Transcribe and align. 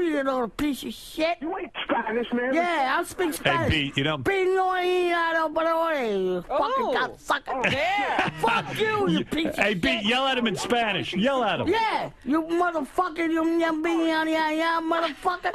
you, 0.00 0.10
you 0.10 0.16
little 0.24 0.48
piece 0.48 0.82
of 0.84 0.92
shit. 0.92 1.38
You 1.40 1.56
ain't 1.58 1.72
Spanish, 1.84 2.32
man. 2.32 2.54
Yeah, 2.54 2.96
I 2.98 3.02
speak 3.04 3.34
Spanish. 3.34 3.36
Hey, 3.36 3.42
Spanish. 3.58 3.72
Pete, 3.72 3.96
you 3.96 4.04
don't. 4.04 4.24
Pinoyado, 4.24 5.52
you 6.12 6.44
oh. 6.48 6.58
fucking 6.58 6.84
Oh. 6.84 6.94
cocksucker. 6.96 7.72
Yeah. 7.72 8.30
Fuck 8.40 8.78
you, 8.78 9.08
you 9.08 9.24
piece 9.24 9.46
of 9.48 9.56
Hey, 9.56 9.72
shit. 9.72 9.82
Pete, 9.82 10.04
yell 10.04 10.26
at 10.26 10.38
him 10.38 10.46
in 10.46 10.56
Spanish. 10.56 11.14
Yell 11.14 11.42
at 11.44 11.60
him. 11.60 11.68
Yeah, 11.68 12.10
you 12.24 12.42
motherfucker, 12.42 13.30
you 13.30 13.44
motherfucker. 14.82 15.52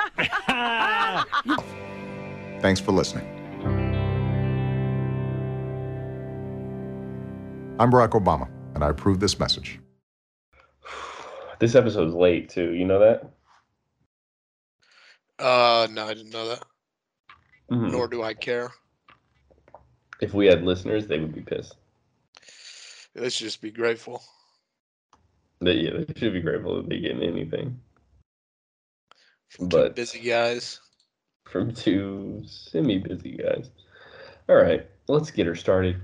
Thanks 2.62 2.80
for 2.80 2.92
listening. 2.92 3.32
I'm 7.78 7.92
Barack 7.92 8.12
Obama, 8.12 8.48
and 8.74 8.84
I 8.84 8.90
approve 8.90 9.20
this 9.20 9.40
message. 9.40 9.80
This 11.58 11.74
episode's 11.74 12.14
late 12.14 12.50
too. 12.50 12.74
You 12.74 12.84
know 12.84 13.00
that? 13.00 13.30
Uh, 15.40 15.88
no, 15.92 16.06
I 16.08 16.14
didn't 16.14 16.32
know 16.34 16.48
that. 16.50 16.64
Mhm. 17.72 17.92
Nor 17.92 18.08
do 18.08 18.24
I 18.24 18.34
care. 18.34 18.70
If 20.22 20.34
we 20.34 20.46
had 20.48 20.64
listeners, 20.64 21.08
they 21.08 21.20
would 21.20 21.34
be 21.34 21.42
pissed. 21.42 21.76
Let's 23.16 23.38
just 23.38 23.62
be 23.62 23.72
grateful. 23.72 24.24
They, 25.62 25.74
yeah, 25.74 25.92
they 26.06 26.14
should 26.20 26.34
be 26.34 26.42
grateful 26.42 26.76
that 26.78 26.90
they 26.90 27.00
get 27.00 27.22
anything 27.22 27.80
From 29.50 29.70
two 29.70 29.78
But- 29.78 29.96
busy 29.96 30.20
guys. 30.20 30.80
from 31.46 31.74
two 31.74 32.44
semi-busy 32.46 33.38
guys. 33.38 33.72
All 34.50 34.56
right, 34.58 34.86
let's 35.08 35.32
get 35.32 35.48
her 35.48 35.56
started. 35.56 36.02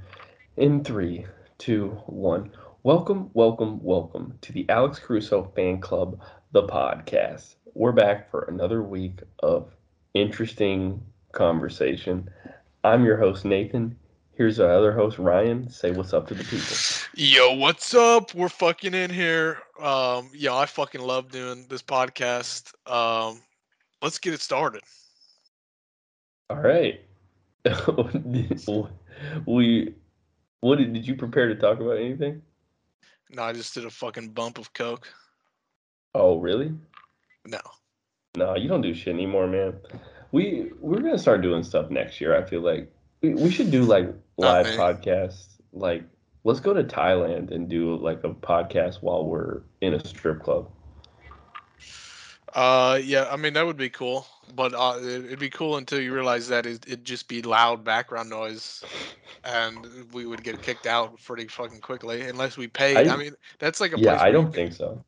In 0.57 0.83
three, 0.83 1.25
two, 1.57 1.89
one. 2.05 2.51
Welcome, 2.83 3.29
welcome, 3.33 3.81
welcome 3.83 4.37
to 4.41 4.53
the 4.53 4.67
Alex 4.69 4.99
Crusoe 4.99 5.51
Fan 5.55 5.79
Club, 5.81 6.19
the 6.51 6.63
podcast. 6.63 7.55
We're 7.73 7.93
back 7.93 8.29
for 8.29 8.41
another 8.49 8.83
week 8.83 9.21
of 9.39 9.71
interesting 10.13 11.01
conversation. 11.31 12.29
I'm 12.83 13.05
your 13.05 13.15
host 13.17 13.45
Nathan. 13.45 13.97
Here's 14.33 14.59
our 14.59 14.69
other 14.69 14.91
host 14.91 15.17
Ryan. 15.17 15.69
Say 15.69 15.91
what's 15.91 16.11
up 16.11 16.27
to 16.27 16.33
the 16.33 16.43
people. 16.43 16.75
Yo, 17.15 17.53
what's 17.53 17.93
up? 17.93 18.33
We're 18.33 18.49
fucking 18.49 18.93
in 18.93 19.09
here. 19.09 19.59
Um, 19.79 20.29
yo, 20.33 20.57
I 20.57 20.65
fucking 20.65 20.99
love 20.99 21.31
doing 21.31 21.65
this 21.69 21.81
podcast. 21.81 22.73
Um, 22.91 23.41
let's 24.01 24.17
get 24.17 24.33
it 24.33 24.41
started. 24.41 24.81
All 26.49 26.57
right. 26.57 26.99
we 29.45 29.93
what 30.59 30.77
did, 30.77 30.93
did 30.93 31.07
you 31.07 31.15
prepare 31.15 31.47
to 31.47 31.55
talk 31.55 31.79
about 31.79 31.97
anything? 31.97 32.41
No, 33.29 33.43
I 33.43 33.53
just 33.53 33.73
did 33.73 33.85
a 33.85 33.89
fucking 33.89 34.29
bump 34.29 34.57
of 34.57 34.73
coke. 34.73 35.07
Oh, 36.13 36.37
really? 36.37 36.73
No. 37.45 37.59
No, 38.35 38.55
you 38.55 38.67
don't 38.69 38.81
do 38.81 38.93
shit 38.93 39.13
anymore, 39.13 39.47
man. 39.47 39.73
We 40.31 40.71
we're 40.79 41.01
gonna 41.01 41.19
start 41.19 41.41
doing 41.41 41.63
stuff 41.63 41.89
next 41.89 42.21
year. 42.21 42.35
I 42.37 42.43
feel 42.47 42.61
like 42.61 42.91
we, 43.21 43.33
we 43.33 43.51
should 43.51 43.71
do 43.71 43.83
like 43.83 44.07
live 44.37 44.67
podcasts. 44.67 45.47
Like, 45.73 46.03
let's 46.43 46.59
go 46.59 46.73
to 46.73 46.83
Thailand 46.83 47.51
and 47.51 47.69
do 47.69 47.97
like 47.97 48.23
a 48.23 48.29
podcast 48.29 49.01
while 49.01 49.25
we're 49.25 49.61
in 49.81 49.93
a 49.93 50.05
strip 50.05 50.41
club. 50.41 50.69
Uh, 52.53 52.99
yeah, 53.01 53.27
I 53.31 53.37
mean 53.37 53.53
that 53.53 53.65
would 53.65 53.77
be 53.77 53.89
cool, 53.89 54.25
but 54.55 54.73
uh, 54.73 54.97
it, 54.99 55.25
it'd 55.25 55.39
be 55.39 55.49
cool 55.49 55.77
until 55.77 56.01
you 56.01 56.13
realize 56.13 56.49
that 56.49 56.65
it, 56.65 56.85
it'd 56.85 57.05
just 57.05 57.27
be 57.27 57.41
loud 57.41 57.83
background 57.83 58.29
noise, 58.29 58.83
and 59.45 59.85
we 60.13 60.25
would 60.25 60.43
get 60.43 60.61
kicked 60.61 60.85
out 60.85 61.17
pretty 61.23 61.47
fucking 61.47 61.79
quickly 61.79 62.21
unless 62.23 62.57
we 62.57 62.67
pay. 62.67 63.09
I, 63.09 63.13
I- 63.13 63.17
mean, 63.17 63.33
that's 63.59 63.79
like 63.79 63.93
a 63.93 63.99
Yeah, 63.99 64.21
I 64.21 64.31
don't 64.31 64.53
think 64.53 64.73
so. 64.73 65.03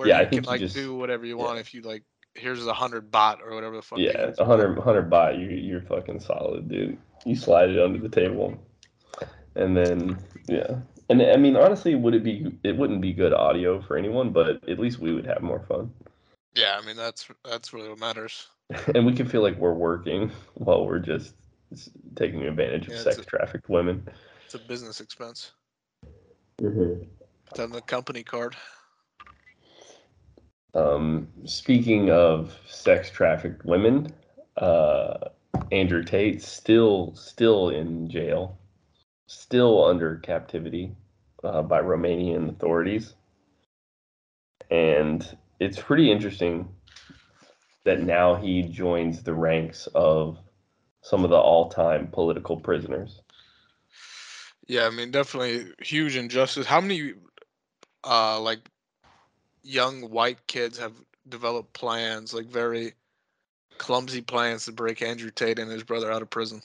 Where 0.00 0.08
yeah, 0.08 0.16
I 0.16 0.22
you 0.22 0.28
think 0.30 0.44
can 0.44 0.44
you 0.44 0.50
like 0.52 0.60
just- 0.62 0.74
do 0.74 0.94
whatever 0.94 1.26
you 1.26 1.36
yeah. 1.38 1.44
want 1.44 1.58
if 1.58 1.74
you 1.74 1.82
like. 1.82 2.04
Here's 2.34 2.64
a 2.66 2.72
hundred 2.72 3.10
baht 3.10 3.42
or 3.42 3.54
whatever 3.54 3.76
the 3.76 3.82
fuck. 3.82 3.98
Yeah, 3.98 4.32
a 4.38 4.44
hundred 4.46 4.78
hundred 4.78 5.10
baht. 5.10 5.38
You 5.38 5.48
you're 5.48 5.82
fucking 5.82 6.20
solid, 6.20 6.70
dude. 6.70 6.96
You 7.26 7.36
slide 7.36 7.68
it 7.68 7.78
under 7.78 7.98
the 7.98 8.08
table, 8.08 8.56
and 9.56 9.76
then 9.76 10.18
yeah. 10.48 10.76
And 11.10 11.20
I 11.20 11.36
mean, 11.36 11.54
honestly, 11.54 11.94
would 11.96 12.14
it 12.14 12.24
be? 12.24 12.50
It 12.64 12.78
wouldn't 12.78 13.02
be 13.02 13.12
good 13.12 13.34
audio 13.34 13.82
for 13.82 13.98
anyone, 13.98 14.30
but 14.30 14.66
at 14.70 14.78
least 14.78 15.00
we 15.00 15.12
would 15.12 15.26
have 15.26 15.42
more 15.42 15.60
fun, 15.68 15.92
Yeah, 16.54 16.78
I 16.80 16.86
mean 16.86 16.96
that's 16.96 17.28
that's 17.44 17.74
really 17.74 17.90
what 17.90 17.98
matters. 17.98 18.46
and 18.94 19.04
we 19.04 19.12
can 19.12 19.28
feel 19.28 19.42
like 19.42 19.58
we're 19.58 19.74
working 19.74 20.30
while 20.54 20.86
we're 20.86 20.98
just 21.00 21.34
taking 22.16 22.44
advantage 22.44 22.86
of 22.86 22.94
Yeah, 22.94 23.02
sex 23.02 23.18
a- 23.18 23.24
trafficked 23.24 23.68
women. 23.68 24.08
It's 24.46 24.54
a 24.54 24.60
business 24.60 25.00
expense. 25.02 25.52
Mm-hmm. 26.62 27.02
It's 27.50 27.60
on 27.60 27.70
the 27.70 27.82
company 27.82 28.22
card. 28.22 28.56
Um, 30.74 31.28
speaking 31.44 32.10
of 32.10 32.56
sex 32.66 33.10
trafficked 33.10 33.64
women, 33.64 34.12
uh, 34.56 35.14
Andrew 35.72 36.04
Tate 36.04 36.42
still 36.42 37.14
still 37.14 37.70
in 37.70 38.08
jail, 38.08 38.58
still 39.26 39.84
under 39.84 40.16
captivity 40.18 40.94
uh, 41.42 41.62
by 41.62 41.80
Romanian 41.80 42.48
authorities, 42.50 43.14
and 44.70 45.36
it's 45.58 45.78
pretty 45.78 46.10
interesting 46.10 46.68
that 47.84 48.02
now 48.02 48.34
he 48.34 48.62
joins 48.62 49.22
the 49.22 49.34
ranks 49.34 49.88
of 49.94 50.38
some 51.02 51.24
of 51.24 51.30
the 51.30 51.36
all-time 51.36 52.06
political 52.06 52.56
prisoners. 52.56 53.22
Yeah, 54.68 54.86
I 54.86 54.90
mean 54.90 55.10
definitely 55.10 55.72
huge 55.80 56.16
injustice. 56.16 56.66
How 56.66 56.80
many 56.80 57.14
uh 58.04 58.40
like 58.40 58.60
young 59.62 60.10
white 60.10 60.46
kids 60.46 60.78
have 60.78 60.92
developed 61.28 61.72
plans, 61.72 62.34
like 62.34 62.46
very 62.46 62.94
clumsy 63.78 64.20
plans 64.20 64.66
to 64.66 64.72
break 64.72 65.02
Andrew 65.02 65.30
Tate 65.30 65.58
and 65.58 65.70
his 65.70 65.82
brother 65.82 66.10
out 66.10 66.22
of 66.22 66.30
prison? 66.30 66.62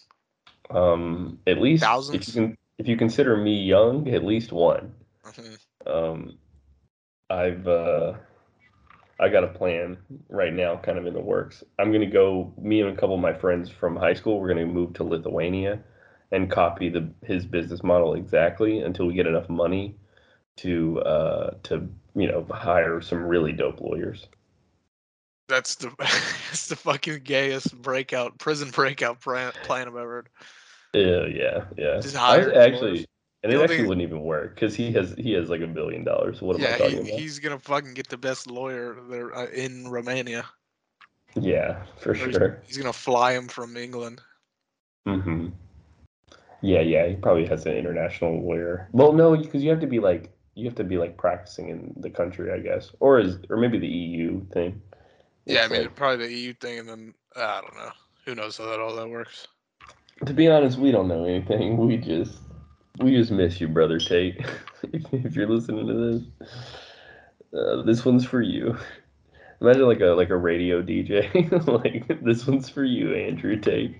Um, 0.69 1.39
at 1.47 1.59
least 1.59 1.83
if 1.83 1.89
Thousands? 1.89 2.27
you 2.27 2.33
can, 2.33 2.57
if 2.77 2.87
you 2.87 2.97
consider 2.97 3.37
me 3.37 3.61
young, 3.61 4.07
at 4.09 4.23
least 4.23 4.51
one. 4.51 4.93
Mhm. 5.23 5.57
Um, 5.85 6.37
I've 7.29 7.67
uh, 7.67 8.13
I 9.19 9.29
got 9.29 9.43
a 9.43 9.47
plan 9.47 9.97
right 10.29 10.53
now, 10.53 10.75
kind 10.77 10.97
of 10.97 11.05
in 11.05 11.13
the 11.13 11.21
works. 11.21 11.63
I'm 11.79 11.91
gonna 11.91 12.05
go. 12.05 12.53
Me 12.57 12.81
and 12.81 12.89
a 12.89 12.99
couple 12.99 13.15
of 13.15 13.21
my 13.21 13.33
friends 13.33 13.69
from 13.69 13.95
high 13.95 14.13
school, 14.13 14.39
we're 14.39 14.49
gonna 14.49 14.65
move 14.65 14.93
to 14.95 15.03
Lithuania 15.03 15.79
and 16.31 16.49
copy 16.49 16.89
the 16.89 17.09
his 17.23 17.45
business 17.45 17.83
model 17.83 18.15
exactly 18.15 18.79
until 18.81 19.07
we 19.07 19.13
get 19.13 19.27
enough 19.27 19.49
money 19.49 19.95
to 20.57 20.99
uh, 21.01 21.51
to 21.63 21.87
you 22.15 22.27
know 22.27 22.45
hire 22.49 23.01
some 23.01 23.23
really 23.23 23.51
dope 23.51 23.81
lawyers. 23.81 24.27
That's 25.47 25.75
the 25.75 25.93
that's 25.99 26.67
the 26.67 26.75
fucking 26.75 27.21
gayest 27.23 27.79
breakout 27.81 28.37
prison 28.39 28.71
breakout 28.71 29.21
plan, 29.21 29.51
plan 29.63 29.87
I've 29.87 29.95
ever 29.95 30.09
heard. 30.09 30.29
Yeah, 30.93 31.25
yeah, 31.25 31.65
yeah. 31.77 31.99
Just 31.99 32.15
I 32.15 32.19
hire 32.19 32.47
was 32.47 32.57
actually, 32.57 32.91
lawyers. 32.91 33.05
and 33.43 33.53
it 33.53 33.61
actually 33.61 33.87
wouldn't 33.87 34.07
even 34.07 34.21
work 34.21 34.55
because 34.55 34.75
he 34.75 34.91
has 34.93 35.13
he 35.17 35.33
has 35.33 35.49
like 35.49 35.61
a 35.61 35.67
billion 35.67 36.03
dollars. 36.03 36.41
What 36.41 36.59
am 36.59 36.65
I 36.65 36.77
talking 36.77 37.05
he, 37.05 37.09
about? 37.11 37.19
he's 37.19 37.39
gonna 37.39 37.59
fucking 37.59 37.93
get 37.93 38.07
the 38.07 38.17
best 38.17 38.47
lawyer 38.47 38.97
there 39.09 39.35
uh, 39.35 39.47
in 39.47 39.87
Romania. 39.87 40.45
Yeah, 41.35 41.83
for 41.99 42.11
Or 42.11 42.15
sure. 42.15 42.61
He's 42.65 42.77
gonna 42.77 42.93
fly 42.93 43.33
him 43.33 43.49
from 43.49 43.75
England. 43.75 44.21
Mm-hmm. 45.05 45.49
Yeah, 46.61 46.79
yeah, 46.79 47.07
he 47.07 47.15
probably 47.15 47.45
has 47.45 47.65
an 47.65 47.73
international 47.73 48.41
lawyer. 48.41 48.89
Well, 48.91 49.13
no, 49.13 49.35
because 49.35 49.61
you 49.61 49.69
have 49.69 49.81
to 49.81 49.87
be 49.87 49.99
like 49.99 50.34
you 50.55 50.65
have 50.65 50.75
to 50.75 50.83
be 50.83 50.97
like 50.97 51.17
practicing 51.17 51.69
in 51.69 51.93
the 51.97 52.09
country, 52.09 52.51
I 52.51 52.59
guess, 52.59 52.91
or 52.99 53.19
is 53.19 53.37
or 53.49 53.57
maybe 53.57 53.77
the 53.77 53.87
EU 53.87 54.45
thing. 54.47 54.81
Yeah, 55.45 55.63
I 55.63 55.67
mean 55.67 55.83
like- 55.83 55.95
probably 55.95 56.27
the 56.27 56.33
EU 56.33 56.53
thing, 56.53 56.79
and 56.79 56.89
then 56.89 57.13
I 57.35 57.61
don't 57.61 57.75
know. 57.75 57.91
Who 58.25 58.33
knows 58.33 58.57
how 58.57 58.65
that 58.65 58.79
all 58.79 58.95
that 58.95 59.09
works? 59.09 59.47
to 60.25 60.33
be 60.33 60.47
honest, 60.47 60.77
we 60.77 60.91
don't 60.91 61.07
know 61.07 61.25
anything. 61.25 61.77
We 61.77 61.97
just 61.97 62.39
we 62.99 63.11
just 63.11 63.31
miss 63.31 63.59
you, 63.59 63.67
brother 63.67 63.99
Tate. 63.99 64.39
if, 64.83 65.03
if 65.11 65.35
you're 65.35 65.49
listening 65.49 65.87
to 65.87 65.93
this, 66.39 66.47
uh, 67.53 67.81
this 67.83 68.05
one's 68.05 68.25
for 68.25 68.41
you. 68.41 68.77
Imagine 69.61 69.87
like 69.87 70.01
a 70.01 70.07
like 70.07 70.29
a 70.29 70.37
radio 70.37 70.81
DJ, 70.81 71.31
like 71.83 72.23
this 72.23 72.47
one's 72.47 72.69
for 72.69 72.83
you, 72.83 73.13
Andrew 73.13 73.59
Tate. 73.59 73.97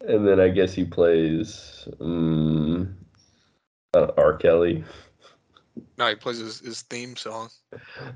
and 0.00 0.26
then 0.26 0.40
I 0.40 0.48
guess 0.48 0.72
he 0.72 0.84
plays 0.84 1.86
um, 2.00 2.96
uh, 3.94 4.08
R. 4.16 4.36
Kelly. 4.36 4.84
No, 5.98 6.08
he 6.08 6.14
plays 6.14 6.38
his, 6.38 6.60
his 6.60 6.82
theme 6.82 7.16
song. 7.16 7.48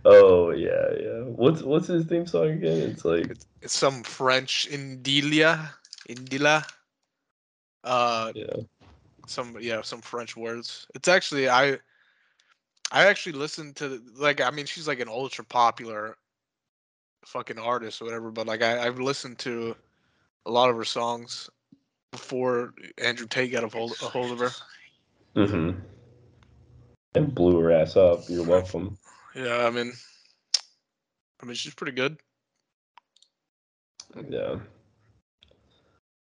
Oh 0.05 0.51
yeah, 0.51 0.93
yeah. 0.99 1.21
What's 1.23 1.63
what's 1.63 1.87
his 1.87 2.05
theme 2.07 2.27
song 2.27 2.51
again? 2.51 2.79
It's 2.91 3.05
like 3.05 3.31
It's, 3.31 3.47
it's 3.63 3.77
some 3.77 4.03
French 4.03 4.69
Indilia, 4.71 5.71
Indila. 6.09 6.69
Uh, 7.85 8.33
yeah. 8.35 8.57
some 9.27 9.57
yeah, 9.61 9.81
some 9.83 10.01
French 10.01 10.37
words. 10.37 10.87
It's 10.95 11.09
actually 11.09 11.49
I, 11.49 11.79
I 12.93 13.07
actually 13.07 13.33
listened 13.33 13.77
to 13.77 14.03
like 14.17 14.41
I 14.41 14.51
mean 14.51 14.67
she's 14.67 14.89
like 14.89 15.01
an 15.01 15.09
ultra 15.09 15.45
popular, 15.45 16.17
fucking 17.25 17.59
artist 17.59 18.03
or 18.03 18.07
whatever. 18.07 18.31
But 18.31 18.47
like 18.47 18.63
I 18.63 18.87
I've 18.87 19.01
listened 19.01 19.39
to, 19.41 19.77
a 20.45 20.51
lot 20.51 20.71
of 20.71 20.77
her 20.77 20.85
songs, 20.85 21.49
before 22.11 22.75
Andrew 23.03 23.27
Tate 23.27 23.53
got 23.53 23.65
a 23.65 23.69
hold 23.69 23.93
a 24.03 24.07
hold 24.07 24.33
of 24.33 24.39
her. 24.39 24.51
Mm-hmm. 25.37 25.79
And 27.17 27.35
blew 27.35 27.59
her 27.61 27.73
ass 27.73 27.97
up. 27.97 28.25
You're 28.29 28.45
welcome. 28.45 28.99
Yeah, 29.35 29.67
I 29.67 29.71
mean, 29.71 29.93
I 31.43 31.45
mean 31.45 31.57
she's 31.57 31.75
pretty 31.75 31.93
good. 31.93 32.17
Yeah. 34.31 34.57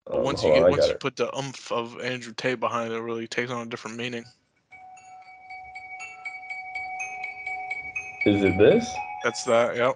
Um, 0.06 0.24
once 0.24 0.44
you 0.44 0.54
get 0.54 0.62
on, 0.62 0.70
once 0.70 0.86
you 0.86 0.92
it. 0.92 1.00
put 1.00 1.16
the 1.16 1.36
umph 1.36 1.72
of 1.72 2.00
Andrew 2.00 2.32
Tate 2.38 2.60
behind 2.60 2.94
it, 2.94 2.98
it 2.98 3.02
really 3.02 3.28
takes 3.28 3.50
on 3.50 3.66
a 3.66 3.70
different 3.72 3.98
meaning. 3.98 4.24
Is 8.28 8.44
it 8.44 8.56
this? 8.60 8.88
That's 9.24 9.44
that. 9.46 9.76
Yep. 9.76 9.96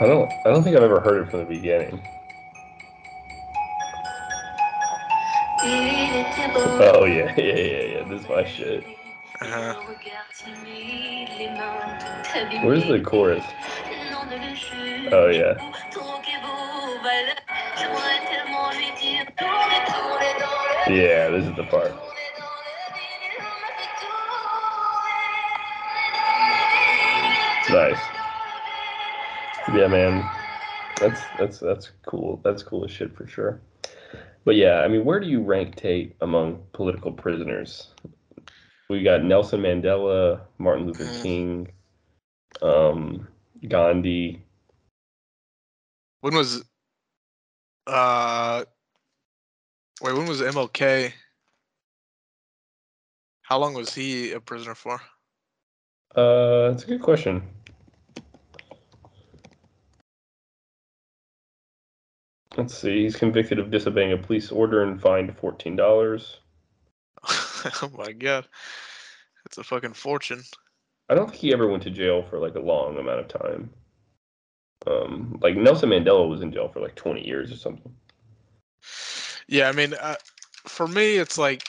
I 0.00 0.06
don't. 0.06 0.32
I 0.44 0.50
don't 0.50 0.64
think 0.64 0.76
I've 0.76 0.82
ever 0.82 0.98
heard 0.98 1.22
it 1.24 1.30
from 1.30 1.38
the 1.38 1.46
beginning. 1.46 2.02
Oh 6.34 7.04
yeah, 7.06 7.34
yeah, 7.36 7.44
yeah, 7.44 7.82
yeah. 7.82 8.08
This 8.08 8.22
is 8.22 8.28
my 8.28 8.44
shit. 8.44 8.84
Uh-huh. 9.40 9.74
Where's 12.62 12.86
the 12.86 13.00
chorus? 13.00 13.44
Oh 15.12 15.28
yeah. 15.28 15.58
Yeah, 20.88 21.28
this 21.30 21.44
is 21.44 21.56
the 21.56 21.64
part. 21.64 21.92
Nice. 27.70 28.00
Yeah, 29.74 29.86
man. 29.88 30.30
That's 30.98 31.20
that's 31.38 31.58
that's 31.58 31.90
cool. 32.06 32.40
That's 32.42 32.62
cool 32.62 32.84
as 32.84 32.90
shit 32.90 33.14
for 33.16 33.26
sure. 33.26 33.60
But 34.44 34.56
yeah, 34.56 34.80
I 34.80 34.88
mean, 34.88 35.04
where 35.04 35.20
do 35.20 35.26
you 35.26 35.40
rank 35.40 35.76
Tate 35.76 36.16
among 36.20 36.64
political 36.72 37.12
prisoners? 37.12 37.88
We 38.88 39.02
got 39.02 39.22
Nelson 39.22 39.60
Mandela, 39.60 40.40
Martin 40.58 40.86
Luther 40.86 41.04
Mhm. 41.04 41.22
King, 41.22 41.72
um, 42.60 43.28
Gandhi. 43.68 44.44
When 46.20 46.34
was 46.34 46.64
uh 47.86 48.64
wait, 50.00 50.14
when 50.14 50.26
was 50.26 50.40
MLK? 50.40 51.12
How 53.42 53.58
long 53.58 53.74
was 53.74 53.94
he 53.94 54.32
a 54.32 54.40
prisoner 54.40 54.74
for? 54.74 55.00
Uh, 56.14 56.70
that's 56.70 56.84
a 56.84 56.86
good 56.86 57.02
question. 57.02 57.42
Let's 62.56 62.76
see. 62.76 63.02
He's 63.04 63.16
convicted 63.16 63.58
of 63.58 63.70
disobeying 63.70 64.12
a 64.12 64.18
police 64.18 64.50
order 64.52 64.82
and 64.82 65.00
fined 65.00 65.36
fourteen 65.38 65.76
dollars. 65.76 66.40
oh 67.24 67.90
my 67.96 68.12
god. 68.12 68.46
It's 69.46 69.58
a 69.58 69.64
fucking 69.64 69.94
fortune. 69.94 70.42
I 71.08 71.14
don't 71.14 71.30
think 71.30 71.40
he 71.40 71.52
ever 71.52 71.68
went 71.68 71.82
to 71.84 71.90
jail 71.90 72.22
for 72.22 72.38
like 72.38 72.54
a 72.54 72.60
long 72.60 72.98
amount 72.98 73.20
of 73.20 73.28
time. 73.28 73.70
Um, 74.86 75.38
like 75.42 75.56
Nelson 75.56 75.90
Mandela 75.90 76.28
was 76.28 76.42
in 76.42 76.52
jail 76.52 76.68
for 76.68 76.80
like 76.80 76.94
twenty 76.94 77.26
years 77.26 77.52
or 77.52 77.56
something. 77.56 77.94
Yeah, 79.48 79.68
I 79.68 79.72
mean, 79.72 79.94
uh, 79.94 80.16
for 80.66 80.86
me, 80.88 81.16
it's 81.16 81.38
like, 81.38 81.66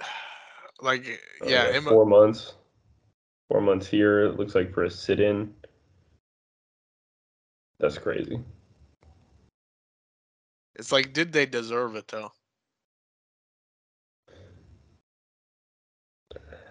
like, 0.80 1.06
Uh, 1.42 1.46
yeah, 1.48 1.70
M- 1.74 1.84
four 1.84 2.06
months. 2.06 2.54
Four 3.48 3.60
months 3.60 3.86
here. 3.86 4.24
It 4.26 4.38
looks 4.38 4.54
like 4.54 4.72
for 4.72 4.84
a 4.84 4.90
sit-in. 4.90 5.54
That's 7.78 7.98
crazy. 7.98 8.40
It's 10.78 10.92
like, 10.92 11.12
did 11.12 11.32
they 11.32 11.46
deserve 11.46 11.96
it 11.96 12.08
though? 12.08 12.32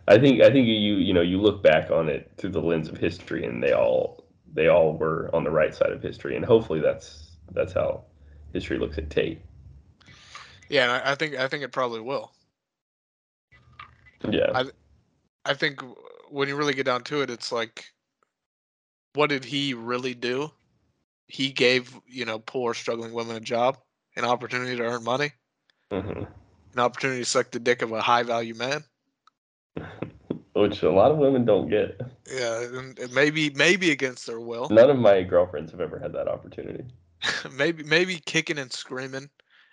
I 0.08 0.20
think 0.20 0.42
I 0.42 0.52
think 0.52 0.68
you 0.68 0.96
you 0.98 1.14
know 1.14 1.22
you 1.22 1.40
look 1.42 1.64
back 1.64 1.90
on 1.90 2.10
it 2.10 2.32
through 2.38 2.52
the 2.52 2.62
lens 2.62 2.90
of 2.90 2.98
history, 2.98 3.46
and 3.46 3.62
they 3.62 3.74
all 3.74 4.24
they 4.54 4.68
all 4.68 4.94
were 4.94 5.30
on 5.34 5.44
the 5.44 5.50
right 5.50 5.74
side 5.74 5.92
of 5.92 6.02
history, 6.02 6.36
and 6.36 6.46
hopefully 6.46 6.80
that's 6.80 7.38
that's 7.52 7.74
how 7.74 8.04
history 8.54 8.78
looks 8.78 8.98
at 8.98 9.10
Tate. 9.10 9.42
Yeah, 10.70 11.02
I, 11.04 11.16
think 11.16 11.36
I 11.36 11.48
think 11.48 11.64
it 11.64 11.72
probably 11.72 12.02
will. 12.02 12.32
Yeah, 14.30 14.52
I- 14.54 14.72
I 15.48 15.54
think 15.54 15.82
when 16.30 16.48
you 16.48 16.56
really 16.56 16.74
get 16.74 16.88
down 16.88 17.04
to 17.04 17.22
it, 17.22 17.30
it's 17.30 17.52
like, 17.52 17.86
what 19.14 19.30
did 19.30 19.46
he 19.46 19.76
really 19.76 20.16
do? 20.16 20.52
He 21.28 21.52
gave 21.52 22.00
you 22.08 22.26
know 22.26 22.40
poor, 22.40 22.74
struggling 22.74 23.14
women 23.14 23.36
a 23.36 23.40
job, 23.40 23.78
an 24.16 24.26
opportunity 24.26 24.76
to 24.76 24.84
earn 24.84 25.04
money, 25.04 25.32
hmm 25.92 26.24
an 26.74 26.80
opportunity 26.80 27.22
to 27.22 27.26
suck 27.26 27.52
the 27.52 27.60
dick 27.60 27.82
of 27.82 27.92
a 27.94 28.02
high 28.02 28.24
value 28.24 28.54
man. 28.56 28.84
which 30.54 30.84
a 30.84 30.92
lot 30.92 31.12
of 31.12 31.18
women 31.18 31.46
don't 31.46 31.70
get. 31.70 32.00
Yeah, 32.32 32.68
maybe 33.14 33.50
maybe 33.52 33.92
against 33.92 34.26
their 34.26 34.40
will. 34.40 34.70
None 34.70 34.90
of 34.90 34.98
my 34.98 35.22
girlfriends 35.24 35.72
have 35.72 35.82
ever 35.82 36.00
had 36.00 36.14
that 36.14 36.28
opportunity. 36.28 36.84
maybe 37.52 37.84
maybe 37.84 38.20
kicking 38.26 38.58
and 38.58 38.72
screaming 38.72 39.30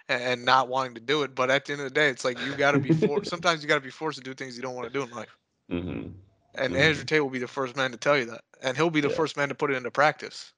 and, 0.09 0.45
not 0.45 0.69
wanting 0.69 0.95
to 0.95 1.01
do 1.01 1.23
it. 1.23 1.35
But 1.35 1.51
at 1.51 1.65
the 1.65 1.73
end 1.73 1.81
of 1.83 1.89
the 1.89 1.95
day, 1.95 2.09
it's 2.09 2.25
like 2.25 2.39
you 2.39 2.55
got 2.55 2.73
to 2.73 2.79
be 2.79 2.91
forced. 2.91 3.31
Sometimes 3.31 3.63
you 3.63 3.69
got 3.69 3.77
to 3.77 3.81
be 3.81 3.91
forced 3.91 4.19
to 4.19 4.25
do 4.25 4.35
things 4.35 4.57
you 4.57 4.63
don't 4.63 4.75
want 4.75 4.93
to 4.93 4.99
do 4.99 5.03
in 5.05 5.11
life. 5.11 5.37
hmm 5.71 6.09
And 6.55 6.75
Mhm. 6.75 6.77
Andrew 6.77 7.05
Tate 7.05 7.23
will 7.23 7.31
be 7.31 7.39
the 7.39 7.49
first 7.49 7.77
man 7.77 7.93
to 7.93 7.97
tell 7.97 8.19
you 8.19 8.27
that, 8.27 8.45
and 8.63 8.77
he'll 8.77 8.91
be 8.91 9.01
the 9.01 9.09
Yeah. 9.09 9.15
first 9.15 9.37
man 9.37 9.49
to 9.49 9.55
put 9.55 9.71
it 9.71 9.77
into 9.77 9.91
practice. 9.91 10.53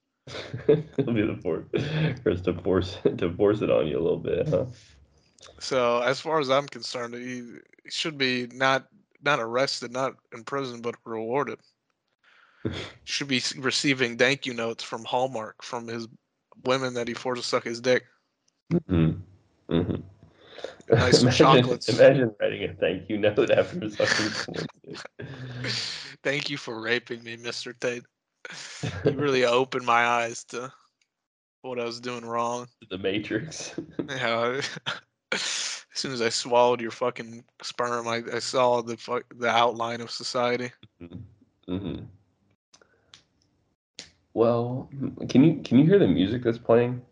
It'll 0.69 1.13
be 1.13 1.23
the 1.23 1.39
force, 1.43 1.67
first 2.23 2.45
to 2.45 2.55
force 2.55 2.99
to 3.19 3.33
force 3.35 3.61
it 3.61 3.71
on 3.71 3.87
you 3.87 3.99
a 3.99 4.01
little 4.01 4.19
bit, 4.19 4.49
huh? 4.49 4.65
So 5.61 6.01
as 6.01 6.21
far 6.21 6.41
as 6.41 6.51
I'm 6.51 6.67
concerned, 6.67 7.15
he 7.15 7.59
should 7.89 8.17
be 8.17 8.47
not 8.53 8.87
not 9.23 9.41
arrested, 9.41 9.93
not 9.93 10.15
in 10.33 10.45
prison, 10.45 10.81
but 10.81 10.97
rewarded. 11.05 11.59
should 13.05 13.29
be 13.29 13.43
receiving 13.59 14.17
thank 14.17 14.47
you 14.47 14.55
notes 14.55 14.83
from 14.83 15.05
Hallmark 15.05 15.63
from 15.63 15.89
his 15.89 16.09
women 16.65 16.95
that 16.95 17.09
he 17.09 17.15
forced 17.15 17.43
to 17.43 17.49
suck 17.49 17.65
his 17.65 17.81
dick. 17.81 18.05
hmm 18.89 19.11
hmm 19.69 19.95
Nice 20.89 21.21
imagine, 21.21 21.37
chocolates. 21.37 21.89
Imagine 21.89 22.35
writing 22.41 22.65
a 22.65 22.75
thank 22.75 23.09
you 23.09 23.19
note 23.19 23.51
after 23.57 23.91
sucking. 23.91 24.31
Thank 26.23 26.51
you 26.51 26.57
for 26.57 26.81
raping 26.81 27.23
me, 27.23 27.37
Mr. 27.37 27.79
Tate. 27.79 28.05
You 29.05 29.13
really 29.19 29.45
opened 29.45 29.87
my 29.87 30.07
eyes 30.07 30.45
to 30.45 30.73
what 31.63 31.79
I 31.81 31.85
was 31.85 32.01
doing 32.01 32.25
wrong. 32.25 32.69
the 32.91 32.99
Matrix. 32.99 33.75
Yeah. 34.09 34.61
as 35.33 35.41
soon 35.95 36.13
as 36.13 36.21
I 36.21 36.29
swallowed 36.29 36.81
your 36.81 36.91
fucking 36.91 37.45
sperm, 37.63 38.07
I, 38.07 38.23
I 38.33 38.39
saw 38.41 38.83
the 38.83 38.97
fu- 38.97 39.23
the 39.35 39.49
outline 39.49 40.01
of 40.01 40.11
society. 40.11 40.73
hmm 41.67 41.99
Well, 44.35 44.91
can 45.29 45.45
you 45.45 45.63
can 45.63 45.79
you 45.79 45.87
hear 45.87 45.99
the 45.99 46.09
music 46.09 46.43
that's 46.43 46.59
playing? 46.59 47.03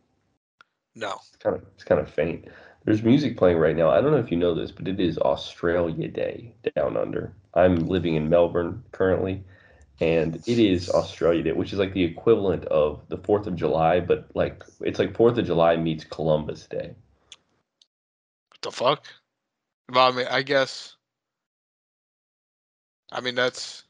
No. 0.94 1.14
It's 1.28 1.36
kind 1.36 1.56
of 1.56 1.62
it's 1.74 1.84
kind 1.84 2.00
of 2.00 2.10
faint. 2.10 2.46
There's 2.84 3.02
music 3.02 3.36
playing 3.36 3.58
right 3.58 3.76
now. 3.76 3.90
I 3.90 4.00
don't 4.00 4.10
know 4.10 4.18
if 4.18 4.30
you 4.30 4.36
know 4.36 4.54
this, 4.54 4.72
but 4.72 4.88
it 4.88 5.00
is 5.00 5.18
Australia 5.18 6.08
Day 6.08 6.54
down 6.74 6.96
under. 6.96 7.32
I'm 7.54 7.76
living 7.86 8.14
in 8.16 8.28
Melbourne 8.28 8.82
currently, 8.92 9.44
and 10.02 10.42
it 10.46 10.58
is 10.58 10.90
Australia 10.90 11.44
Day, 11.44 11.52
which 11.52 11.72
is 11.72 11.78
like 11.78 11.92
the 11.94 12.02
equivalent 12.02 12.64
of 12.64 13.02
the 13.08 13.18
Fourth 13.18 13.46
of 13.46 13.54
July, 13.54 14.00
but 14.00 14.28
like 14.34 14.64
it's 14.80 14.98
like 14.98 15.14
Fourth 15.14 15.38
of 15.38 15.46
July 15.46 15.76
meets 15.76 16.02
Columbus 16.02 16.66
Day. 16.66 16.96
What 18.48 18.62
the 18.62 18.72
fuck? 18.72 19.06
Well, 19.92 20.08
I 20.08 20.16
mean, 20.16 20.26
I 20.28 20.42
guess. 20.42 20.96
I 23.12 23.20
mean, 23.20 23.36
that's 23.36 23.84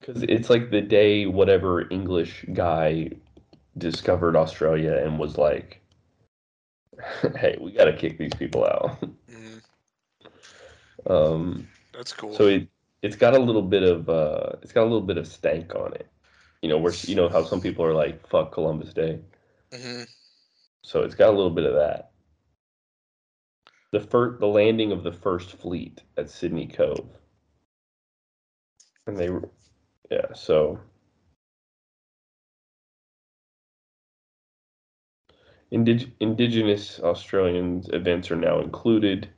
Because 0.00 0.24
it's 0.24 0.50
like 0.50 0.72
the 0.72 0.80
day 0.80 1.26
whatever 1.26 1.88
English 1.92 2.44
guy 2.52 3.10
discovered 3.78 4.34
Australia 4.34 4.96
and 4.96 5.16
was 5.16 5.38
like, 5.38 5.80
"Hey, 7.36 7.56
we 7.60 7.70
got 7.70 7.84
to 7.84 7.96
kick 7.96 8.18
these 8.18 8.34
people 8.34 8.64
out." 8.64 9.00
mm, 9.30 9.62
um, 11.08 11.68
that's 11.92 12.12
cool. 12.12 12.34
so 12.34 12.48
it 12.48 12.68
it's 13.02 13.16
got 13.16 13.34
a 13.34 13.38
little 13.38 13.62
bit 13.62 13.82
of 13.82 14.08
uh, 14.08 14.52
it's 14.62 14.72
got 14.72 14.82
a 14.82 14.90
little 14.90 15.00
bit 15.02 15.18
of 15.18 15.26
stank 15.26 15.74
on 15.74 15.94
it. 15.94 16.08
You 16.62 16.68
know, 16.68 16.78
where 16.78 16.92
you 17.02 17.14
know 17.14 17.28
how 17.28 17.44
some 17.44 17.60
people 17.60 17.84
are 17.84 17.94
like, 17.94 18.26
"Fuck 18.26 18.52
Columbus 18.52 18.92
Day," 18.94 19.20
hmm 19.72 20.04
so 20.82 21.02
it's 21.02 21.14
got 21.14 21.30
a 21.30 21.36
little 21.36 21.50
bit 21.50 21.64
of 21.64 21.74
that. 21.74 22.12
The 23.92 24.00
first, 24.00 24.40
the 24.40 24.46
landing 24.46 24.92
of 24.92 25.02
the 25.02 25.12
first 25.12 25.52
fleet 25.52 26.02
at 26.16 26.30
Sydney 26.30 26.66
Cove, 26.66 27.18
and 29.06 29.18
they, 29.18 29.28
yeah, 30.10 30.32
so. 30.34 30.80
Indig- 35.72 36.12
Indigenous 36.20 37.00
Australians 37.00 37.88
events 37.92 38.30
are 38.30 38.36
now 38.36 38.60
included. 38.60 39.28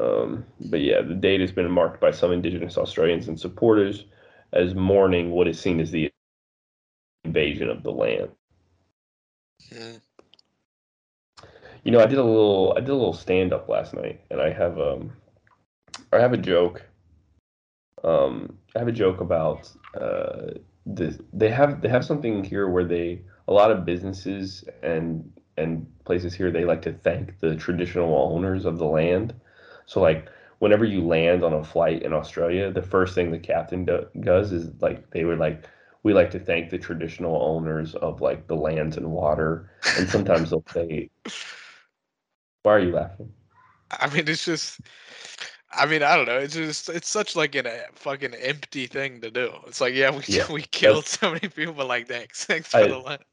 Um, 0.00 0.44
but 0.60 0.80
yeah, 0.80 1.02
the 1.02 1.14
date 1.14 1.40
has 1.40 1.52
been 1.52 1.70
marked 1.70 2.00
by 2.00 2.10
some 2.10 2.32
Indigenous 2.32 2.76
Australians 2.78 3.28
and 3.28 3.38
supporters 3.40 4.06
as 4.52 4.74
mourning 4.74 5.30
what 5.30 5.48
is 5.48 5.60
seen 5.60 5.80
as 5.80 5.90
the 5.90 6.10
invasion 7.24 7.70
of 7.70 7.82
the 7.82 7.92
land. 7.92 8.30
mm 9.72 10.00
You 11.84 11.92
know, 11.92 12.00
I 12.00 12.06
did 12.06 12.18
a 12.18 12.24
little 12.24 12.74
I 12.76 12.80
did 12.80 12.90
a 12.90 12.94
little 12.94 13.12
stand 13.12 13.52
up 13.52 13.68
last 13.68 13.94
night 13.94 14.20
and 14.30 14.40
I 14.40 14.50
have 14.50 14.78
um 14.78 15.12
I 16.12 16.18
have 16.18 16.32
a 16.32 16.38
joke. 16.38 16.84
Um 18.04 18.58
I 18.74 18.80
have 18.80 18.88
a 18.88 18.92
joke 18.92 19.20
about 19.20 19.70
uh 19.94 20.52
the 20.86 21.18
they 21.32 21.50
have 21.50 21.80
they 21.82 21.88
have 21.88 22.04
something 22.04 22.44
here 22.44 22.68
where 22.68 22.84
they 22.84 23.22
a 23.48 23.52
lot 23.52 23.70
of 23.70 23.84
businesses 23.84 24.64
and 24.82 25.32
and 25.56 25.86
places 26.04 26.34
here 26.34 26.50
they 26.50 26.64
like 26.64 26.82
to 26.82 26.92
thank 26.92 27.38
the 27.40 27.56
traditional 27.56 28.14
owners 28.16 28.64
of 28.66 28.78
the 28.78 28.86
land. 28.86 29.34
So 29.86 30.00
like 30.00 30.28
whenever 30.58 30.84
you 30.84 31.02
land 31.06 31.44
on 31.44 31.52
a 31.54 31.64
flight 31.64 32.02
in 32.02 32.12
Australia, 32.12 32.70
the 32.72 32.82
first 32.82 33.14
thing 33.14 33.30
the 33.30 33.38
captain 33.38 33.84
do, 33.84 34.06
does 34.20 34.52
is 34.52 34.70
like 34.82 35.10
they 35.10 35.24
would 35.24 35.38
like 35.38 35.64
we 36.02 36.14
like 36.14 36.30
to 36.32 36.38
thank 36.40 36.70
the 36.70 36.78
traditional 36.78 37.42
owners 37.42 37.94
of 37.96 38.20
like 38.20 38.46
the 38.46 38.56
lands 38.56 38.96
and 38.96 39.10
water, 39.10 39.70
and 39.96 40.08
sometimes 40.08 40.50
they'll 40.50 40.64
say, 40.72 41.10
"Why 42.62 42.72
are 42.74 42.80
you 42.80 42.92
laughing?" 42.92 43.32
I 43.90 44.12
mean, 44.12 44.28
it's 44.28 44.44
just. 44.44 44.80
I 45.72 45.86
mean, 45.86 46.02
I 46.02 46.16
don't 46.16 46.26
know. 46.26 46.38
It's 46.38 46.54
just 46.54 46.88
it's 46.88 47.08
such 47.08 47.36
like 47.36 47.54
an, 47.54 47.66
a 47.66 47.84
fucking 47.94 48.34
empty 48.34 48.86
thing 48.86 49.20
to 49.20 49.30
do. 49.30 49.52
It's 49.66 49.80
like, 49.80 49.94
yeah, 49.94 50.10
we 50.10 50.22
Yeah, 50.28 50.46
we 50.52 50.62
killed 50.62 51.06
so 51.06 51.32
many 51.32 51.48
people, 51.48 51.74
but 51.74 51.86
like, 51.88 52.08
thanks, 52.08 52.44
thanks 52.46 52.74
for 52.74 52.78
I- 52.78 52.88
the 52.88 52.98
land. 52.98 53.24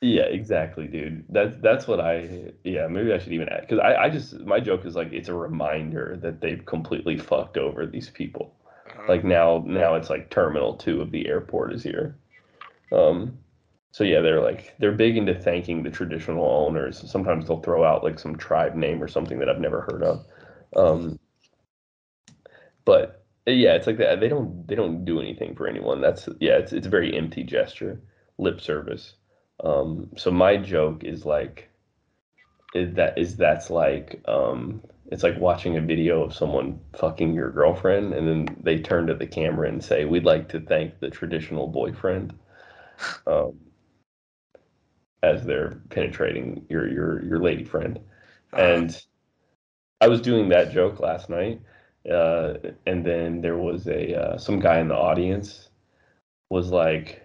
Yeah, 0.00 0.24
exactly, 0.24 0.86
dude. 0.86 1.24
That's 1.28 1.56
that's 1.62 1.88
what 1.88 2.00
I 2.00 2.52
yeah, 2.62 2.86
maybe 2.88 3.12
I 3.12 3.18
should 3.18 3.32
even 3.32 3.48
add 3.48 3.62
because 3.62 3.78
I, 3.78 3.94
I 4.04 4.10
just 4.10 4.38
my 4.40 4.60
joke 4.60 4.84
is 4.84 4.94
like 4.94 5.12
it's 5.12 5.28
a 5.28 5.34
reminder 5.34 6.18
that 6.20 6.40
they've 6.40 6.64
completely 6.64 7.16
fucked 7.16 7.56
over 7.56 7.86
these 7.86 8.10
people. 8.10 8.54
Uh, 8.98 9.02
Like 9.08 9.24
now 9.24 9.62
now 9.66 9.94
it's 9.94 10.10
like 10.10 10.30
terminal 10.30 10.74
two 10.76 11.00
of 11.00 11.10
the 11.10 11.26
airport 11.26 11.72
is 11.72 11.82
here. 11.82 12.18
Um 12.92 13.38
so 13.92 14.04
yeah, 14.04 14.20
they're 14.22 14.42
like 14.42 14.74
they're 14.78 14.92
big 14.92 15.16
into 15.16 15.34
thanking 15.34 15.82
the 15.82 15.90
traditional 15.90 16.46
owners. 16.46 17.10
Sometimes 17.10 17.46
they'll 17.48 17.62
throw 17.62 17.84
out 17.84 18.04
like 18.04 18.18
some 18.18 18.36
tribe 18.36 18.74
name 18.76 19.02
or 19.02 19.08
something 19.08 19.38
that 19.40 19.48
I've 19.48 19.60
never 19.60 19.82
heard 19.82 20.02
of. 20.02 20.26
Um 20.76 21.18
but 22.84 23.24
yeah, 23.46 23.74
it's 23.74 23.86
like 23.86 23.98
that 23.98 24.20
they 24.20 24.28
don't 24.28 24.66
they 24.66 24.74
don't 24.74 25.04
do 25.04 25.20
anything 25.20 25.54
for 25.54 25.66
anyone. 25.66 26.00
That's 26.00 26.28
yeah, 26.40 26.56
it's 26.58 26.72
it's 26.72 26.86
a 26.86 26.90
very 26.90 27.16
empty 27.16 27.42
gesture, 27.42 28.00
lip 28.38 28.60
service. 28.60 29.14
Um, 29.62 30.10
so 30.16 30.30
my 30.30 30.56
joke 30.56 31.04
is 31.04 31.24
like, 31.24 31.70
is 32.74 32.94
that 32.94 33.16
is 33.18 33.36
that's 33.36 33.70
like, 33.70 34.20
um, 34.26 34.82
it's 35.10 35.22
like 35.22 35.38
watching 35.38 35.76
a 35.76 35.80
video 35.80 36.22
of 36.24 36.34
someone 36.34 36.80
fucking 36.98 37.34
your 37.34 37.50
girlfriend, 37.50 38.12
and 38.14 38.26
then 38.26 38.56
they 38.62 38.78
turn 38.80 39.06
to 39.06 39.14
the 39.14 39.26
camera 39.26 39.68
and 39.68 39.82
say, 39.84 40.04
"We'd 40.04 40.24
like 40.24 40.48
to 40.50 40.60
thank 40.60 40.98
the 41.00 41.10
traditional 41.10 41.68
boyfriend," 41.68 42.34
um, 43.26 43.58
as 45.22 45.44
they're 45.44 45.80
penetrating 45.90 46.66
your 46.68 46.88
your 46.88 47.24
your 47.24 47.38
lady 47.40 47.64
friend. 47.64 47.98
uh, 48.52 48.56
And 48.58 48.96
I 50.00 50.08
was 50.08 50.20
doing 50.20 50.48
that 50.50 50.72
joke 50.72 51.00
last 51.00 51.30
night, 51.30 51.60
uh, 52.10 52.54
and 52.86 53.04
then 53.04 53.40
there 53.40 53.58
was 53.58 53.86
a 53.88 54.14
uh, 54.14 54.38
some 54.38 54.60
guy 54.60 54.80
in 54.80 54.88
the 54.88 54.96
audience 54.96 55.70
was 56.50 56.70
like, 56.72 57.23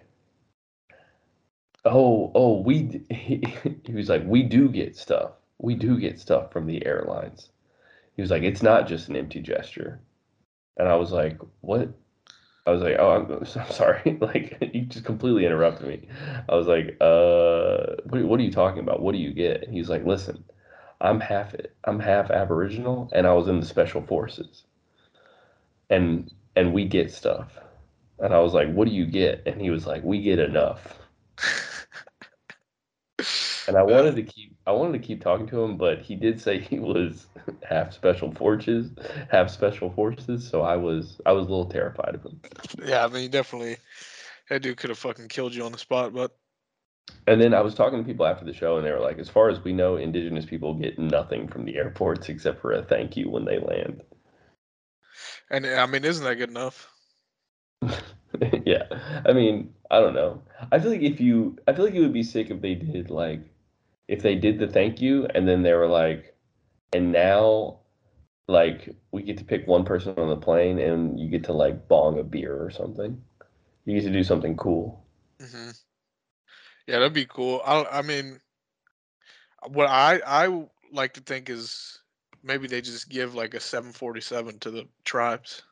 "Oh, 1.84 2.30
oh, 2.34 2.60
we, 2.60 3.02
he, 3.10 3.42
he 3.84 3.92
was 3.92 4.08
like, 4.08 4.22
"We 4.24 4.42
do 4.42 4.68
get 4.68 4.96
stuff. 4.96 5.32
We 5.58 5.74
do 5.74 5.98
get 5.98 6.20
stuff 6.20 6.52
from 6.52 6.66
the 6.66 6.84
airlines." 6.86 7.50
He 8.16 8.22
was 8.22 8.30
like, 8.30 8.42
"It's 8.42 8.62
not 8.62 8.86
just 8.88 9.08
an 9.08 9.16
empty 9.16 9.40
gesture," 9.40 10.00
and 10.76 10.88
I 10.88 10.96
was 10.96 11.12
like, 11.12 11.38
"What?" 11.62 11.88
I 12.66 12.70
was 12.72 12.82
like, 12.82 12.96
"Oh, 12.98 13.10
I'm, 13.10 13.32
I'm 13.62 13.72
sorry." 13.72 14.18
Like, 14.20 14.58
you 14.74 14.82
just 14.82 15.04
completely 15.04 15.46
interrupted 15.46 15.88
me. 15.88 16.08
I 16.48 16.54
was 16.54 16.66
like, 16.66 16.96
"Uh, 17.00 17.96
what, 18.04 18.22
what 18.24 18.40
are 18.40 18.44
you 18.44 18.52
talking 18.52 18.80
about? 18.80 19.02
What 19.02 19.12
do 19.12 19.18
you 19.18 19.32
get?" 19.32 19.64
And 19.64 19.74
he's 19.74 19.88
like, 19.90 20.04
"Listen." 20.04 20.44
I'm 21.00 21.20
half 21.20 21.54
I'm 21.84 21.98
half 21.98 22.30
Aboriginal 22.30 23.08
and 23.12 23.26
I 23.26 23.32
was 23.32 23.48
in 23.48 23.60
the 23.60 23.66
special 23.66 24.02
forces. 24.02 24.64
And 25.88 26.32
and 26.56 26.72
we 26.74 26.84
get 26.84 27.10
stuff. 27.12 27.58
And 28.18 28.34
I 28.34 28.40
was 28.40 28.52
like, 28.52 28.70
"What 28.72 28.86
do 28.86 28.94
you 28.94 29.06
get?" 29.06 29.42
And 29.46 29.60
he 29.60 29.70
was 29.70 29.86
like, 29.86 30.02
"We 30.04 30.20
get 30.20 30.38
enough." 30.38 30.98
And 33.70 33.78
I 33.78 33.84
wanted 33.84 34.16
to 34.16 34.24
keep 34.24 34.56
I 34.66 34.72
wanted 34.72 35.00
to 35.00 35.06
keep 35.06 35.22
talking 35.22 35.46
to 35.46 35.62
him, 35.62 35.76
but 35.76 36.00
he 36.00 36.16
did 36.16 36.40
say 36.40 36.58
he 36.70 36.80
was 36.80 37.28
half 37.62 37.92
special 37.92 38.32
forces, 38.32 38.90
half 39.30 39.48
special 39.48 39.90
forces, 39.92 40.48
so 40.48 40.62
I 40.62 40.74
was 40.74 41.20
I 41.24 41.30
was 41.30 41.46
a 41.46 41.50
little 41.50 41.66
terrified 41.70 42.16
of 42.16 42.24
him. 42.24 42.40
yeah, 42.84 43.04
I 43.04 43.08
mean, 43.08 43.22
he 43.22 43.28
definitely, 43.28 43.76
that 44.48 44.62
dude 44.62 44.76
could 44.76 44.90
have 44.90 44.98
fucking 44.98 45.28
killed 45.28 45.54
you 45.54 45.62
on 45.64 45.70
the 45.70 45.78
spot. 45.78 46.12
But 46.12 46.36
And 47.28 47.40
then 47.40 47.54
I 47.54 47.60
was 47.60 47.76
talking 47.76 48.00
to 48.00 48.04
people 48.04 48.26
after 48.26 48.44
the 48.44 48.52
show 48.52 48.76
and 48.76 48.84
they 48.84 48.90
were 48.90 48.98
like, 48.98 49.20
"As 49.20 49.28
far 49.28 49.48
as 49.48 49.62
we 49.62 49.72
know, 49.72 49.94
indigenous 49.94 50.46
people 50.46 50.74
get 50.74 50.98
nothing 50.98 51.46
from 51.46 51.64
the 51.64 51.76
airports 51.76 52.28
except 52.28 52.60
for 52.60 52.72
a 52.72 52.82
thank 52.82 53.16
you 53.16 53.30
when 53.30 53.44
they 53.44 53.60
land." 53.60 54.02
and 55.48 55.64
I 55.64 55.86
mean, 55.86 56.04
isn't 56.04 56.24
that 56.24 56.34
good 56.36 56.50
enough? 56.50 56.90
yeah. 58.64 58.84
I 59.24 59.32
mean, 59.32 59.74
I 59.90 60.00
don't 60.00 60.14
know. 60.14 60.42
I 60.70 60.78
feel 60.78 60.90
like 60.90 61.02
if 61.02 61.20
you, 61.20 61.58
I 61.66 61.72
feel 61.72 61.84
like 61.84 61.94
it 61.94 62.00
would 62.00 62.12
be 62.12 62.22
sick 62.22 62.50
if 62.50 62.60
they 62.60 62.74
did 62.74 63.10
like, 63.10 63.40
if 64.10 64.22
they 64.22 64.36
did 64.36 64.58
the 64.60 64.68
thank 64.68 65.02
you 65.02 65.26
and 65.34 65.48
then 65.48 65.62
they 65.62 65.74
were 65.74 65.88
like, 65.88 66.36
and 66.92 67.12
now, 67.12 67.80
like, 68.48 68.96
we 69.12 69.22
get 69.22 69.38
to 69.38 69.44
pick 69.44 69.66
one 69.68 69.84
person 69.84 70.14
on 70.18 70.28
the 70.28 70.36
plane 70.36 70.78
and 70.78 71.18
you 71.20 71.28
get 71.28 71.44
to 71.44 71.52
like 71.54 71.88
bong 71.88 72.18
a 72.18 72.24
beer 72.24 72.62
or 72.62 72.70
something. 72.70 73.22
You 73.86 73.94
get 74.00 74.06
to 74.06 74.12
do 74.12 74.24
something 74.24 74.56
cool. 74.56 75.04
hmm 75.40 75.70
Yeah, 76.86 76.98
that'd 76.98 77.12
be 77.14 77.26
cool. 77.26 77.62
I 77.64 77.84
I 77.98 78.02
mean, 78.02 78.40
what 79.68 79.86
I 79.88 80.20
I 80.26 80.66
like 80.92 81.14
to 81.14 81.20
think 81.20 81.48
is 81.50 82.00
maybe 82.42 82.68
they 82.68 82.80
just 82.80 83.08
give 83.08 83.34
like 83.34 83.54
a 83.54 83.60
747 83.60 84.58
to 84.60 84.70
the 84.70 84.88
tribes, 85.04 85.62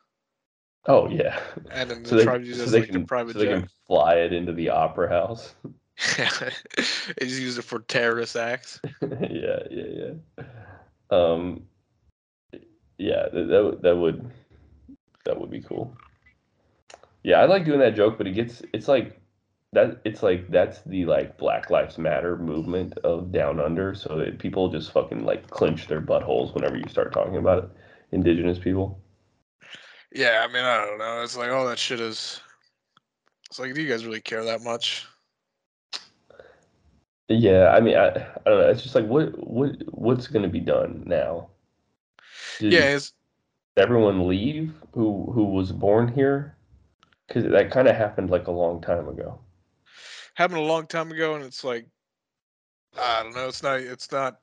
Oh 0.85 1.09
yeah. 1.09 1.39
and 1.71 1.89
then 1.89 2.03
the 2.03 2.15
So 2.15 2.15
they, 2.17 2.27
tribes 2.27 2.47
use 2.47 2.59
so 2.59 2.69
it 2.69 2.69
as 2.69 2.73
they 2.73 2.81
like 2.81 2.91
can, 2.91 3.01
their 3.01 3.01
private 3.01 3.37
so 3.37 3.39
they 3.39 3.47
jet. 3.47 3.63
can 3.63 3.67
fly 3.87 4.15
it 4.15 4.33
into 4.33 4.53
the 4.53 4.69
opera 4.69 5.09
house. 5.09 5.55
they 6.17 7.25
just 7.25 7.41
use 7.41 7.57
it 7.57 7.63
for 7.63 7.79
terrorist 7.79 8.35
acts. 8.35 8.79
yeah, 9.01 9.59
yeah, 9.69 10.11
yeah. 10.37 10.43
Um, 11.11 11.63
yeah, 12.97 13.23
that, 13.33 13.47
that 13.49 13.63
would- 13.63 13.81
that 13.81 13.95
would 13.95 14.31
that 15.25 15.39
would 15.39 15.51
be 15.51 15.61
cool. 15.61 15.95
Yeah, 17.23 17.41
I 17.41 17.45
like 17.45 17.65
doing 17.65 17.79
that 17.79 17.95
joke, 17.95 18.17
but 18.17 18.27
it 18.27 18.31
gets 18.33 18.61
it's 18.73 18.87
like 18.87 19.19
that. 19.73 19.99
It's 20.05 20.23
like 20.23 20.49
that's 20.49 20.81
the 20.83 21.05
like 21.05 21.37
Black 21.37 21.69
Lives 21.69 21.97
Matter 21.97 22.37
movement 22.37 22.97
of 22.99 23.31
Down 23.31 23.59
Under, 23.59 23.93
so 23.93 24.17
that 24.17 24.39
people 24.39 24.69
just 24.69 24.91
fucking 24.91 25.25
like 25.25 25.49
clench 25.49 25.87
their 25.87 26.01
buttholes 26.01 26.53
whenever 26.55 26.77
you 26.77 26.87
start 26.89 27.11
talking 27.13 27.37
about 27.37 27.63
it. 27.65 27.69
Indigenous 28.11 28.57
people. 28.57 28.99
Yeah, 30.13 30.45
I 30.47 30.51
mean, 30.51 30.63
I 30.63 30.85
don't 30.85 30.97
know. 30.97 31.21
It's 31.21 31.37
like, 31.37 31.51
all 31.51 31.67
that 31.67 31.77
shit 31.77 31.99
is. 31.99 32.41
It's 33.49 33.59
like, 33.59 33.75
do 33.75 33.81
you 33.81 33.89
guys 33.89 34.05
really 34.05 34.21
care 34.21 34.43
that 34.45 34.61
much? 34.63 35.05
Yeah, 37.29 37.69
I 37.69 37.79
mean, 37.81 37.97
I, 37.97 38.07
I 38.07 38.41
don't 38.45 38.59
know. 38.59 38.69
It's 38.69 38.83
just 38.83 38.95
like 38.95 39.07
what 39.07 39.29
what 39.47 39.71
what's 39.93 40.27
gonna 40.27 40.49
be 40.49 40.59
done 40.59 41.03
now? 41.07 41.49
Did 42.59 42.73
Yeah, 42.73 42.95
it's 42.95 43.13
everyone 43.77 44.27
leave 44.27 44.73
who 44.93 45.31
who 45.31 45.45
was 45.45 45.71
born 45.71 46.07
here? 46.09 46.57
Because 47.27 47.45
that 47.51 47.71
kind 47.71 47.87
of 47.87 47.95
happened 47.95 48.29
like 48.31 48.47
a 48.47 48.51
long 48.51 48.81
time 48.81 49.07
ago. 49.07 49.39
happened 50.35 50.59
a 50.59 50.63
long 50.63 50.87
time 50.87 51.11
ago, 51.11 51.35
and 51.35 51.43
it's 51.45 51.63
like, 51.63 51.87
I 52.97 53.23
don't 53.23 53.35
know. 53.35 53.47
It's 53.47 53.63
not. 53.63 53.79
It's 53.81 54.11
not. 54.11 54.39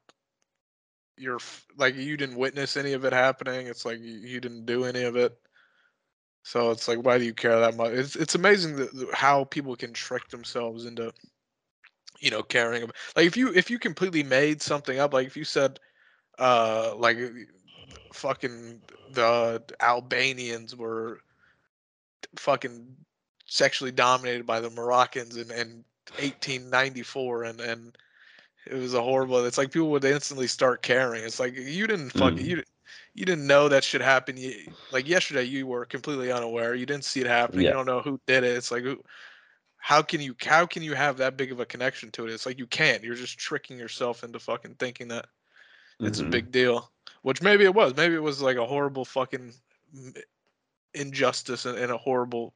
You're 1.19 1.39
like 1.77 1.95
you 1.97 2.17
didn't 2.17 2.37
witness 2.37 2.77
any 2.77 2.93
of 2.93 3.05
it 3.05 3.13
happening. 3.13 3.67
It's 3.67 3.85
like 3.85 4.01
you, 4.01 4.13
you 4.19 4.41
didn't 4.41 4.67
do 4.67 4.85
any 4.85 5.05
of 5.05 5.17
it. 5.17 5.37
So 6.45 6.71
it's 6.71 6.89
like, 6.89 6.99
why 7.05 7.19
do 7.19 7.25
you 7.25 7.35
care 7.35 7.59
that 7.61 7.77
much? 7.77 7.93
It's 7.93 8.17
it's 8.17 8.35
amazing 8.37 8.77
that 8.77 9.09
how 9.15 9.45
people 9.45 9.77
can 9.77 9.93
trick 9.93 10.29
themselves 10.29 10.87
into, 10.87 11.13
you 12.21 12.31
know, 12.31 12.43
caring 12.43 12.83
about. 12.83 12.97
Like 13.17 13.27
if 13.27 13.37
you 13.37 13.53
if 13.55 13.71
you 13.71 13.79
completely 13.79 14.23
made 14.23 14.63
something 14.63 14.99
up, 14.99 15.13
like 15.13 15.27
if 15.27 15.37
you 15.37 15.45
said, 15.45 15.79
uh, 16.39 16.95
like 16.97 17.19
fucking 18.13 18.81
the 19.13 19.63
Albanians 19.81 20.75
were 20.77 21.21
fucking 22.37 22.87
sexually 23.47 23.93
dominated 23.93 24.45
by 24.47 24.61
the 24.61 24.71
Moroccans 24.71 25.37
in, 25.37 25.51
in 25.51 25.85
1894 26.19 27.45
and 27.45 27.61
and 27.61 27.97
it 28.67 28.75
was 28.75 28.95
a 28.95 29.03
horrible 29.03 29.45
it's 29.45 29.59
like 29.59 29.71
people 29.73 29.91
would 29.91 30.05
instantly 30.05 30.47
start 30.47 30.83
caring 30.83 31.23
it's 31.23 31.39
like 31.39 31.55
you 31.55 31.87
didn't 31.87 32.11
fuck 32.11 32.35
Mm. 32.35 32.45
you 32.45 32.63
you 33.15 33.25
didn't 33.25 33.47
know 33.47 33.69
that 33.69 33.85
should 33.85 34.01
happen 34.01 34.37
you, 34.37 34.53
like 34.93 35.09
yesterday 35.09 35.43
you 35.45 35.67
were 35.67 35.85
completely 35.85 36.31
unaware 36.33 36.75
you 36.75 36.87
didn't 36.87 37.05
see 37.05 37.21
it 37.21 37.27
happening 37.27 37.63
Yeah. 37.63 37.71
you 37.71 37.75
don't 37.75 37.87
know 37.87 38.01
who 38.01 38.21
did 38.27 38.45
it 38.45 38.57
it's 38.57 38.71
like 38.71 38.83
who, 38.83 39.01
how 39.87 40.03
can 40.03 40.21
you 40.21 40.35
how 40.45 40.67
can 40.67 40.83
you 40.83 40.95
have 40.95 41.17
that 41.17 41.37
big 41.37 41.53
of 41.53 41.61
a 41.61 41.65
connection 41.65 42.11
to 42.11 42.27
it 42.27 42.33
it's 42.33 42.45
like 42.45 42.59
you 42.59 42.67
can't 42.67 43.05
you're 43.05 43.15
just 43.15 43.39
tricking 43.39 43.79
yourself 43.79 44.25
into 44.25 44.37
fucking 44.41 44.75
thinking 44.81 45.07
that 45.07 45.27
it's 46.01 46.19
Mhm. 46.21 46.27
a 46.27 46.31
big 46.31 46.51
deal 46.51 46.91
which 47.23 47.41
maybe 47.41 47.63
it 47.63 47.73
was 47.73 47.95
maybe 47.95 48.17
it 48.17 48.23
was 48.23 48.43
like 48.43 48.57
a 48.57 48.67
horrible 48.67 49.05
fucking 49.05 49.53
injustice 50.95 51.67
and, 51.67 51.79
and 51.79 51.93
a 51.93 51.97
horrible 51.97 52.53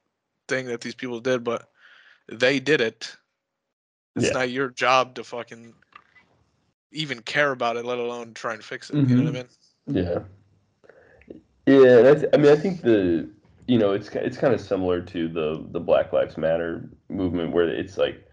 thing 0.49 0.67
that 0.67 0.81
these 0.81 0.97
people 0.97 1.21
did 1.21 1.45
but 1.45 1.71
they 2.27 2.59
did 2.59 2.81
it 2.81 3.17
it's 4.17 4.27
Yeah. 4.27 4.41
not 4.41 4.51
your 4.51 4.71
job 4.71 5.15
to 5.15 5.23
fucking 5.23 5.73
even 6.91 7.23
care 7.23 7.53
about 7.53 7.77
it 7.77 7.85
let 7.85 7.99
alone 7.99 8.35
try 8.35 8.55
and 8.55 8.65
fix 8.65 8.91
it 8.91 8.97
you 9.09 9.15
know 9.15 9.23
what 9.23 9.29
i 9.29 9.33
mean 9.39 9.49
Yeah. 9.87 10.25
Yeah, 11.67 12.03
that's, 12.03 12.25
I 12.33 12.39
mean, 12.39 12.51
I 12.51 12.57
think 12.57 12.83
the 12.83 13.31
you 13.71 13.79
know, 13.79 13.93
it's 13.93 14.09
it's 14.09 14.37
kind 14.37 14.53
of 14.53 14.61
similar 14.61 15.01
to 15.01 15.29
the 15.29 15.65
the 15.71 15.79
Black 15.79 16.13
Lives 16.13 16.37
Matter 16.37 16.91
movement, 17.09 17.53
where 17.53 17.69
it's 17.69 17.97
like, 17.97 18.27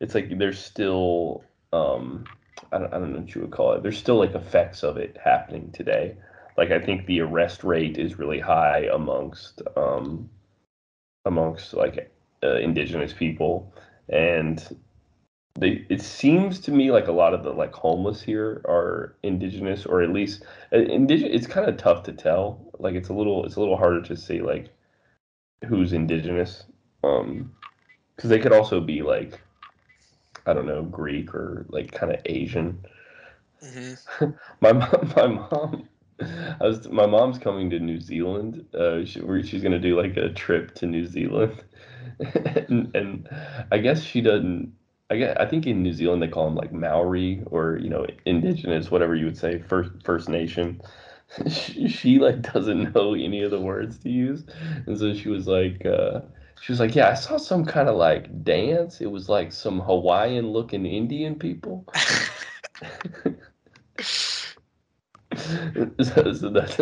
it's 0.00 0.14
like 0.14 0.38
there's 0.38 0.58
still, 0.58 1.44
um, 1.74 2.24
I 2.72 2.78
don't, 2.78 2.94
I 2.94 2.98
don't 2.98 3.12
know 3.12 3.20
what 3.20 3.34
you 3.34 3.42
would 3.42 3.50
call 3.50 3.74
it. 3.74 3.82
There's 3.82 3.98
still 3.98 4.16
like 4.16 4.34
effects 4.34 4.82
of 4.82 4.96
it 4.96 5.18
happening 5.22 5.70
today. 5.72 6.16
Like 6.56 6.70
I 6.70 6.80
think 6.80 7.04
the 7.04 7.20
arrest 7.20 7.64
rate 7.64 7.98
is 7.98 8.18
really 8.18 8.40
high 8.40 8.88
amongst, 8.90 9.60
um, 9.76 10.30
amongst 11.26 11.74
like 11.74 12.10
uh, 12.42 12.56
indigenous 12.56 13.12
people, 13.12 13.74
and 14.08 14.74
they. 15.60 15.84
It 15.90 16.00
seems 16.00 16.60
to 16.60 16.70
me 16.70 16.92
like 16.92 17.08
a 17.08 17.12
lot 17.12 17.34
of 17.34 17.42
the 17.42 17.52
like 17.52 17.74
homeless 17.74 18.22
here 18.22 18.62
are 18.64 19.16
indigenous, 19.22 19.84
or 19.84 20.00
at 20.00 20.14
least 20.14 20.44
uh, 20.72 20.78
indigenous. 20.78 21.34
It's 21.34 21.46
kind 21.46 21.68
of 21.68 21.76
tough 21.76 22.04
to 22.04 22.12
tell. 22.14 22.72
Like 22.78 22.94
it's 22.94 23.10
a 23.10 23.14
little, 23.14 23.44
it's 23.44 23.56
a 23.56 23.60
little 23.60 23.76
harder 23.76 24.00
to 24.00 24.16
say 24.16 24.40
like 24.40 24.70
who's 25.66 25.92
indigenous 25.92 26.64
um 27.04 27.52
because 28.16 28.30
they 28.30 28.38
could 28.38 28.52
also 28.52 28.80
be 28.80 29.02
like 29.02 29.40
i 30.46 30.52
don't 30.52 30.66
know 30.66 30.82
greek 30.82 31.34
or 31.34 31.66
like 31.68 31.90
kind 31.92 32.12
of 32.12 32.20
asian 32.26 32.78
hmm 33.62 33.94
my 34.60 34.72
mom 34.72 35.12
my 35.16 35.26
mom 35.26 35.88
I 36.20 36.66
was 36.66 36.88
my 36.88 37.06
mom's 37.06 37.38
coming 37.38 37.70
to 37.70 37.78
New 37.78 38.00
Zealand. 38.00 38.64
Uh, 38.74 39.04
she, 39.04 39.20
she's 39.44 39.62
gonna 39.62 39.78
do 39.78 40.00
like 40.00 40.16
a 40.16 40.30
trip 40.30 40.74
to 40.76 40.86
New 40.86 41.06
Zealand, 41.06 41.62
and, 42.20 42.94
and 42.94 43.28
I 43.70 43.78
guess 43.78 44.02
she 44.02 44.20
doesn't. 44.20 44.72
I 45.10 45.16
guess 45.16 45.36
I 45.38 45.46
think 45.46 45.66
in 45.66 45.82
New 45.82 45.92
Zealand 45.92 46.22
they 46.22 46.28
call 46.28 46.46
them 46.46 46.56
like 46.56 46.72
Maori 46.72 47.42
or 47.46 47.78
you 47.80 47.88
know 47.88 48.06
indigenous, 48.26 48.90
whatever 48.90 49.14
you 49.14 49.26
would 49.26 49.38
say, 49.38 49.60
First 49.60 49.92
First 50.04 50.28
Nation. 50.28 50.80
She, 51.48 51.88
she 51.88 52.18
like 52.18 52.42
doesn't 52.42 52.94
know 52.94 53.14
any 53.14 53.42
of 53.42 53.50
the 53.50 53.60
words 53.60 53.98
to 54.00 54.10
use, 54.10 54.44
and 54.86 54.98
so 54.98 55.14
she 55.14 55.28
was 55.28 55.46
like, 55.46 55.84
uh, 55.86 56.20
she 56.60 56.72
was 56.72 56.80
like, 56.80 56.94
yeah, 56.94 57.10
I 57.10 57.14
saw 57.14 57.36
some 57.36 57.64
kind 57.64 57.88
of 57.88 57.96
like 57.96 58.44
dance. 58.44 59.00
It 59.00 59.10
was 59.10 59.28
like 59.28 59.52
some 59.52 59.80
Hawaiian 59.80 60.48
looking 60.50 60.86
Indian 60.86 61.36
people. 61.38 61.86
so, 65.36 66.32
so 66.32 66.50
that's 66.50 66.76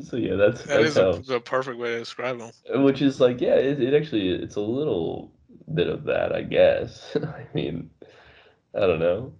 so 0.00 0.16
yeah, 0.16 0.34
that's 0.36 0.62
That 0.64 0.82
that's 0.82 0.88
is 0.88 0.96
how, 0.96 1.10
a, 1.10 1.22
the 1.22 1.40
perfect 1.40 1.78
way 1.78 1.92
to 1.92 1.98
describe 2.00 2.38
them. 2.38 2.50
which 2.82 3.00
is 3.02 3.20
like 3.20 3.40
yeah, 3.40 3.54
it, 3.54 3.80
it 3.80 3.94
actually 3.94 4.30
it's 4.30 4.56
a 4.56 4.60
little 4.60 5.32
bit 5.72 5.88
of 5.88 6.04
that, 6.04 6.34
I 6.34 6.42
guess. 6.42 7.16
I 7.16 7.46
mean, 7.54 7.90
I 8.74 8.80
don't 8.80 9.00
know. 9.00 9.32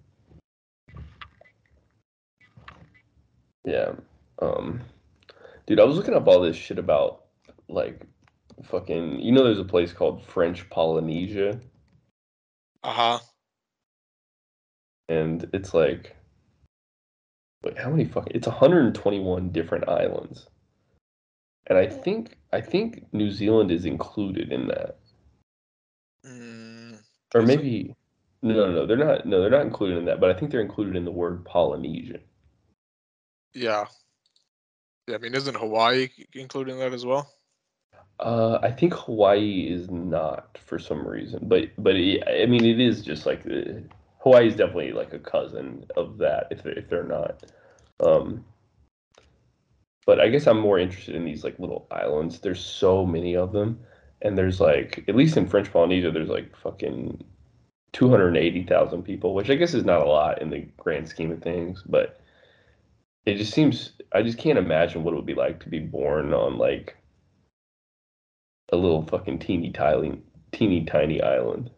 Yeah, 3.65 3.93
um, 4.41 4.81
dude, 5.67 5.79
I 5.79 5.85
was 5.85 5.97
looking 5.97 6.15
up 6.15 6.27
all 6.27 6.41
this 6.41 6.57
shit 6.57 6.79
about 6.79 7.25
like 7.69 8.01
fucking. 8.63 9.21
You 9.21 9.31
know, 9.33 9.43
there's 9.43 9.59
a 9.59 9.65
place 9.65 9.93
called 9.93 10.25
French 10.25 10.69
Polynesia, 10.69 11.59
Uh 12.83 12.93
huh. 12.93 13.19
and 15.09 15.49
it's 15.53 15.73
like, 15.73 16.15
wait, 17.63 17.77
how 17.77 17.89
many 17.89 18.05
fucking? 18.05 18.33
It's 18.35 18.47
121 18.47 19.49
different 19.51 19.89
islands, 19.89 20.47
and 21.67 21.77
I 21.77 21.87
think 21.87 22.37
I 22.53 22.61
think 22.61 23.05
New 23.13 23.31
Zealand 23.31 23.71
is 23.71 23.85
included 23.85 24.51
in 24.53 24.67
that, 24.67 24.99
Mm, 26.25 26.99
or 27.35 27.41
maybe 27.43 27.95
no, 28.41 28.53
no, 28.53 28.71
no, 28.71 28.85
they're 28.87 28.97
not. 28.97 29.25
No, 29.25 29.41
they're 29.41 29.49
not 29.51 29.63
included 29.65 29.97
in 29.99 30.05
that, 30.05 30.19
but 30.21 30.31
I 30.31 30.39
think 30.39 30.51
they're 30.51 30.61
included 30.61 30.95
in 30.95 31.05
the 31.05 31.11
word 31.11 31.45
Polynesian. 31.45 32.21
Yeah. 33.55 33.85
Yeah. 35.07 35.15
I 35.15 35.17
mean, 35.19 35.33
isn't 35.33 35.55
Hawaii 35.55 36.09
including 36.33 36.79
that 36.79 36.93
as 36.93 37.05
well? 37.05 37.31
Uh, 38.19 38.59
I 38.61 38.71
think 38.71 38.93
Hawaii 38.93 39.67
is 39.69 39.89
not 39.89 40.57
for 40.65 40.79
some 40.79 41.05
reason, 41.05 41.39
but 41.43 41.69
but 41.77 41.95
it, 41.95 42.23
I 42.27 42.45
mean 42.45 42.63
it 42.63 42.79
is 42.79 43.01
just 43.01 43.25
like 43.25 43.41
uh, 43.45 43.81
Hawaii 44.19 44.47
is 44.47 44.55
definitely 44.55 44.93
like 44.93 45.13
a 45.13 45.19
cousin 45.19 45.85
of 45.97 46.17
that 46.19 46.47
if 46.51 46.65
if 46.65 46.89
they're 46.89 47.03
not. 47.03 47.43
Um, 47.99 48.45
but 50.05 50.19
I 50.19 50.29
guess 50.29 50.47
I'm 50.47 50.59
more 50.59 50.79
interested 50.79 51.15
in 51.15 51.25
these 51.25 51.43
like 51.43 51.59
little 51.59 51.87
islands. 51.91 52.39
There's 52.39 52.63
so 52.63 53.05
many 53.05 53.35
of 53.35 53.51
them, 53.51 53.79
and 54.21 54.37
there's 54.37 54.61
like 54.61 55.03
at 55.07 55.15
least 55.15 55.35
in 55.35 55.47
French 55.47 55.71
Polynesia, 55.71 56.11
there's 56.11 56.29
like 56.29 56.55
fucking 56.55 57.23
280,000 57.93 59.03
people, 59.03 59.33
which 59.33 59.49
I 59.49 59.55
guess 59.55 59.73
is 59.73 59.85
not 59.85 60.01
a 60.01 60.09
lot 60.09 60.41
in 60.41 60.49
the 60.49 60.67
grand 60.77 61.07
scheme 61.07 61.31
of 61.31 61.41
things, 61.41 61.81
but 61.85 62.19
it 63.25 63.35
just 63.35 63.53
seems 63.53 63.91
I 64.13 64.21
just 64.21 64.37
can't 64.37 64.57
imagine 64.59 65.03
what 65.03 65.13
it 65.13 65.17
would 65.17 65.25
be 65.25 65.33
like 65.33 65.59
to 65.63 65.69
be 65.69 65.79
born 65.79 66.33
on 66.33 66.57
like 66.57 66.95
a 68.71 68.75
little 68.75 69.05
fucking 69.05 69.39
teeny 69.39 69.71
tiny 69.71 70.21
teeny 70.51 70.85
tiny 70.85 71.21
island. 71.21 71.69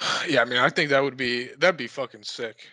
Yeah. 0.28 0.42
I 0.42 0.44
mean, 0.44 0.58
I 0.58 0.68
think 0.68 0.90
that 0.90 1.02
would 1.02 1.16
be 1.16 1.48
that'd 1.58 1.76
be 1.76 1.86
fucking 1.88 2.22
sick 2.22 2.68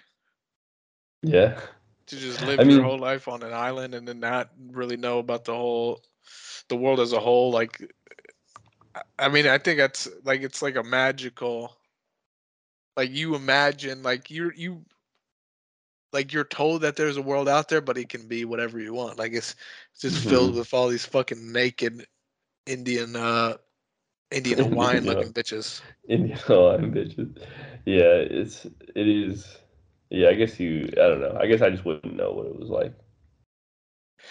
Yeah. 1.24 1.60
to 2.08 2.16
just 2.18 2.42
live 2.46 2.60
I 2.60 2.64
your 2.64 2.74
mean- 2.74 2.84
whole 2.84 3.00
life 3.00 3.28
on 3.28 3.44
an 3.44 3.54
island 3.54 3.96
and 3.96 4.08
then 4.08 4.20
not 4.20 4.52
really 4.72 4.98
know 4.98 5.20
about 5.20 5.46
the 5.46 5.54
whole 5.56 6.02
the 6.68 6.76
world 6.76 7.00
as 7.00 7.14
a 7.14 7.20
whole. 7.20 7.52
Like, 7.52 7.82
I- 8.96 9.02
I 9.26 9.30
mean, 9.30 9.48
I 9.48 9.58
think 9.58 9.78
that's 9.78 10.08
like 10.24 10.42
it's 10.42 10.62
like 10.62 10.76
a 10.76 10.84
magical. 10.84 11.76
Like 12.98 13.12
you 13.12 13.36
imagine, 13.36 14.04
like 14.04 14.30
you're 14.32 14.54
you. 14.54 14.86
Like 16.16 16.32
you're 16.32 16.46
told 16.46 16.82
that 16.84 16.96
there's 16.96 17.18
a 17.18 17.22
world 17.22 17.50
out 17.50 17.68
there, 17.68 17.82
but 17.82 17.98
it 17.98 18.08
can 18.08 18.26
be 18.26 18.46
whatever 18.46 18.80
you 18.80 18.94
want. 18.94 19.20
Like 19.20 19.34
it's, 19.34 19.54
it's 19.92 20.02
just 20.02 20.18
filled 20.30 20.56
with 20.56 20.74
all 20.74 20.88
these 20.88 21.06
fucking 21.06 21.52
naked 21.52 22.08
Indian, 22.66 23.18
uh 23.18 23.58
Indian 24.32 24.60
Hawaiian 24.70 25.06
looking 25.06 25.34
bitches. 25.34 25.82
Indian 26.08 26.38
Hawaiian 26.46 26.94
bitches. 26.94 27.38
Yeah, 27.86 28.16
it's 28.16 28.64
it 28.64 29.08
is. 29.08 29.58
Yeah, 30.10 30.30
I 30.30 30.36
guess 30.36 30.58
you. 30.58 30.88
I 30.94 31.08
don't 31.10 31.20
know. 31.20 31.38
I 31.38 31.48
guess 31.48 31.62
I 31.62 31.70
just 31.70 31.84
wouldn't 31.84 32.16
know 32.16 32.32
what 32.32 32.46
it 32.46 32.58
was 32.58 32.70
like. 32.70 32.94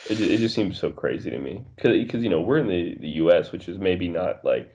It 0.08 0.18
it 0.22 0.38
just 0.38 0.54
seems 0.54 0.80
so 0.80 0.90
crazy 0.90 1.28
to 1.28 1.38
me 1.38 1.66
because 1.76 2.22
you 2.22 2.30
know 2.30 2.40
we're 2.40 2.58
in 2.58 2.68
the 2.68 2.96
the 2.98 3.10
U.S., 3.20 3.52
which 3.52 3.68
is 3.68 3.76
maybe 3.76 4.08
not 4.08 4.42
like 4.42 4.74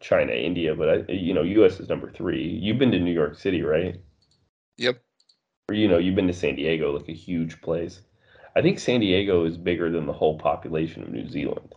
China, 0.00 0.32
India, 0.32 0.74
but 0.74 0.88
I, 0.88 1.12
you 1.12 1.32
know 1.32 1.42
U.S. 1.42 1.78
is 1.78 1.88
number 1.88 2.10
three. 2.10 2.42
You've 2.42 2.78
been 2.78 2.90
to 2.90 2.98
New 2.98 3.14
York 3.14 3.38
City, 3.38 3.62
right? 3.62 4.00
Yep. 4.78 5.00
Or 5.70 5.72
you 5.72 5.86
know 5.86 5.98
you've 5.98 6.16
been 6.16 6.26
to 6.26 6.32
San 6.32 6.56
Diego, 6.56 6.90
like 6.90 7.08
a 7.08 7.12
huge 7.12 7.60
place. 7.60 8.00
I 8.56 8.60
think 8.60 8.80
San 8.80 8.98
Diego 8.98 9.44
is 9.44 9.56
bigger 9.56 9.88
than 9.88 10.04
the 10.04 10.12
whole 10.12 10.36
population 10.36 11.04
of 11.04 11.10
New 11.10 11.30
Zealand. 11.30 11.76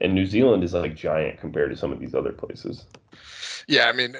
And 0.00 0.14
New 0.14 0.26
Zealand 0.26 0.62
is 0.62 0.74
like 0.74 0.94
giant 0.94 1.40
compared 1.40 1.70
to 1.70 1.76
some 1.76 1.90
of 1.90 2.00
these 2.00 2.14
other 2.14 2.32
places. 2.32 2.84
Yeah, 3.66 3.86
I 3.86 3.92
mean, 3.92 4.14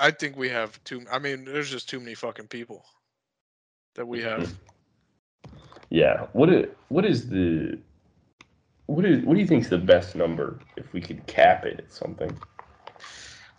I 0.00 0.10
think 0.10 0.36
we 0.36 0.48
have 0.48 0.82
too. 0.82 1.04
I 1.12 1.20
mean, 1.20 1.44
there's 1.44 1.70
just 1.70 1.88
too 1.88 2.00
many 2.00 2.16
fucking 2.16 2.48
people 2.48 2.84
that 3.94 4.08
we 4.08 4.20
have. 4.22 4.40
Mm-hmm. 4.40 5.54
Yeah. 5.90 6.26
What 6.32 6.52
is 6.52 6.66
what 6.88 7.04
is 7.04 7.28
the 7.28 7.78
what 8.86 9.04
is 9.04 9.24
what 9.24 9.34
do 9.34 9.40
you 9.40 9.46
think 9.46 9.62
is 9.62 9.70
the 9.70 9.78
best 9.78 10.16
number 10.16 10.58
if 10.76 10.92
we 10.92 11.00
could 11.00 11.24
cap 11.28 11.64
it 11.64 11.78
at 11.78 11.92
something? 11.92 12.36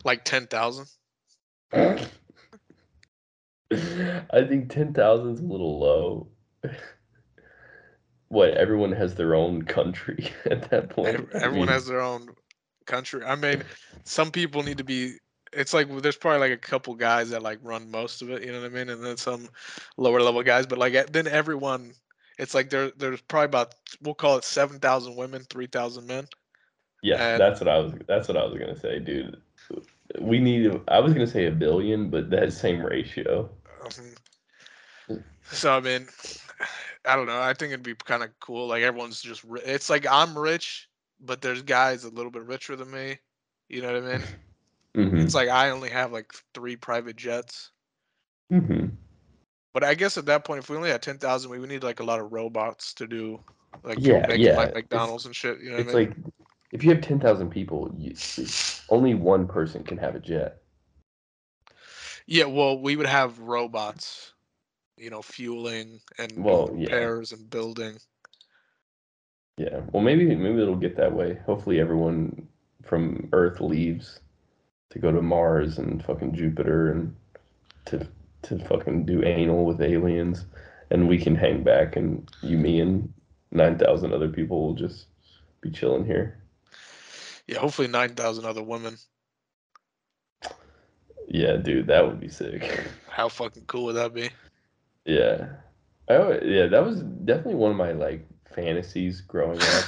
Like 0.03 0.25
ten 0.25 0.45
thousand. 0.45 0.87
I 3.71 4.45
think 4.47 4.69
ten 4.71 4.93
thousand 4.93 5.33
is 5.33 5.39
a 5.41 5.45
little 5.45 5.79
low. 5.79 6.27
What 8.29 8.51
everyone 8.51 8.91
has 8.91 9.15
their 9.15 9.33
own 9.35 9.63
country 9.63 10.31
at 10.45 10.69
that 10.69 10.89
point. 10.89 11.29
I 11.33 11.37
Everyone 11.37 11.67
mean, 11.67 11.67
has 11.67 11.85
their 11.87 12.01
own 12.01 12.29
country. 12.85 13.23
I 13.23 13.35
mean, 13.35 13.63
some 14.03 14.31
people 14.31 14.63
need 14.63 14.77
to 14.77 14.83
be. 14.83 15.15
It's 15.51 15.73
like 15.73 15.87
there's 16.01 16.17
probably 16.17 16.39
like 16.39 16.51
a 16.51 16.57
couple 16.57 16.93
guys 16.93 17.31
that 17.31 17.41
like 17.41 17.59
run 17.63 17.89
most 17.89 18.21
of 18.21 18.29
it. 18.29 18.43
You 18.43 18.51
know 18.51 18.61
what 18.61 18.71
I 18.71 18.73
mean? 18.73 18.89
And 18.89 19.03
then 19.03 19.17
some 19.17 19.49
lower 19.97 20.21
level 20.21 20.43
guys. 20.43 20.67
But 20.67 20.77
like 20.77 21.11
then 21.11 21.27
everyone, 21.27 21.93
it's 22.37 22.53
like 22.53 22.69
there 22.69 22.91
there's 22.97 23.21
probably 23.21 23.45
about 23.45 23.73
we'll 24.01 24.13
call 24.15 24.37
it 24.37 24.43
seven 24.43 24.79
thousand 24.79 25.15
women, 25.15 25.43
three 25.49 25.67
thousand 25.67 26.05
men. 26.07 26.27
Yeah, 27.01 27.33
and- 27.33 27.41
that's 27.41 27.59
what 27.59 27.67
I 27.67 27.79
was. 27.79 27.93
That's 28.07 28.27
what 28.27 28.37
I 28.37 28.45
was 28.45 28.59
gonna 28.59 28.77
say, 28.77 28.99
dude. 28.99 29.37
We 30.19 30.39
need. 30.39 30.71
I 30.87 30.99
was 30.99 31.13
gonna 31.13 31.25
say 31.27 31.45
a 31.45 31.51
billion, 31.51 32.09
but 32.11 32.29
that 32.29 32.53
same 32.53 32.81
ratio. 32.81 33.49
Um, 33.83 35.19
so 35.51 35.71
I 35.71 35.79
mean, 35.79 36.07
I 37.05 37.15
don't 37.15 37.27
know. 37.27 37.41
I 37.41 37.53
think 37.53 37.71
it'd 37.71 37.83
be 37.83 37.95
kind 37.95 38.23
of 38.23 38.29
cool. 38.39 38.67
Like 38.67 38.83
everyone's 38.83 39.21
just. 39.21 39.43
Ri- 39.43 39.61
it's 39.65 39.89
like 39.89 40.05
I'm 40.09 40.37
rich, 40.37 40.89
but 41.21 41.41
there's 41.41 41.61
guys 41.61 42.03
a 42.03 42.09
little 42.09 42.31
bit 42.31 42.43
richer 42.43 42.75
than 42.75 42.91
me. 42.91 43.17
You 43.69 43.81
know 43.81 43.93
what 43.93 44.03
I 44.03 44.17
mean? 44.17 44.21
hmm 44.95 45.19
It's 45.19 45.35
like 45.35 45.49
I 45.49 45.69
only 45.69 45.89
have 45.89 46.11
like 46.11 46.33
three 46.53 46.75
private 46.75 47.15
jets. 47.15 47.71
hmm 48.49 48.87
But 49.73 49.83
I 49.83 49.93
guess 49.93 50.17
at 50.17 50.25
that 50.25 50.43
point, 50.43 50.59
if 50.63 50.69
we 50.69 50.75
only 50.77 50.89
had 50.89 51.01
ten 51.01 51.17
thousand, 51.17 51.51
we 51.51 51.59
would 51.59 51.69
need 51.69 51.83
like 51.83 51.99
a 51.99 52.03
lot 52.05 52.19
of 52.19 52.31
robots 52.31 52.93
to 52.95 53.07
do, 53.07 53.39
like 53.83 53.99
Yeah, 53.99 54.25
make 54.27 54.39
yeah, 54.41 54.55
like 54.57 54.69
it's- 54.69 54.75
McDonald's 54.75 55.25
and 55.25 55.35
shit. 55.35 55.59
You 55.61 55.69
know 55.69 55.77
what 55.77 55.85
It's 55.85 55.93
I 55.93 55.99
mean? 55.99 56.07
like 56.09 56.17
if 56.71 56.83
you 56.83 56.89
have 56.91 57.01
ten 57.01 57.19
thousand 57.19 57.49
people, 57.49 57.93
you, 57.97 58.15
only 58.89 59.13
one 59.13 59.47
person 59.47 59.83
can 59.83 59.97
have 59.97 60.15
a 60.15 60.19
jet. 60.19 60.57
Yeah, 62.29 62.45
well, 62.45 62.79
we 62.79 62.95
would 62.95 63.07
have 63.07 63.39
robots 63.39 64.33
you 64.99 65.09
know 65.09 65.21
fueling 65.21 65.99
and 66.17 66.43
Well, 66.43 66.69
yeah. 66.75 66.83
repairs 66.83 67.31
and 67.31 67.49
building. 67.49 67.97
Yeah. 69.57 69.81
Well, 69.91 70.03
maybe 70.03 70.35
maybe 70.35 70.61
it'll 70.61 70.75
get 70.75 70.97
that 70.97 71.13
way. 71.13 71.39
Hopefully, 71.45 71.79
everyone 71.79 72.47
from 72.83 73.29
Earth 73.33 73.61
leaves 73.61 74.19
to 74.91 74.99
go 74.99 75.11
to 75.11 75.21
Mars 75.21 75.77
and 75.77 76.03
fucking 76.03 76.35
Jupiter 76.35 76.91
and 76.91 77.15
to 77.85 78.07
to 78.43 78.59
fucking 78.65 79.05
do 79.05 79.23
anal 79.23 79.65
with 79.65 79.81
aliens, 79.81 80.45
and 80.91 81.09
we 81.09 81.17
can 81.17 81.35
hang 81.35 81.63
back, 81.63 81.95
and 81.95 82.29
you, 82.41 82.57
me, 82.57 82.79
and 82.79 83.11
nine 83.51 83.77
thousand 83.77 84.13
other 84.13 84.29
people 84.29 84.61
will 84.61 84.75
just 84.75 85.07
be 85.61 85.71
chilling 85.71 86.05
here. 86.05 86.37
Yeah, 87.47 87.59
hopefully 87.59 87.87
nine 87.87 88.15
thousand 88.15 88.45
other 88.45 88.63
women. 88.63 88.97
Yeah, 91.29 91.57
dude, 91.57 91.87
that 91.87 92.05
would 92.05 92.19
be 92.19 92.27
sick. 92.27 92.63
How 93.07 93.29
fucking 93.29 93.65
cool 93.67 93.85
would 93.85 93.95
that 93.95 94.13
be? 94.13 94.29
Yeah. 95.05 95.47
Oh, 96.07 96.39
yeah, 96.43 96.65
that 96.67 96.83
was 96.83 97.01
definitely 97.01 97.55
one 97.55 97.71
of 97.71 97.77
my 97.77 97.91
like 97.91 98.27
fantasies 98.53 99.21
growing 99.21 99.61
up 99.61 99.85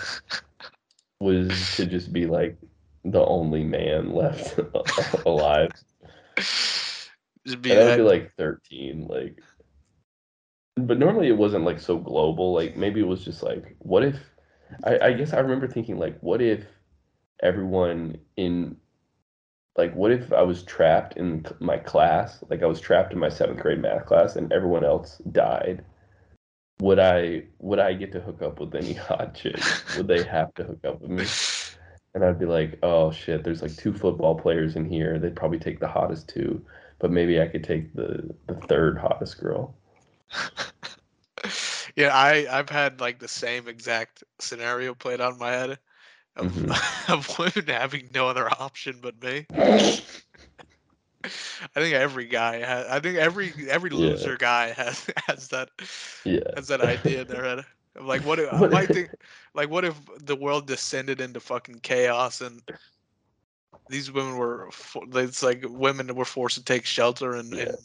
was 1.19 1.49
to 1.77 1.87
just 1.87 2.13
be 2.13 2.27
like 2.27 2.57
the 3.03 3.25
only 3.25 3.63
man 3.63 4.13
left 4.13 4.59
alive. 5.25 5.71
Just 6.37 7.61
be 7.61 7.71
And 7.71 7.79
I 7.79 7.85
would 7.85 7.97
be 7.97 8.03
like 8.03 8.31
13, 8.35 9.07
like 9.09 9.39
but 10.77 10.99
normally 10.99 11.27
it 11.27 11.37
wasn't 11.37 11.65
like 11.65 11.79
so 11.79 11.97
global. 11.97 12.53
Like 12.53 12.75
maybe 12.77 12.99
it 12.99 13.07
was 13.07 13.25
just 13.25 13.43
like, 13.43 13.75
what 13.79 14.03
if 14.03 14.15
I, 14.83 14.99
I 14.99 15.13
guess 15.13 15.33
I 15.33 15.39
remember 15.39 15.67
thinking 15.67 15.97
like, 15.97 16.19
what 16.21 16.41
if 16.41 16.63
everyone 17.41 18.17
in 18.37 18.77
like 19.77 19.93
what 19.95 20.11
if 20.11 20.33
I 20.33 20.41
was 20.41 20.63
trapped 20.63 21.17
in 21.17 21.45
my 21.59 21.77
class? 21.77 22.43
Like 22.49 22.63
I 22.63 22.65
was 22.65 22.81
trapped 22.81 23.13
in 23.13 23.19
my 23.19 23.29
seventh 23.29 23.59
grade 23.59 23.81
math 23.81 24.05
class 24.05 24.35
and 24.35 24.51
everyone 24.51 24.83
else 24.83 25.21
died. 25.31 25.83
Would 26.81 26.99
I 26.99 27.43
would 27.59 27.79
I 27.79 27.93
get 27.93 28.11
to 28.13 28.19
hook 28.19 28.41
up 28.41 28.59
with 28.59 28.75
any 28.75 28.93
hot 29.09 29.35
chick? 29.35 29.59
Would 29.97 30.07
they 30.07 30.23
have 30.23 30.53
to 30.55 30.63
hook 30.63 30.85
up 30.85 31.01
with 31.01 31.11
me? 31.11 31.25
And 32.13 32.25
I'd 32.25 32.39
be 32.39 32.45
like, 32.45 32.77
oh 32.83 33.11
shit, 33.11 33.43
there's 33.43 33.61
like 33.61 33.75
two 33.77 33.93
football 33.93 34.35
players 34.35 34.75
in 34.75 34.83
here. 34.83 35.17
They'd 35.17 35.35
probably 35.35 35.59
take 35.59 35.79
the 35.79 35.87
hottest 35.87 36.27
two, 36.27 36.65
but 36.99 37.11
maybe 37.11 37.41
I 37.41 37.47
could 37.47 37.63
take 37.63 37.93
the 37.93 38.35
the 38.47 38.55
third 38.55 38.97
hottest 38.97 39.39
girl. 39.39 39.73
yeah, 41.95 42.13
I 42.13 42.45
I've 42.51 42.69
had 42.69 42.99
like 42.99 43.19
the 43.19 43.29
same 43.29 43.69
exact 43.69 44.25
scenario 44.39 44.93
played 44.93 45.21
in 45.21 45.37
my 45.37 45.51
head 45.51 45.79
of, 46.35 46.51
Mhm. 46.53 47.09
of 47.09 47.37
women 47.39 47.67
having 47.67 48.09
no 48.13 48.27
other 48.27 48.49
option 48.49 48.99
but 49.01 49.21
me. 49.21 49.45
I 51.23 51.79
think 51.79 51.93
every 51.93 52.25
guy 52.25 52.57
has. 52.57 52.87
I 52.87 52.99
think 52.99 53.17
every 53.17 53.53
every 53.69 53.91
Yeah. 53.91 53.97
loser 53.97 54.37
guy 54.37 54.71
has 54.71 55.07
has 55.27 55.49
that 55.49 55.69
Yeah. 56.23 56.39
has 56.55 56.67
that 56.67 56.81
idea 56.81 57.21
in 57.21 57.27
their 57.27 57.43
head. 57.43 57.59
Of 57.95 58.05
like, 58.05 58.23
what 58.25 58.39
if 58.39 58.51
I 58.51 58.59
What- 58.59 58.71
might 58.71 58.87
think, 58.87 59.09
like, 59.53 59.69
what 59.69 59.85
if 59.85 59.95
the 60.19 60.35
world 60.35 60.65
descended 60.67 61.21
into 61.21 61.39
fucking 61.39 61.79
chaos 61.81 62.41
and 62.41 62.61
these 63.89 64.11
women 64.11 64.37
were, 64.37 64.69
it's 65.13 65.43
like 65.43 65.65
women 65.67 66.15
were 66.15 66.25
forced 66.25 66.57
to 66.57 66.63
take 66.63 66.85
shelter 66.85 67.35
in, 67.35 67.53
in 67.57 67.75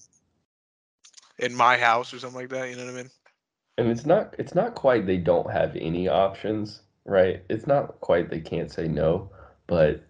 in 1.38 1.54
my 1.54 1.76
house 1.76 2.12
or 2.14 2.18
something 2.18 2.40
like 2.40 2.48
that. 2.50 2.70
You 2.70 2.76
know 2.76 2.84
what 2.84 2.94
I 2.94 2.96
mean? 2.96 3.10
And 3.78 3.88
it's 3.88 4.06
not 4.06 4.34
it's 4.38 4.54
not 4.54 4.74
quite 4.74 5.06
they 5.06 5.18
don't 5.18 5.50
have 5.50 5.76
any 5.76 6.08
options, 6.08 6.80
right? 7.06 7.42
It's 7.50 7.66
not 7.66 8.00
quite 8.00 8.30
they 8.30 8.40
can't 8.40 8.70
say 8.70 8.88
no, 8.88 9.30
but 9.66 10.02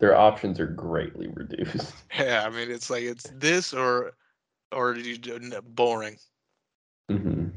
their 0.00 0.16
options 0.16 0.60
are 0.60 0.66
greatly 0.66 1.28
reduced. 1.34 1.94
Yeah, 2.18 2.44
I 2.46 2.50
mean, 2.50 2.70
it's 2.70 2.90
like 2.90 3.04
it's 3.04 3.30
this 3.30 3.72
or 3.74 4.14
or 4.72 4.94
you 4.96 5.18
boring. 5.62 6.18
hmm 7.10 7.50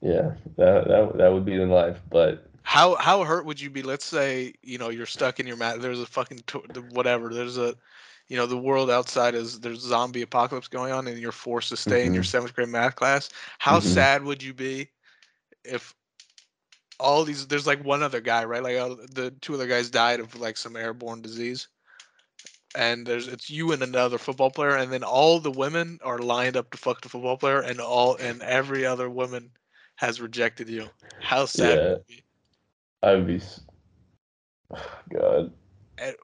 Yeah, 0.00 0.34
that 0.56 0.88
that 0.88 1.16
that 1.18 1.32
would 1.32 1.44
be 1.44 1.54
in 1.60 1.70
life, 1.70 2.00
but 2.10 2.46
How 2.62 2.94
how 2.96 3.24
hurt 3.24 3.44
would 3.46 3.60
you 3.60 3.70
be? 3.70 3.82
Let's 3.82 4.04
say 4.04 4.54
you 4.62 4.78
know 4.78 4.88
you're 4.90 5.06
stuck 5.06 5.40
in 5.40 5.46
your 5.46 5.56
mat. 5.56 5.80
There's 5.80 6.00
a 6.00 6.06
fucking 6.06 6.42
whatever. 6.90 7.32
There's 7.32 7.58
a 7.58 7.74
you 8.28 8.36
know 8.36 8.46
the 8.46 8.56
world 8.58 8.90
outside 8.90 9.34
is 9.34 9.60
there's 9.60 9.80
zombie 9.80 10.22
apocalypse 10.22 10.68
going 10.68 10.92
on, 10.92 11.06
and 11.08 11.18
you're 11.18 11.32
forced 11.32 11.68
to 11.70 11.76
stay 11.76 12.06
in 12.06 12.14
your 12.14 12.22
Mhm. 12.22 12.24
seventh 12.24 12.54
grade 12.54 12.68
math 12.68 12.96
class. 12.96 13.30
How 13.58 13.80
Mhm. 13.80 13.80
sad 13.80 14.24
would 14.24 14.42
you 14.42 14.54
be 14.54 14.90
if 15.64 15.94
all 17.00 17.24
these 17.24 17.46
there's 17.46 17.66
like 17.66 17.84
one 17.84 18.02
other 18.02 18.20
guy 18.20 18.44
right 18.44 18.62
like 18.62 18.76
uh, 18.76 18.94
the 19.12 19.32
two 19.40 19.54
other 19.54 19.66
guys 19.66 19.90
died 19.90 20.20
of 20.20 20.38
like 20.38 20.56
some 20.56 20.76
airborne 20.76 21.20
disease 21.20 21.68
and 22.74 23.06
there's 23.06 23.28
it's 23.28 23.50
you 23.50 23.72
and 23.72 23.82
another 23.82 24.18
football 24.18 24.50
player 24.50 24.76
and 24.76 24.92
then 24.92 25.02
all 25.02 25.38
the 25.38 25.50
women 25.50 25.98
are 26.04 26.18
lined 26.18 26.56
up 26.56 26.70
to 26.70 26.78
fuck 26.78 27.00
the 27.00 27.08
football 27.08 27.36
player 27.36 27.60
and 27.60 27.80
all 27.80 28.16
and 28.16 28.42
every 28.42 28.86
other 28.86 29.10
woman 29.10 29.50
has 29.96 30.20
rejected 30.20 30.68
you 30.68 30.88
how 31.20 31.44
sad 31.44 31.78
Yeah. 31.78 31.90
would 31.90 32.06
be 32.06 32.22
I 33.02 33.14
would 33.14 33.26
be 33.26 33.40
God. 35.12 35.52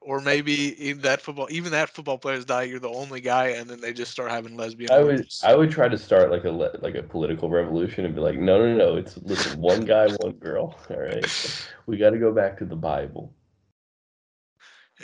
Or 0.02 0.20
maybe 0.20 0.68
in 0.90 1.02
that 1.02 1.20
football 1.20 1.46
even 1.50 1.70
that 1.72 1.90
football 1.90 2.18
players 2.18 2.44
die 2.44 2.62
you're 2.64 2.80
the 2.80 2.88
only 2.88 3.20
guy 3.20 3.48
and 3.48 3.68
then 3.68 3.80
they 3.80 3.92
just 3.92 4.10
start 4.10 4.30
having 4.30 4.56
lesbian 4.56 4.90
I 4.90 5.00
would. 5.00 5.28
I 5.44 5.54
would 5.54 5.70
try 5.70 5.88
to 5.88 5.98
start 5.98 6.30
like 6.30 6.44
a 6.44 6.50
le- 6.50 6.76
like 6.80 6.94
a 6.94 7.02
political 7.02 7.48
revolution 7.50 8.04
and 8.04 8.14
be 8.14 8.20
like, 8.20 8.38
no, 8.38 8.58
no, 8.58 8.74
no, 8.74 8.96
it's 8.96 9.16
listen, 9.18 9.60
one 9.60 9.84
guy, 9.84 10.08
one 10.20 10.32
girl. 10.32 10.74
All 10.90 10.96
right, 10.98 11.68
we 11.86 11.96
got 11.96 12.10
to 12.10 12.18
go 12.18 12.32
back 12.32 12.58
to 12.58 12.64
the 12.64 12.74
Bible. 12.76 13.32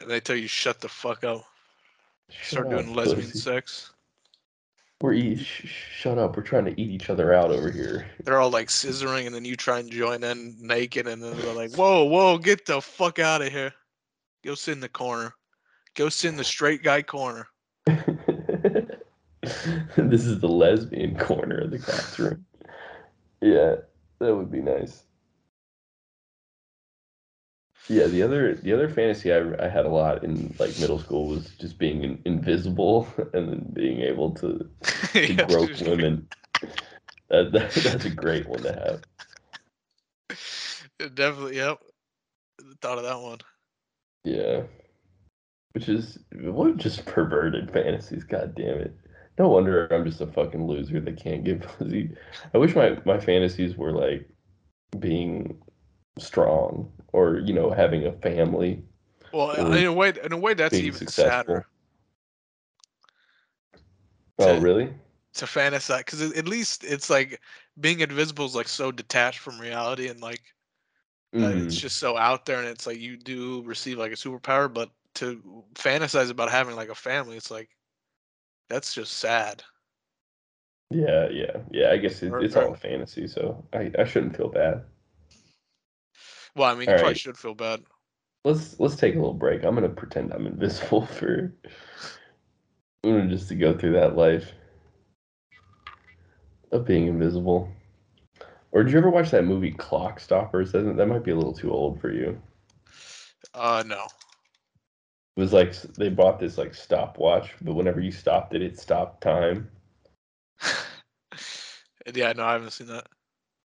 and 0.01 0.11
they 0.11 0.19
tell 0.21 0.37
you 0.37 0.49
shut 0.49 0.81
the 0.81 0.89
fuck 0.89 1.23
up 1.25 1.45
start 2.31 2.67
Shut 2.67 2.71
doing 2.71 2.91
up, 2.91 2.97
lesbian 2.97 3.27
pussy. 3.27 3.39
sex 3.39 3.93
We're 5.03 5.13
eat. 5.13 5.41
Sh- 5.41 5.67
shut 5.99 6.17
up. 6.19 6.37
We're 6.37 6.43
trying 6.43 6.65
to 6.65 6.81
eat 6.81 6.91
each 6.91 7.11
other 7.11 7.35
out 7.35 7.51
over 7.51 7.71
here. 7.71 8.07
they're 8.25 8.41
all 8.41 8.51
like 8.51 8.69
scissoring 8.69 9.27
and 9.27 9.35
then 9.35 9.45
you 9.45 9.55
try 9.57 9.79
and 9.79 9.91
join 9.91 10.25
in 10.25 10.57
naked 10.59 11.07
and 11.07 11.23
then 11.23 11.37
they're 11.39 11.53
like 11.53 11.75
whoa 11.77 12.05
whoa 12.05 12.39
get 12.39 12.65
the 12.67 12.81
fuck 12.81 13.19
out 13.19 13.43
of 13.43 13.53
here 13.53 13.73
go 14.45 14.55
sit 14.55 14.73
in 14.73 14.81
the 14.81 14.89
corner 14.89 15.35
go 15.95 16.09
sit 16.09 16.29
in 16.29 16.37
the 16.37 16.45
straight 16.45 16.83
guy 16.83 17.03
corner 17.03 17.47
this 19.97 20.27
is 20.27 20.41
the 20.41 20.49
lesbian 20.49 21.17
corner 21.19 21.59
of 21.59 21.71
the 21.71 21.79
classroom. 21.79 22.45
Yeah, 23.41 23.77
that 24.21 24.35
would 24.35 24.51
be 24.51 24.61
nice. 24.61 25.05
Yeah, 27.89 28.07
the 28.07 28.23
other 28.23 28.55
the 28.55 28.73
other 28.73 28.89
fantasy 28.89 29.33
I, 29.33 29.41
I 29.63 29.69
had 29.69 29.85
a 29.85 29.91
lot 29.91 30.25
in 30.25 30.55
like 30.59 30.79
middle 30.79 30.99
school 30.99 31.29
was 31.29 31.51
just 31.61 31.79
being 31.79 32.03
in, 32.03 32.23
invisible 32.25 33.07
and 33.35 33.49
then 33.49 33.71
being 33.75 34.01
able 34.01 34.31
to, 34.37 34.69
to 35.25 35.35
Yeah, 35.37 35.47
grope 35.47 35.79
women. 35.81 36.27
That, 37.29 37.53
that 37.53 37.75
that's 37.75 38.05
a 38.07 38.11
great 38.11 38.49
one 38.49 38.63
to 38.63 38.73
have. 38.73 39.01
definitely 41.15 41.57
yep 41.57 41.79
thought 42.81 42.99
of 42.99 43.05
that 43.05 43.21
one 43.21 43.39
Yeah. 44.25 44.63
Which 45.73 45.89
is 45.89 46.19
what 46.33 46.77
just 46.77 47.05
perverted 47.05 47.71
fantasies, 47.71 48.25
god 48.25 48.55
damn 48.55 48.79
it. 48.79 48.97
No 49.39 49.49
wonder 49.49 49.89
I'm 49.93 50.05
just 50.05 50.21
a 50.21 50.27
fucking 50.27 50.67
loser 50.67 51.01
that 51.01 51.21
can't 51.21 51.45
get 51.45 51.63
pussy. 51.79 52.15
I 52.55 52.59
wish 52.59 52.75
my, 52.75 52.99
my 53.05 53.19
fantasies 53.19 53.77
were 53.77 53.93
like 53.93 54.29
being 54.99 55.61
strong 56.19 56.93
or, 57.13 57.39
you 57.39 57.53
know, 57.53 57.71
having 57.71 58.07
a 58.07 58.13
family, 58.13 58.83
well 59.33 59.51
in 59.51 59.85
a 59.85 59.93
way 59.93 60.13
in 60.23 60.33
a 60.33 60.37
way 60.39 60.55
that's 60.55 60.75
even 60.75 60.97
successful. 60.99 61.25
sadder 61.31 61.67
Oh, 64.39 64.55
To- 64.55 64.61
really? 64.61 64.95
to 65.35 65.47
fantasize 65.47 65.99
because 65.99 66.23
at 66.23 66.47
least 66.47 66.85
it's 66.85 67.11
like 67.11 67.41
being 67.81 67.99
invisible 67.99 68.45
is 68.47 68.55
like 68.55 68.69
so 68.69 68.93
detached 68.93 69.41
from 69.41 69.61
reality 69.61 70.07
and 70.07 70.21
like 70.21 70.41
uh, 71.43 71.49
it's 71.57 71.75
Mhm. 71.75 71.79
just 71.79 71.99
so 71.99 72.17
out 72.17 72.47
there 72.47 72.59
and 72.59 72.69
it's 72.69 72.87
like 72.87 72.99
you 72.99 73.17
do 73.17 73.63
receive 73.65 73.99
like 73.99 74.13
a 74.13 74.17
superpower 74.17 74.73
but 74.73 74.91
to 75.15 75.65
fantasize 75.75 76.31
about 76.31 76.51
having 76.51 76.77
like 76.77 76.89
a 76.89 76.95
family 76.95 77.37
it's 77.37 77.51
like 77.51 77.71
that's 78.69 78.95
just 78.95 79.13
sad 79.15 79.63
Yeah, 80.91 81.29
yeah, 81.31 81.63
yeah. 81.71 81.91
I 81.91 81.97
guess 81.99 82.23
it, 82.23 82.37
it's 82.41 82.57
all 82.57 82.73
a 82.73 82.77
fantasy, 82.77 83.27
so 83.27 83.65
I, 83.73 83.91
I 83.99 84.05
shouldn't 84.05 84.37
feel 84.37 84.49
bad. 84.49 84.85
well 86.55 86.71
i 86.71 86.75
mean 86.75 86.89
you 86.89 86.95
All 86.95 86.95
probably 86.95 87.15
right. 87.15 87.17
should 87.17 87.39
feel 87.39 87.55
bad 87.55 87.83
Let's 88.45 88.79
let's 88.81 88.97
take 88.97 89.15
a 89.15 89.19
little 89.19 89.35
break. 89.35 89.65
I'm 89.65 89.75
gonna 89.75 89.89
pretend 89.89 90.33
I'm 90.33 90.47
invisible 90.47 91.07
for 91.07 91.53
I'm 93.05 93.11
gonna 93.13 93.29
just 93.29 93.49
to 93.49 93.55
go 93.55 93.77
through 93.77 93.93
that 93.93 94.17
life 94.17 94.53
of 96.73 96.85
being 96.85 97.07
invisible. 97.07 97.71
Or 98.75 98.85
did 98.85 98.93
you 98.93 98.99
ever 98.99 99.11
watch 99.11 99.31
that 99.33 99.47
movie 99.47 99.73
Clockstoppers? 99.73 100.73
That, 100.73 100.99
that 100.99 101.09
might 101.09 101.25
be 101.25 101.33
a 101.33 101.37
little 101.37 101.55
too 101.55 101.73
old 101.73 102.01
for 102.03 102.13
you. 102.13 102.43
uh 103.55 103.83
no 103.87 104.07
It 105.37 105.41
was 105.41 105.53
like 105.53 105.75
they 105.97 106.09
bought 106.11 106.39
this 106.41 106.59
like 106.59 106.75
stopwatch, 106.75 107.55
but 107.63 107.75
whenever 107.75 108.01
you 108.01 108.11
stopped 108.13 108.55
it, 108.55 108.63
it 108.63 108.79
stopped 108.79 109.23
time. 109.23 109.71
yeah 112.15 112.33
no 112.33 112.45
i 112.45 112.53
haven't 112.53 112.71
seen 112.73 112.87
that 112.89 113.07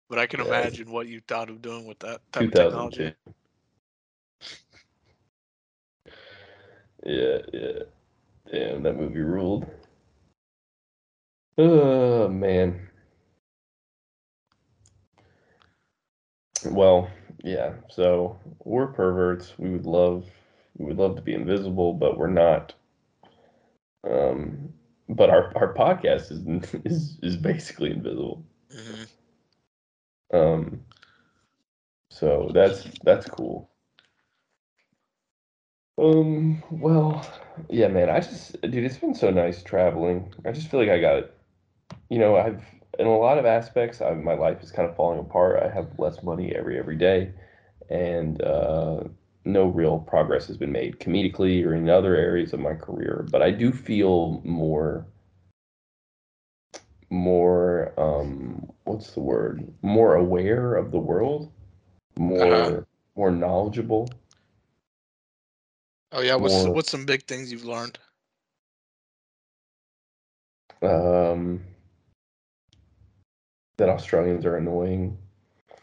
but 0.08 0.18
i 0.18 0.26
can 0.26 0.40
Yeah. 0.40 0.40
imagine 0.40 0.90
what 0.90 1.08
you 1.08 1.20
thought 1.28 1.50
of 1.50 1.62
doing 1.62 1.86
with 1.86 1.98
that 2.00 2.20
type 2.32 2.48
of 2.48 2.54
technology 2.54 3.10
Yeah, 7.04 7.38
yeah. 7.52 7.82
Damn, 8.50 8.82
that 8.82 8.96
movie 8.96 9.20
ruled. 9.20 9.66
Oh 11.58 12.28
man. 12.28 12.88
Well, 16.64 17.10
yeah. 17.44 17.74
So 17.90 18.38
we're 18.64 18.88
perverts. 18.88 19.54
We 19.58 19.70
would 19.70 19.86
love 19.86 20.24
we 20.76 20.86
would 20.86 20.98
love 20.98 21.16
to 21.16 21.22
be 21.22 21.34
invisible, 21.34 21.92
but 21.94 22.18
we're 22.18 22.26
not. 22.28 22.74
Um, 24.08 24.72
but 25.08 25.30
our 25.30 25.52
our 25.56 25.74
podcast 25.74 26.30
is 26.32 26.74
is 26.84 27.18
is 27.22 27.36
basically 27.36 27.90
invisible. 27.90 28.44
Mhm. 28.74 29.08
Um, 30.32 30.80
so 32.10 32.50
that's 32.52 32.84
that's 33.04 33.26
cool. 33.28 33.70
Um, 35.98 36.62
well, 36.70 37.26
yeah, 37.70 37.88
man. 37.88 38.10
I 38.10 38.20
just, 38.20 38.60
dude, 38.60 38.84
it's 38.84 38.98
been 38.98 39.14
so 39.14 39.30
nice 39.30 39.62
traveling. 39.62 40.32
I 40.44 40.52
just 40.52 40.68
feel 40.68 40.80
like 40.80 40.90
I 40.90 41.00
got, 41.00 41.30
you 42.10 42.18
know, 42.18 42.36
I've 42.36 42.62
in 42.98 43.06
a 43.06 43.16
lot 43.16 43.38
of 43.38 43.46
aspects, 43.46 44.00
I, 44.00 44.12
my 44.14 44.34
life 44.34 44.62
is 44.62 44.70
kind 44.70 44.88
of 44.88 44.96
falling 44.96 45.18
apart. 45.18 45.62
I 45.62 45.68
have 45.68 45.98
less 45.98 46.22
money 46.22 46.54
every 46.54 46.78
every 46.78 46.96
day, 46.96 47.32
and 47.90 48.40
uh, 48.42 49.04
no 49.44 49.66
real 49.66 49.98
progress 50.00 50.46
has 50.48 50.56
been 50.56 50.72
made 50.72 50.98
comedically 50.98 51.64
or 51.64 51.74
in 51.74 51.88
other 51.88 52.16
areas 52.16 52.52
of 52.52 52.60
my 52.60 52.74
career. 52.74 53.26
But 53.30 53.42
I 53.42 53.50
do 53.50 53.72
feel 53.72 54.40
more, 54.44 55.06
more, 57.10 57.92
um, 57.98 58.70
what's 58.84 59.12
the 59.12 59.20
word? 59.20 59.72
More 59.82 60.16
aware 60.16 60.74
of 60.74 60.90
the 60.90 60.98
world, 60.98 61.50
more, 62.18 62.52
Uh-huh. 62.52 62.80
more 63.16 63.30
knowledgeable. 63.30 64.08
Oh 66.12 66.20
yeah, 66.22 66.36
what's 66.36 66.64
More- 66.64 66.74
what's 66.74 66.90
some 66.90 67.04
big 67.04 67.24
things 67.24 67.50
you've 67.52 67.64
learned? 67.64 67.98
Um, 70.82 71.60
that 73.76 73.88
Australians 73.88 74.44
are 74.44 74.56
annoying. 74.56 75.18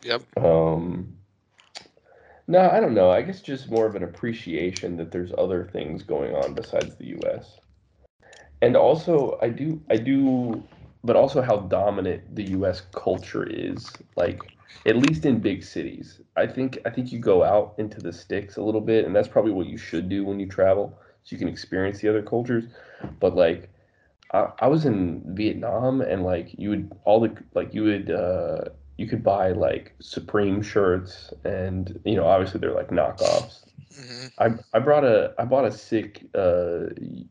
Yep. 0.04 0.22
Um, 0.38 1.18
no, 2.48 2.70
I 2.70 2.80
don't 2.80 2.94
know. 2.94 3.10
I 3.10 3.22
guess 3.22 3.42
just 3.42 3.70
more 3.70 3.86
of 3.86 3.96
an 3.96 4.04
appreciation 4.04 4.98
that 4.98 5.12
there's 5.12 5.32
other 5.38 5.70
things 5.72 6.04
going 6.04 6.36
on 6.36 6.54
besides 6.54 6.96
the 6.96 7.08
U.S. 7.08 7.60
And 8.62 8.76
also, 8.76 9.38
I 9.42 9.50
do, 9.50 9.82
I 9.90 9.98
do, 9.98 10.64
but 11.04 11.16
also 11.16 11.42
how 11.42 11.58
dominant 11.58 12.36
the 12.36 12.44
U.S. 12.52 12.82
culture 12.94 13.46
is. 13.46 13.90
Like, 14.16 14.42
at 14.86 14.98
least 14.98 15.26
in 15.26 15.40
big 15.40 15.64
cities, 15.64 16.20
I 16.36 16.48
think, 16.48 16.80
I 16.86 16.90
think 16.90 17.12
you 17.12 17.20
go 17.20 17.44
out 17.44 17.76
into 17.78 18.02
the 18.02 18.12
sticks 18.12 18.58
a 18.58 18.62
little 18.62 18.82
bit, 18.82 19.06
and 19.06 19.16
that's 19.16 19.28
probably 19.28 19.52
what 19.52 19.68
you 19.68 19.78
should 19.78 20.10
do 20.10 20.26
when 20.26 20.40
you 20.40 20.48
travel, 20.48 20.98
so 21.24 21.34
you 21.34 21.38
can 21.38 21.48
experience 21.48 22.00
the 22.00 22.10
other 22.10 22.22
cultures. 22.22 22.66
But 23.20 23.36
like, 23.36 23.70
I, 24.34 24.52
I 24.60 24.68
was 24.68 24.86
in 24.86 25.24
Vietnam, 25.36 26.02
and 26.02 26.24
like, 26.24 26.56
you 26.58 26.70
would 26.72 26.92
all 27.06 27.20
the 27.20 27.36
like 27.54 27.74
you 27.74 27.84
would. 27.84 28.12
uh 28.12 28.70
you 28.98 29.08
could 29.08 29.24
buy 29.24 29.52
like 29.52 29.96
Supreme 30.00 30.62
shirts, 30.62 31.34
and 31.44 32.00
you 32.06 32.16
know, 32.16 32.26
obviously 32.26 32.60
they're 32.60 32.74
like 32.74 32.90
knockoffs. 32.90 33.66
hmm 33.96 34.28
I 34.38 34.52
I 34.74 34.80
brought 34.80 35.04
a 35.04 35.34
I 35.38 35.46
bought 35.46 35.66
a 35.66 35.72
sick 35.72 36.28
uh, 36.36 36.86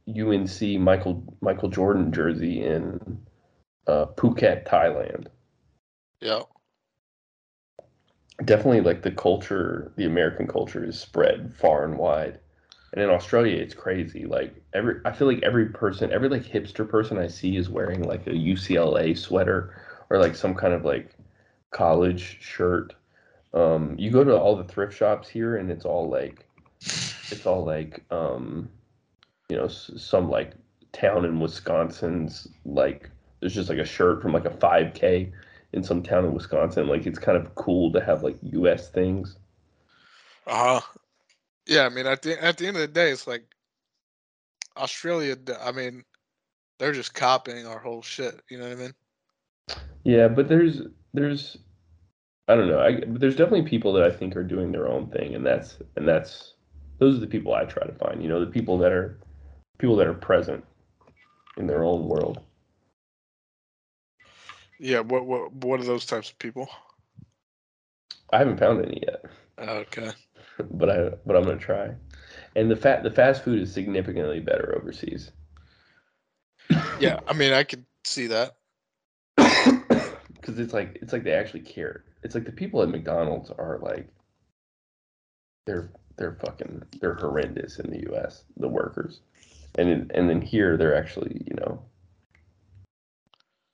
UNC 0.08 0.80
Michael 0.80 1.36
Michael 1.40 1.68
Jordan 1.68 2.12
jersey 2.12 2.62
in 2.64 3.00
uh, 3.86 4.06
Phuket, 4.16 4.66
Thailand. 4.66 5.26
Yeah. 6.20 6.42
Definitely, 8.44 8.80
like 8.80 9.02
the 9.02 9.12
culture, 9.12 9.92
the 9.96 10.04
American 10.04 10.46
culture 10.46 10.84
is 10.84 10.98
spread 10.98 11.54
far 11.54 11.84
and 11.84 11.96
wide. 11.98 12.40
And 12.92 13.02
in 13.02 13.11
Australia, 13.11 13.57
it's 13.57 13.74
crazy. 13.74 14.26
Like 14.26 14.55
every, 14.74 15.00
I 15.05 15.12
feel 15.12 15.26
like 15.26 15.42
every 15.42 15.66
person, 15.66 16.12
every 16.12 16.28
like 16.28 16.42
hipster 16.42 16.88
person 16.88 17.18
I 17.18 17.26
see 17.26 17.57
is 17.57 17.70
wearing 17.70 18.02
like 18.02 18.26
a 18.26 18.31
UCLA 18.31 19.16
sweater 19.16 19.83
or 20.11 20.18
like 20.18 20.37
some 20.37 20.55
kind 20.55 20.74
of 20.74 20.85
like 20.85 21.11
college 21.70 22.38
shirt. 22.40 22.94
Um, 23.55 23.96
you 23.98 24.11
go 24.11 24.24
to 24.24 24.37
all 24.37 24.57
the 24.57 24.64
thrift 24.64 24.94
shops 24.94 25.28
here, 25.28 25.57
and 25.57 25.70
it's 25.70 25.85
all 25.85 26.09
like, 26.09 26.46
it's 26.81 27.44
all 27.46 27.64
like, 27.64 28.02
um, 28.11 28.70
you 29.48 29.57
know, 29.57 29.68
some 29.68 30.31
like 30.31 30.52
town 30.92 31.24
in 31.24 31.40
Wisconsin's 31.40 32.48
like 32.64 33.11
there's 33.42 33.55
just 33.55 33.68
like 33.68 33.78
a 33.78 33.85
shirt 33.85 34.22
from 34.22 34.33
like 34.33 34.44
a 34.44 34.50
5K 34.50 35.33
in 35.72 35.83
some 35.83 36.00
town 36.02 36.24
in 36.24 36.33
Wisconsin. 36.33 36.87
Like 36.87 37.07
it's 37.07 37.18
kind 37.18 37.37
of 37.37 37.52
cool 37.57 37.90
to 37.92 38.00
have 38.00 38.22
like 38.22 38.37
U.S. 38.40 38.88
things. 38.88 39.37
Uh 40.46 40.81
huh. 40.81 41.00
Yeah, 41.66 41.87
I 41.87 41.88
mean, 41.88 42.07
at 42.07 42.22
the 42.22 42.42
at 42.42 42.59
the 42.59 42.66
end 42.66 42.77
of 42.77 42.83
the 42.83 42.88
day, 42.88 43.11
it's 43.11 43.27
like 43.27 43.44
Australia. 44.77 45.37
I 45.61 45.72
mean, 45.72 46.05
they're 46.79 46.92
just 46.92 47.14
copying 47.14 47.66
our 47.66 47.79
whole 47.79 48.03
shit. 48.03 48.40
You 48.48 48.59
know 48.59 48.64
what 48.68 48.79
I 48.79 48.81
mean? 48.81 48.94
Yeah, 50.05 50.29
but 50.29 50.48
there's 50.48 50.83
there's 51.14 51.57
I 52.48 52.57
don't 52.57 52.68
know. 52.68 52.81
I 52.81 53.01
but 53.01 53.20
there's 53.20 53.37
definitely 53.37 53.68
people 53.68 53.92
that 53.94 54.05
I 54.05 54.11
think 54.11 54.37
are 54.37 54.42
doing 54.42 54.72
their 54.72 54.88
own 54.88 55.09
thing, 55.09 55.35
and 55.35 55.46
that's 55.46 55.79
and 55.96 56.07
that's 56.07 56.55
those 56.98 57.16
are 57.16 57.20
the 57.20 57.27
people 57.27 57.55
I 57.55 57.64
try 57.64 57.87
to 57.87 57.94
find. 57.94 58.22
You 58.22 58.29
know, 58.29 58.40
the 58.40 58.51
people 58.51 58.79
that 58.79 58.92
are 58.92 59.18
people 59.79 59.96
that 59.96 60.07
are 60.07 60.14
present 60.14 60.64
in 61.57 61.66
their 61.66 61.85
own 61.85 62.09
world. 62.09 62.40
Yeah. 64.79 65.01
What 65.01 65.27
what 65.27 65.53
what 65.53 65.81
are 65.81 65.85
those 65.85 66.07
types 66.07 66.31
of 66.31 66.38
people? 66.38 66.68
I 68.33 68.38
haven't 68.38 68.59
found 68.59 68.85
any 68.85 69.03
yet, 69.07 69.25
Okay. 69.59 70.11
But 70.70 70.90
I 70.90 71.10
but 71.26 71.36
I'm 71.36 71.44
gonna 71.44 71.58
try. 71.58 71.94
And 72.54 72.70
the 72.70 72.76
fat 72.76 73.02
the 73.02 73.10
fast 73.10 73.44
food 73.44 73.60
is 73.60 73.72
significantly 73.72 74.40
better 74.40 74.74
overseas. 74.76 75.30
Yeah. 77.00 77.20
I 77.26 77.32
mean, 77.32 77.52
I 77.52 77.64
could 77.64 77.84
see 78.04 78.28
that. 78.28 78.56
because 79.36 80.58
it's 80.58 80.72
like 80.72 80.98
it's 81.00 81.12
like 81.12 81.24
they 81.24 81.32
actually 81.32 81.60
care. 81.60 82.04
It's 82.22 82.34
like 82.34 82.44
the 82.44 82.52
people 82.52 82.82
at 82.82 82.88
McDonald's 82.88 83.50
are 83.50 83.78
like 83.80 84.08
they're 85.66 85.90
they're 86.16 86.38
fucking 86.44 86.82
they're 87.00 87.14
horrendous 87.14 87.78
in 87.78 87.90
the 87.90 88.02
U.S. 88.10 88.44
The 88.56 88.68
workers, 88.68 89.20
and 89.76 89.88
in, 89.88 90.10
and 90.14 90.28
then 90.28 90.40
here 90.40 90.76
they're 90.76 90.96
actually 90.96 91.42
you 91.46 91.56
know 91.56 91.82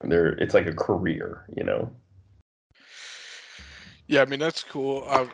they're 0.03 0.29
it's 0.29 0.55
like 0.55 0.67
a 0.67 0.75
career 0.75 1.45
you 1.55 1.65
know. 1.65 1.91
Yeah. 4.07 4.23
I 4.23 4.25
mean, 4.25 4.41
that's 4.41 4.65
cool. 4.65 5.05
I, 5.09 5.29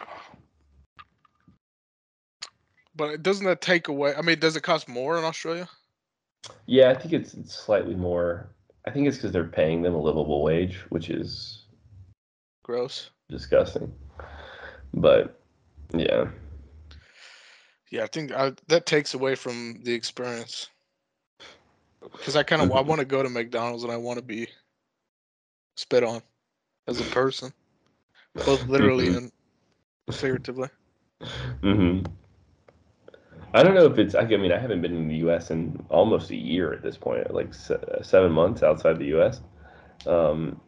but 2.96 3.10
it 3.10 3.22
doesn't 3.22 3.46
that 3.46 3.60
take 3.60 3.88
away? 3.88 4.14
I 4.14 4.22
mean, 4.22 4.38
does 4.38 4.56
it 4.56 4.62
cost 4.62 4.88
more 4.88 5.18
in 5.18 5.24
Australia? 5.24 5.68
Yeah, 6.66 6.90
I 6.90 6.94
think 6.94 7.14
it's, 7.14 7.34
it's 7.34 7.54
slightly 7.54 7.94
more. 7.94 8.50
I 8.86 8.90
think 8.90 9.06
it's 9.08 9.16
because 9.16 9.32
they're 9.32 9.44
paying 9.44 9.82
them 9.82 9.94
a 9.94 10.00
livable 10.00 10.42
wage, 10.42 10.78
which 10.90 11.08
is 11.10 11.64
Gross. 12.62 13.10
disgusting. 13.28 13.92
But 14.92 15.40
yeah, 15.92 16.26
Yeah, 17.90 18.04
I 18.04 18.06
think 18.06 18.32
I, 18.32 18.52
that 18.68 18.86
takes 18.86 19.14
away 19.14 19.34
from 19.34 19.80
the 19.84 19.92
experience. 19.92 20.68
Because 22.00 22.36
I 22.36 22.42
kind 22.42 22.60
of 22.60 22.70
I 22.72 22.80
want 22.80 22.98
to 23.00 23.04
go 23.06 23.22
to 23.22 23.28
McDonald's 23.30 23.82
and 23.82 23.92
I 23.92 23.96
want 23.96 24.18
to 24.18 24.24
be 24.24 24.48
spit 25.76 26.04
on 26.04 26.22
as 26.86 27.00
a 27.00 27.04
person, 27.04 27.52
both 28.34 28.66
literally 28.68 29.08
Mhm. 29.08 29.16
and 29.16 29.32
figuratively. 30.12 30.68
hmm 31.62 32.00
I 33.54 33.62
don't 33.62 33.74
know 33.74 33.86
if 33.86 33.98
it's. 33.98 34.16
I 34.16 34.24
mean, 34.24 34.50
I 34.50 34.58
haven't 34.58 34.82
been 34.82 34.96
in 34.96 35.06
the 35.06 35.16
U.S. 35.18 35.52
in 35.52 35.86
almost 35.88 36.30
a 36.30 36.36
year 36.36 36.72
at 36.72 36.82
this 36.82 36.96
point, 36.96 37.32
like 37.32 37.54
se- 37.54 38.00
seven 38.02 38.32
months 38.32 38.64
outside 38.64 38.98
the 38.98 39.06
U.S. 39.06 39.42
Um, 40.06 40.60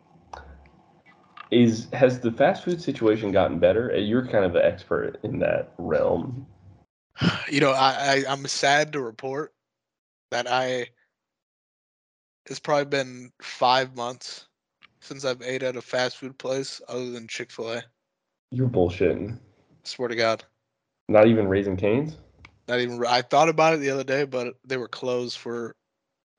is 1.50 1.88
has 1.92 2.20
the 2.20 2.30
fast 2.30 2.64
food 2.64 2.80
situation 2.80 3.32
gotten 3.32 3.58
better? 3.58 3.92
Uh, 3.92 3.98
You're 3.98 4.24
kind 4.24 4.44
of 4.44 4.54
an 4.54 4.62
expert 4.62 5.18
in 5.24 5.40
that 5.40 5.74
realm. 5.78 6.46
You 7.50 7.60
know, 7.60 7.70
I, 7.70 8.24
I 8.26 8.32
I'm 8.32 8.46
sad 8.46 8.92
to 8.92 9.00
report 9.00 9.52
that 10.30 10.46
I. 10.48 10.88
It's 12.46 12.60
probably 12.60 12.84
been 12.84 13.32
five 13.42 13.96
months 13.96 14.46
since 15.00 15.24
I've 15.24 15.42
ate 15.42 15.62
at 15.64 15.76
a 15.76 15.82
fast 15.82 16.18
food 16.18 16.38
place 16.38 16.80
other 16.88 17.10
than 17.10 17.26
Chick 17.26 17.50
Fil 17.50 17.72
A. 17.72 17.84
You're 18.52 18.68
bullshitting. 18.68 19.38
Swear 19.82 20.08
to 20.08 20.16
God, 20.16 20.44
Not 21.08 21.26
even 21.26 21.48
Raising 21.48 21.76
Cane's. 21.76 22.16
Not 22.68 22.80
even. 22.80 23.04
I 23.06 23.22
thought 23.22 23.48
about 23.48 23.74
it 23.74 23.78
the 23.78 23.90
other 23.90 24.04
day, 24.04 24.24
but 24.24 24.54
they 24.64 24.76
were 24.76 24.88
closed 24.88 25.38
for 25.38 25.74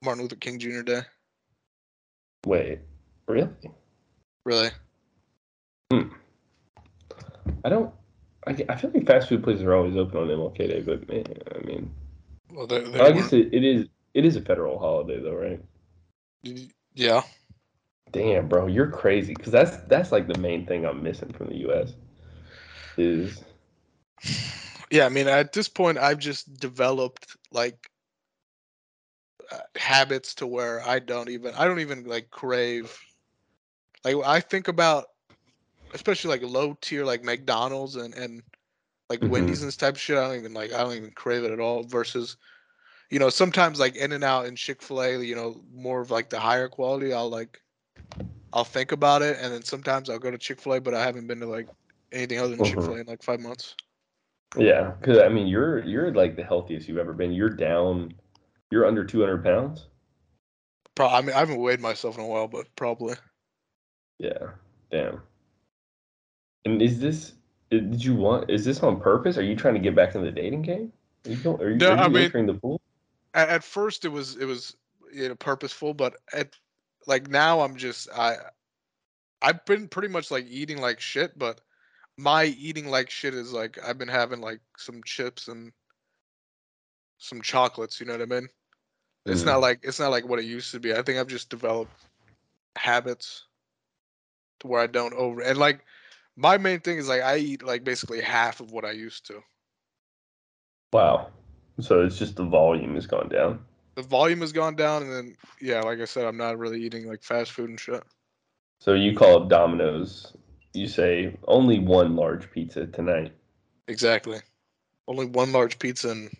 Martin 0.02 0.22
Luther 0.22 0.36
King 0.36 0.58
Jr. 0.58 0.82
Day. 0.82 1.00
Wait, 2.46 2.80
really? 3.26 3.48
Really? 4.44 4.70
Hmm. 5.90 6.08
I 7.64 7.68
don't. 7.68 7.92
I, 8.46 8.56
I 8.68 8.76
feel 8.76 8.90
like 8.94 9.06
fast 9.06 9.28
food 9.28 9.42
places 9.42 9.62
are 9.62 9.74
always 9.74 9.96
open 9.96 10.18
on 10.18 10.28
MLK 10.28 10.56
Day, 10.58 10.80
but 10.80 11.08
man, 11.08 11.24
I 11.54 11.66
mean, 11.66 11.90
Well, 12.52 12.66
they, 12.66 12.80
they 12.80 13.00
I 13.00 13.12
guess 13.12 13.32
it, 13.32 13.52
it 13.52 13.64
is. 13.64 13.86
It 14.14 14.24
is 14.24 14.36
a 14.36 14.40
federal 14.40 14.78
holiday, 14.78 15.20
though, 15.20 15.34
right? 15.34 15.60
Yeah. 16.94 17.22
Damn, 18.10 18.48
bro, 18.48 18.66
you're 18.66 18.90
crazy. 18.90 19.34
Because 19.34 19.52
that's 19.52 19.76
that's 19.88 20.12
like 20.12 20.26
the 20.26 20.38
main 20.38 20.66
thing 20.66 20.86
I'm 20.86 21.02
missing 21.02 21.32
from 21.32 21.48
the 21.48 21.56
U.S. 21.56 21.94
Is 22.96 23.44
Yeah, 24.90 25.06
I 25.06 25.08
mean, 25.08 25.28
at 25.28 25.52
this 25.52 25.68
point, 25.68 25.98
I've 25.98 26.18
just 26.18 26.58
developed 26.58 27.36
like 27.52 27.90
uh, 29.52 29.58
habits 29.76 30.34
to 30.36 30.46
where 30.46 30.86
I 30.86 30.98
don't 30.98 31.28
even 31.30 31.54
I 31.54 31.64
don't 31.66 31.80
even 31.80 32.04
like 32.04 32.30
crave. 32.30 32.96
Like 34.04 34.16
I 34.24 34.40
think 34.40 34.68
about, 34.68 35.06
especially 35.94 36.30
like 36.30 36.42
low 36.50 36.76
tier 36.80 37.04
like 37.04 37.24
McDonald's 37.24 37.96
and 37.96 38.14
and 38.14 38.42
like 39.10 39.20
Mhm. 39.20 39.28
Wendy's 39.30 39.62
and 39.62 39.68
this 39.68 39.76
type 39.76 39.94
of 39.94 40.00
shit. 40.00 40.18
I 40.18 40.26
don't 40.28 40.36
even 40.38 40.54
like 40.54 40.72
I 40.72 40.78
don't 40.78 40.94
even 40.96 41.10
crave 41.12 41.44
it 41.44 41.52
at 41.52 41.60
all. 41.60 41.82
Versus, 41.84 42.36
you 43.10 43.18
know, 43.18 43.30
sometimes 43.30 43.78
like 43.80 43.96
In 43.96 44.12
and 44.12 44.24
Out 44.24 44.46
and 44.46 44.56
Chick 44.58 44.82
Fil 44.82 45.02
A, 45.02 45.18
you 45.22 45.36
know, 45.36 45.62
more 45.72 46.00
of 46.00 46.10
like 46.10 46.30
the 46.30 46.40
higher 46.40 46.68
quality. 46.68 47.12
I'll 47.12 47.30
like, 47.30 47.60
I'll 48.52 48.64
think 48.64 48.92
about 48.92 49.22
it, 49.22 49.38
and 49.40 49.52
then 49.52 49.62
sometimes 49.62 50.10
I'll 50.10 50.18
go 50.18 50.30
to 50.30 50.38
Chick 50.38 50.60
Fil 50.60 50.74
A, 50.74 50.80
but 50.80 50.94
I 50.94 51.04
haven't 51.04 51.26
been 51.28 51.40
to 51.40 51.46
like 51.46 51.68
anything 52.12 52.38
other 52.38 52.50
than 52.50 52.62
Mhm. 52.62 52.64
Chick 52.64 52.82
Fil 52.82 52.96
A 52.96 53.00
in 53.00 53.06
like 53.06 53.22
five 53.22 53.40
months. 53.40 53.74
Yeah, 54.56 54.92
because 55.00 55.18
I 55.18 55.28
mean, 55.28 55.46
you're 55.46 55.84
you're 55.84 56.12
like 56.12 56.36
the 56.36 56.44
healthiest 56.44 56.88
you've 56.88 56.98
ever 56.98 57.12
been. 57.12 57.32
You're 57.32 57.50
down. 57.50 58.14
You're 58.70 58.86
under 58.86 59.04
200 59.04 59.42
pounds. 59.44 59.86
Pro- 60.94 61.08
I 61.08 61.20
mean, 61.20 61.34
I 61.34 61.38
haven't 61.38 61.60
weighed 61.60 61.80
myself 61.80 62.16
in 62.18 62.24
a 62.24 62.26
while, 62.26 62.48
but 62.48 62.66
probably. 62.76 63.14
Yeah. 64.18 64.48
Damn. 64.90 65.20
And 66.64 66.80
is 66.82 66.98
this? 66.98 67.34
Did 67.70 68.02
you 68.02 68.14
want? 68.14 68.50
Is 68.50 68.64
this 68.64 68.82
on 68.82 69.00
purpose? 69.00 69.36
Are 69.36 69.42
you 69.42 69.54
trying 69.54 69.74
to 69.74 69.80
get 69.80 69.94
back 69.94 70.14
in 70.14 70.22
the 70.24 70.30
dating 70.30 70.62
game? 70.62 70.92
Are 71.26 71.30
you 71.30 71.36
going? 71.36 71.62
Are 71.62 71.70
you, 71.70 71.76
No, 71.76 71.90
are 71.90 71.96
you 71.96 72.02
I 72.02 72.08
mean- 72.08 72.22
entering 72.24 72.46
the 72.46 72.54
pool? 72.54 72.80
at, 73.34 73.48
at 73.50 73.64
first 73.64 74.04
it 74.06 74.08
was 74.08 74.36
it 74.36 74.46
was 74.46 74.74
you 75.12 75.28
know 75.28 75.34
purposeful 75.34 75.92
but 75.92 76.16
at 76.32 76.54
like 77.06 77.28
now 77.28 77.60
i'm 77.60 77.76
just 77.76 78.08
i 78.16 78.34
i've 79.42 79.62
been 79.66 79.86
pretty 79.86 80.08
much 80.08 80.30
like 80.30 80.46
eating 80.48 80.78
like 80.80 80.98
shit 80.98 81.38
but 81.38 81.60
my 82.18 82.44
eating 82.44 82.88
like 82.90 83.08
shit 83.08 83.32
is 83.32 83.52
like 83.52 83.78
i've 83.86 83.96
been 83.96 84.08
having 84.08 84.40
like 84.40 84.60
some 84.76 85.00
chips 85.04 85.46
and 85.48 85.72
some 87.18 87.40
chocolates 87.40 88.00
you 88.00 88.06
know 88.06 88.12
what 88.12 88.22
i 88.22 88.26
mean 88.26 88.48
it's 89.24 89.42
Mm. 89.42 89.46
not 89.46 89.60
like 89.60 89.80
it's 89.82 90.00
not 90.00 90.10
like 90.10 90.26
what 90.28 90.38
it 90.38 90.44
used 90.44 90.72
to 90.72 90.80
be 90.80 90.92
i 90.92 91.00
think 91.02 91.18
i've 91.18 91.28
just 91.28 91.48
developed 91.48 91.92
habits 92.76 93.44
to 94.60 94.66
where 94.66 94.80
i 94.80 94.86
don't 94.86 95.14
over 95.14 95.40
and 95.42 95.58
like 95.58 95.84
my 96.36 96.58
main 96.58 96.80
thing 96.80 96.98
is 96.98 97.08
like 97.08 97.22
i 97.22 97.36
eat 97.36 97.62
like 97.62 97.84
basically 97.84 98.20
half 98.20 98.60
of 98.60 98.70
what 98.72 98.84
i 98.84 98.90
used 98.90 99.26
to 99.26 99.40
Wow. 100.92 101.28
So 101.80 102.02
it's 102.04 102.18
just 102.18 102.36
the 102.36 102.44
volume 102.46 102.94
has 102.94 103.06
gone 103.06 103.28
down. 103.28 103.60
the 103.94 104.02
volume 104.02 104.40
has 104.40 104.52
gone 104.52 104.74
down 104.74 105.02
and 105.02 105.12
then 105.12 105.36
yeah 105.60 105.82
like 105.82 106.00
i 106.00 106.04
said 106.06 106.24
i'm 106.26 106.36
not 106.38 106.58
really 106.58 106.82
eating 106.82 107.06
like 107.06 107.22
fast 107.22 107.52
food 107.52 107.68
and 107.70 107.78
shit 107.78 108.02
So 108.80 108.94
you 108.94 109.14
call 109.14 109.42
up 109.42 109.48
Domino's. 109.48 110.32
You 110.78 110.86
say 110.86 111.36
only 111.48 111.80
one 111.80 112.14
large 112.14 112.48
pizza 112.52 112.86
tonight. 112.86 113.32
Exactly. 113.88 114.38
Only 115.08 115.26
one 115.26 115.50
large 115.50 115.76
pizza 115.80 116.10
and 116.10 116.30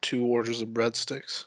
two 0.00 0.24
orders 0.24 0.62
of 0.62 0.68
breadsticks. 0.68 1.44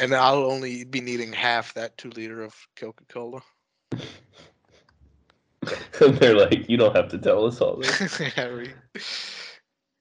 And 0.00 0.14
I'll 0.14 0.44
only 0.50 0.84
be 0.84 1.02
needing 1.02 1.34
half 1.34 1.74
that 1.74 1.98
two 1.98 2.08
liter 2.10 2.42
of 2.42 2.54
Coca 2.76 3.04
Cola. 3.10 3.42
and 3.92 4.00
they're 6.18 6.36
like, 6.36 6.66
you 6.66 6.78
don't 6.78 6.96
have 6.96 7.10
to 7.10 7.18
tell 7.18 7.44
us 7.44 7.60
all 7.60 7.76
this. 7.76 8.16
Harry. 8.34 8.72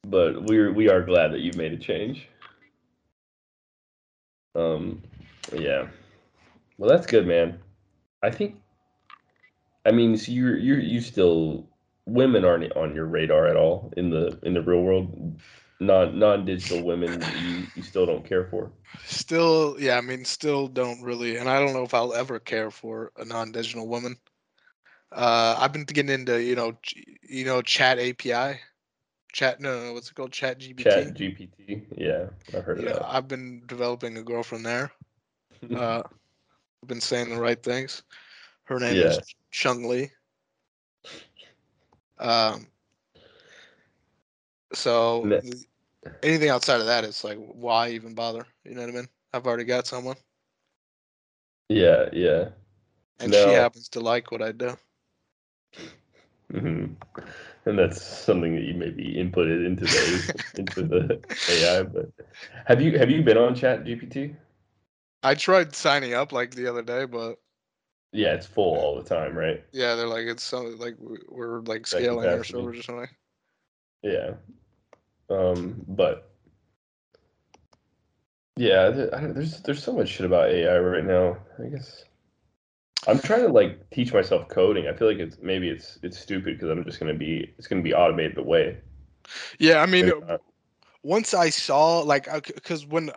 but 0.08 0.44
we're 0.44 0.72
we 0.72 0.89
are 0.89 1.02
glad 1.02 1.34
that 1.34 1.41
you've 1.41 1.58
made 1.58 1.74
a 1.74 1.78
change. 1.78 2.30
Um, 4.56 5.02
yeah. 5.52 5.88
Well, 6.78 6.89
that's 6.89 7.06
good, 7.06 7.28
man. 7.28 7.60
I 8.24 8.32
think. 8.32 8.61
I 9.86 9.91
mean, 9.91 10.17
so 10.17 10.32
you're 10.32 10.58
you 10.58 10.76
you 10.76 11.02
still 11.02 11.67
women 12.06 12.46
aren't 12.46 12.72
on 12.76 12.96
your 12.96 13.06
radar 13.06 13.48
at 13.48 13.56
all 13.56 13.94
in 13.98 14.10
the 14.10 14.39
in 14.44 14.54
the 14.54 14.62
real 14.62 14.82
world. 14.82 15.39
Non 15.80 16.20
non 16.20 16.46
digital 16.46 16.84
women, 16.84 17.32
you, 17.34 17.72
you 17.76 17.82
still 17.82 18.06
don't 18.06 18.26
care 18.26 18.46
for. 18.46 18.72
Still, 19.04 19.78
yeah, 19.80 19.98
I 19.98 20.02
mean, 20.02 20.26
still 20.26 20.67
don't 20.67 21.02
really, 21.02 21.38
and 21.38 21.50
I 21.50 21.60
don't 21.60 21.74
know 21.74 21.84
if 21.84 21.94
I'll 21.94 22.13
ever 22.13 22.39
care 22.39 22.72
for 22.72 23.12
a 23.17 23.26
non-digital 23.26 23.88
woman. 23.88 24.17
Uh, 25.12 25.56
I've 25.60 25.74
been 25.74 25.84
getting 25.86 26.13
into, 26.13 26.41
you 26.41 26.56
know, 26.56 26.78
you 27.24 27.46
know, 27.46 27.62
Chat 27.62 28.00
API, 28.00 28.60
Chat. 29.34 29.60
No, 29.62 29.86
no, 29.86 29.94
what's 29.94 30.10
it 30.12 30.15
called? 30.15 30.32
Chat 30.34 30.60
GPT. 30.60 30.84
Chat 30.84 31.13
GPT, 31.15 31.86
yeah, 31.98 32.30
I've 32.54 32.63
heard 32.63 32.80
of 32.80 32.86
Yeah, 32.86 32.94
that. 32.94 33.06
I've 33.06 33.28
been 33.28 33.63
developing 33.67 34.17
a 34.17 34.24
girlfriend 34.24 34.65
there. 34.65 34.91
Uh, 35.74 36.04
I've 36.82 36.88
been 36.89 37.02
saying 37.02 37.30
the 37.30 37.39
right 37.39 37.62
things. 37.62 38.04
Her 38.65 38.80
name 38.80 39.02
is 39.02 39.17
Yeah. 39.17 39.22
Chung 39.52 39.84
Lee. 39.88 40.12
Um. 42.20 42.68
So 44.74 45.34
anything 46.24 46.50
outside 46.50 46.82
of 46.82 46.88
that, 46.88 47.06
it's 47.06 47.24
like, 47.24 47.38
why 47.38 47.92
even 47.92 48.16
bother? 48.16 48.46
You 48.64 48.76
know 48.76 48.82
what 48.82 48.90
I 48.90 48.94
mean? 48.94 49.10
I've 49.34 49.48
already 49.48 49.66
got 49.66 49.88
someone, 49.88 50.18
yeah, 51.70 52.10
yeah. 52.14 52.50
and 53.20 53.34
she 53.34 53.52
happens 53.52 53.88
to 53.90 54.02
like 54.02 54.32
what 54.32 54.42
I 54.42 54.52
do. 54.52 54.78
hmm 56.52 56.86
And 57.66 57.80
that's 57.80 58.02
something 58.02 58.56
that 58.56 58.64
you 58.64 58.74
maybe 58.76 59.16
inputted 59.16 59.66
into 59.66 59.88
the 59.88 60.24
into 60.56 60.84
the 60.84 61.22
AI. 61.48 61.84
But 61.84 62.12
have 62.66 62.82
you 62.82 62.98
have 62.98 63.10
you 63.12 63.24
been 63.24 63.38
on 63.38 63.56
Chat 63.56 63.86
GPT? 63.86 64.36
I 65.24 65.36
tried 65.36 65.76
signing 65.76 66.14
up 66.14 66.32
like 66.32 66.52
the 66.56 66.68
other 66.68 66.84
day, 66.84 67.06
but 67.06 67.40
Yeah, 68.13 68.34
it's 68.34 68.45
full 68.45 68.78
all 68.78 68.95
the 69.02 69.08
time, 69.08 69.38
right? 69.38 69.63
yeah, 69.71 69.95
they're 69.95 70.08
like 70.08 70.26
it's 70.26 70.43
something 70.43 70.78
like 70.78 70.95
we- 71.00 71.24
we're 71.30 71.62
like 71.62 71.88
scaling 71.88 72.28
our 72.30 72.43
servers 72.43 72.80
or 72.80 72.84
something. 72.84 73.10
Yeah. 74.04 74.34
Um, 75.30 75.84
but 75.88 76.30
yeah, 78.58 78.89
there's 78.89 79.62
there's 79.62 79.84
so 79.84 79.93
much 79.93 80.10
shit 80.10 80.26
about 80.26 80.50
AI 80.50 80.78
right 80.80 81.06
now. 81.06 81.38
I 81.63 81.67
guess 81.69 82.04
I'm 83.08 83.19
trying 83.19 83.41
to 83.41 83.47
like 83.50 83.89
teach 83.91 84.13
myself 84.13 84.47
coding. 84.50 84.88
I 84.88 84.93
feel 84.93 85.08
like 85.08 85.19
it's 85.19 85.38
maybe 85.41 85.69
it's 85.69 85.97
it's 86.04 86.19
stupid 86.19 86.58
because 86.58 86.69
I'm 86.69 86.84
just 86.84 87.00
gonna 87.00 87.13
be 87.13 87.54
it's 87.58 87.67
gonna 87.67 87.82
be 87.82 87.93
automated 87.93 88.38
away. 88.38 88.78
Yeah, 89.60 89.82
I 89.82 89.86
mean, 89.86 90.12
once 91.04 91.34
I 91.34 91.50
saw 91.50 92.00
like 92.00 92.28
because 92.45 92.86
when 92.86 93.12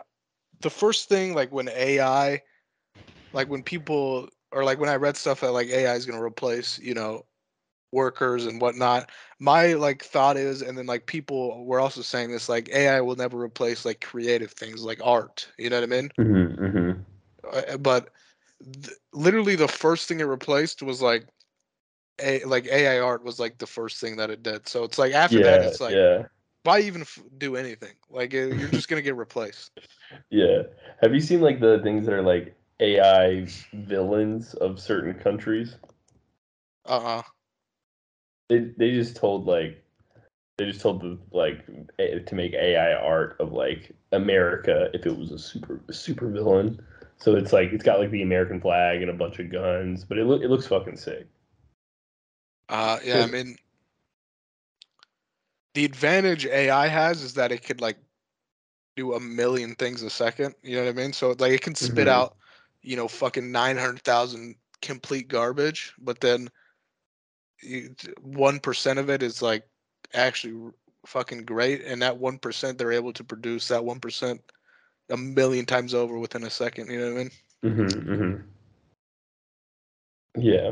the 0.61 0.69
first 0.69 1.09
thing 1.09 1.33
like 1.33 1.51
when 1.51 1.69
AI 1.69 2.41
like 3.33 3.49
when 3.49 3.61
people 3.61 4.29
or 4.55 4.63
like 4.63 4.79
when 4.79 4.89
I 4.89 4.95
read 4.95 5.17
stuff 5.17 5.41
that 5.41 5.51
like 5.51 5.67
AI 5.69 5.95
is 5.95 6.05
gonna 6.07 6.23
replace 6.23 6.79
you 6.79 6.95
know 6.95 7.25
workers 7.91 8.45
and 8.45 8.61
whatnot 8.61 9.11
my 9.39 9.73
like 9.73 10.03
thought 10.03 10.37
is 10.37 10.61
and 10.61 10.77
then 10.77 10.85
like 10.87 11.05
people 11.07 11.65
were 11.65 11.79
also 11.79 12.01
saying 12.01 12.31
this 12.31 12.49
like 12.49 12.69
AI 12.69 13.01
will 13.01 13.15
never 13.15 13.39
replace 13.39 13.85
like 13.85 14.01
creative 14.01 14.51
things 14.51 14.83
like 14.83 14.99
art 15.03 15.49
you 15.57 15.69
know 15.69 15.77
what 15.77 15.83
I 15.83 15.87
mean 15.87 16.11
Mhm, 16.19 16.57
mhm. 16.59 17.05
Uh, 17.51 17.77
but 17.77 18.09
th- 18.81 18.95
literally 19.13 19.55
the 19.55 19.67
first 19.67 20.07
thing 20.07 20.19
it 20.19 20.23
replaced 20.25 20.81
was 20.83 21.01
like 21.01 21.27
a 22.21 22.43
like 22.45 22.65
AI 22.67 22.99
art 22.99 23.23
was 23.23 23.39
like 23.39 23.57
the 23.59 23.67
first 23.67 23.99
thing 23.99 24.17
that 24.17 24.29
it 24.29 24.43
did 24.43 24.67
so 24.67 24.83
it's 24.83 24.97
like 24.97 25.13
after 25.13 25.39
Yeah, 25.39 25.43
that 25.43 25.61
it's 25.61 25.79
like 25.81 25.95
yeah, 25.95 26.23
why 26.63 26.81
even 26.81 27.01
f- 27.01 27.21
do 27.37 27.55
anything? 27.55 27.95
Like 28.09 28.33
uh, 28.33 28.39
you're 28.39 28.69
just 28.69 28.89
gonna 28.89 29.01
get 29.01 29.15
replaced. 29.15 29.71
yeah. 30.29 30.63
Have 31.01 31.13
you 31.13 31.19
seen 31.21 31.41
like 31.41 31.59
the 31.59 31.79
things 31.83 32.05
that 32.05 32.13
are 32.13 32.21
like 32.23 32.55
AI 32.79 33.47
villains 33.73 34.53
of 34.55 34.79
certain 34.79 35.13
countries? 35.13 35.77
Uh 36.85 36.99
huh. 36.99 37.23
They 38.49 38.59
they 38.77 38.91
just 38.91 39.15
told 39.15 39.45
like 39.45 39.83
they 40.57 40.65
just 40.65 40.81
told 40.81 41.01
the 41.01 41.17
like 41.31 41.65
a- 41.99 42.19
to 42.19 42.35
make 42.35 42.53
AI 42.53 42.93
art 42.93 43.37
of 43.39 43.51
like 43.53 43.95
America 44.11 44.89
if 44.93 45.05
it 45.05 45.17
was 45.17 45.31
a 45.31 45.39
super 45.39 45.81
a 45.87 45.93
super 45.93 46.29
villain. 46.29 46.83
So 47.17 47.35
it's 47.35 47.53
like 47.53 47.71
it's 47.73 47.83
got 47.83 47.99
like 47.99 48.11
the 48.11 48.21
American 48.23 48.59
flag 48.61 49.01
and 49.01 49.09
a 49.09 49.13
bunch 49.13 49.39
of 49.39 49.49
guns, 49.51 50.03
but 50.05 50.17
it 50.17 50.25
look 50.25 50.41
it 50.43 50.49
looks 50.49 50.67
fucking 50.67 50.97
sick. 50.97 51.27
Uh 52.69 52.99
yeah, 53.03 53.23
I 53.23 53.27
mean 53.27 53.57
the 55.73 55.85
advantage 55.85 56.45
AI 56.45 56.87
has 56.87 57.21
is 57.21 57.33
that 57.35 57.51
it 57.51 57.63
could 57.63 57.81
like 57.81 57.97
do 58.95 59.13
a 59.13 59.19
million 59.19 59.75
things 59.75 60.01
a 60.03 60.09
second. 60.09 60.55
You 60.63 60.77
know 60.77 60.85
what 60.85 60.89
I 60.89 60.93
mean? 60.93 61.13
So 61.13 61.35
like 61.39 61.51
it 61.53 61.61
can 61.61 61.75
spit 61.75 62.07
Mhm. 62.07 62.07
out, 62.07 62.35
you 62.85 62.95
know, 62.95 63.07
fucking 63.07 63.51
nine 63.51 63.77
hundred 63.77 64.01
thousand 64.03 64.55
complete 64.81 65.27
garbage, 65.27 65.93
but 65.99 66.19
then 66.19 66.49
one 68.21 68.59
percent 68.59 68.99
of 68.99 69.09
it 69.09 69.23
is 69.23 69.41
like 69.41 69.67
actually 70.13 70.71
fucking 71.05 71.45
great, 71.45 71.83
and 71.83 72.01
that 72.01 72.17
one 72.17 72.37
percent 72.37 72.77
they're 72.77 72.91
able 72.91 73.13
to 73.13 73.23
produce 73.23 73.67
that 73.67 73.83
one 73.83 73.99
percent 73.99 74.41
a 75.09 75.17
million 75.17 75.65
times 75.65 75.93
over 75.93 76.17
within 76.19 76.43
a 76.43 76.49
second. 76.49 76.89
You 76.89 76.99
know 76.99 77.13
what 77.13 77.19
I 77.19 77.23
mean? 77.23 77.31
Mm-hmm, 77.63 78.11
mm-hmm. 78.13 78.41
Yeah, 80.41 80.71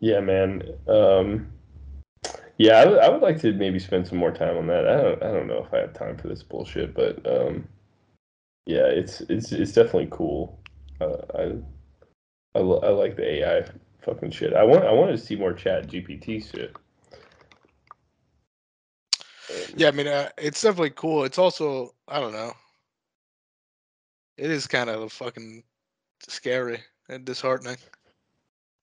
yeah, 0.00 0.20
man. 0.20 0.62
Um, 0.88 1.52
yeah, 2.58 2.76
I 2.78 2.86
would- 2.86 2.98
I 2.98 3.08
would 3.08 3.22
like 3.22 3.40
to 3.40 3.52
maybe 3.52 3.78
spend 3.78 4.06
some 4.06 4.18
more 4.18 4.30
time 4.30 4.56
on 4.56 4.66
that. 4.68 4.86
I 4.86 5.02
don't, 5.02 5.22
I 5.22 5.32
don't 5.32 5.48
know 5.48 5.64
if 5.64 5.74
I 5.74 5.78
have 5.78 5.92
time 5.94 6.16
for 6.16 6.28
this 6.28 6.42
bullshit, 6.42 6.94
but 6.94 7.26
um, 7.26 7.66
yeah, 8.66 8.86
it's 8.86 9.20
it's 9.22 9.52
it's 9.52 9.72
definitely 9.72 10.08
cool. 10.10 10.61
Uh, 11.02 11.16
I, 12.54 12.58
I 12.58 12.62
I 12.62 12.88
like 12.90 13.16
the 13.16 13.28
AI 13.28 13.64
fucking 14.02 14.30
shit. 14.30 14.54
I 14.54 14.62
want 14.62 14.84
I 14.84 14.92
wanted 14.92 15.12
to 15.12 15.18
see 15.18 15.36
more 15.36 15.52
Chat 15.52 15.88
GPT 15.88 16.50
shit. 16.50 16.76
Yeah, 19.76 19.88
I 19.88 19.90
mean, 19.90 20.06
uh, 20.06 20.28
it's 20.38 20.62
definitely 20.62 20.90
cool. 20.90 21.24
It's 21.24 21.38
also, 21.38 21.94
I 22.08 22.20
don't 22.20 22.32
know. 22.32 22.52
It 24.36 24.50
is 24.50 24.66
kind 24.66 24.88
of 24.88 25.12
fucking 25.12 25.62
scary 26.26 26.80
and 27.08 27.24
disheartening. 27.24 27.76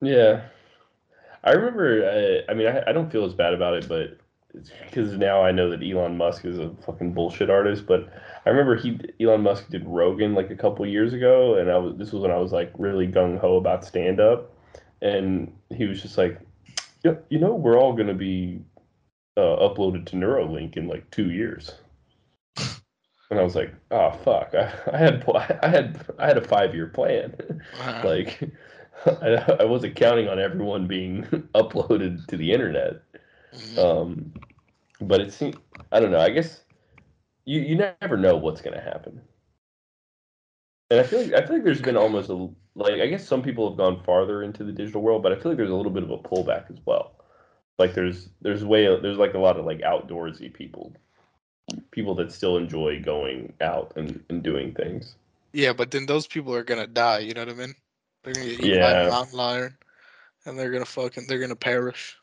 Yeah, 0.02 0.44
I 1.44 1.52
remember. 1.52 2.06
Uh, 2.06 2.52
I 2.52 2.56
mean, 2.56 2.68
I, 2.68 2.84
I 2.88 2.94
don't 2.94 3.12
feel 3.12 3.26
as 3.26 3.34
bad 3.34 3.54
about 3.54 3.76
it, 3.76 3.88
but 3.88 4.18
because 4.54 5.18
now 5.18 5.44
I 5.44 5.52
know 5.52 5.70
that 5.70 5.84
Elon 5.84 6.18
Musk 6.18 6.46
is 6.46 6.58
a 6.58 6.72
fucking 6.86 7.14
bullshit 7.14 7.50
artist. 7.50 7.86
But 7.86 8.12
I 8.46 8.50
remember 8.50 8.76
he 8.76 9.00
Elon 9.22 9.42
Musk 9.42 9.70
did 9.70 9.86
Rogan 9.86 10.34
like 10.34 10.50
a 10.50 10.56
couple 10.56 10.86
years 10.86 11.14
ago, 11.14 11.56
and 11.56 11.70
I 11.70 11.78
was 11.78 11.96
this 11.98 12.12
was 12.12 12.22
when 12.22 12.32
I 12.32 12.38
was 12.38 12.52
like 12.52 12.72
really 12.78 13.08
gung 13.08 13.40
ho 13.40 13.58
about 13.58 13.86
stand 13.86 14.20
up, 14.20 14.52
and 15.02 15.54
he 15.76 15.86
was 15.86 16.02
just 16.02 16.18
like, 16.18 16.40
"Yeah, 17.04 17.16
you 17.30 17.40
know, 17.40 17.54
we're 17.54 17.78
all 17.78 17.94
gonna 17.94 18.14
be 18.14 18.62
uh, 19.38 19.42
uploaded 19.42 20.06
to 20.08 20.16
Neuralink 20.16 20.78
in 20.78 20.88
like 20.88 21.10
two 21.12 21.32
years." 21.32 21.72
And 23.32 23.40
I 23.40 23.44
was 23.44 23.56
like, 23.56 23.74
"Oh 23.92 24.12
fuck! 24.12 24.56
I, 24.56 24.74
I 24.92 24.98
had 24.98 25.24
I 25.62 25.68
had 25.68 26.06
I 26.18 26.28
had 26.28 26.38
a 26.38 26.48
five 26.48 26.74
year 26.74 26.88
plan." 26.88 27.36
Uh, 27.80 28.02
like 28.04 28.40
I, 29.06 29.58
I 29.60 29.64
wasn't 29.66 29.96
counting 29.96 30.28
on 30.28 30.40
everyone 30.40 30.88
being 30.88 31.24
uploaded 31.56 32.26
to 32.28 32.38
the 32.38 32.52
internet. 32.52 33.04
Um 33.78 34.34
but 35.02 35.22
it 35.22 35.34
seems 35.34 35.56
i 35.92 36.00
don't 36.00 36.12
know 36.12 36.20
i 36.20 36.30
guess 36.30 36.62
you 37.46 37.62
you 37.62 37.76
never 37.76 38.18
know 38.18 38.36
what's 38.36 38.62
going 38.62 38.76
to 38.76 38.82
happen 38.82 39.22
and 40.92 41.00
i 41.00 41.04
feel 41.04 41.22
like 41.22 41.34
i 41.34 41.46
feel 41.46 41.56
like 41.56 41.64
there's 41.64 41.82
been 41.82 41.98
almost 41.98 42.30
a 42.30 42.50
like 42.76 43.00
i 43.02 43.08
guess 43.08 43.28
some 43.28 43.42
people 43.42 43.70
have 43.70 43.78
gone 43.78 44.02
farther 44.04 44.44
into 44.44 44.64
the 44.64 44.72
digital 44.72 45.02
world 45.02 45.24
but 45.24 45.32
i 45.32 45.36
feel 45.36 45.52
like 45.52 45.58
there's 45.58 45.72
a 45.72 45.76
little 45.76 45.92
bit 45.92 46.04
of 46.04 46.12
a 46.12 46.18
pullback 46.18 46.70
as 46.70 46.78
well 46.86 47.14
like 47.78 47.94
there's 47.94 48.30
there's 48.42 48.64
way 48.64 48.86
there's 49.02 49.18
like 49.18 49.34
a 49.34 49.40
lot 49.40 49.58
of 49.58 49.66
like 49.66 49.80
outdoorsy 49.80 50.54
people 50.54 50.94
people 51.92 52.16
that 52.16 52.32
still 52.32 52.58
enjoy 52.58 53.00
going 53.02 53.54
out 53.62 53.94
and, 53.96 54.24
and 54.30 54.44
doing 54.44 54.74
things 54.74 55.16
yeah, 55.54 55.74
but 55.74 55.92
then 55.92 56.06
those 56.06 56.28
people 56.28 56.54
are 56.54 56.64
gonna 56.64 56.88
die. 56.88 57.20
You 57.20 57.34
know 57.34 57.42
what 57.42 57.50
I 57.50 57.54
mean? 57.54 57.76
They're 58.24 58.34
gonna 58.34 58.48
get 58.48 58.64
eaten 58.64 58.82
by 58.82 58.92
a 58.92 59.10
mountain 59.10 59.38
lion, 59.38 59.78
and 60.46 60.58
they're 60.58 60.72
gonna 60.72 60.86
fucking 60.86 61.26
they're 61.28 61.40
gonna 61.40 61.56
perish. 61.56 62.18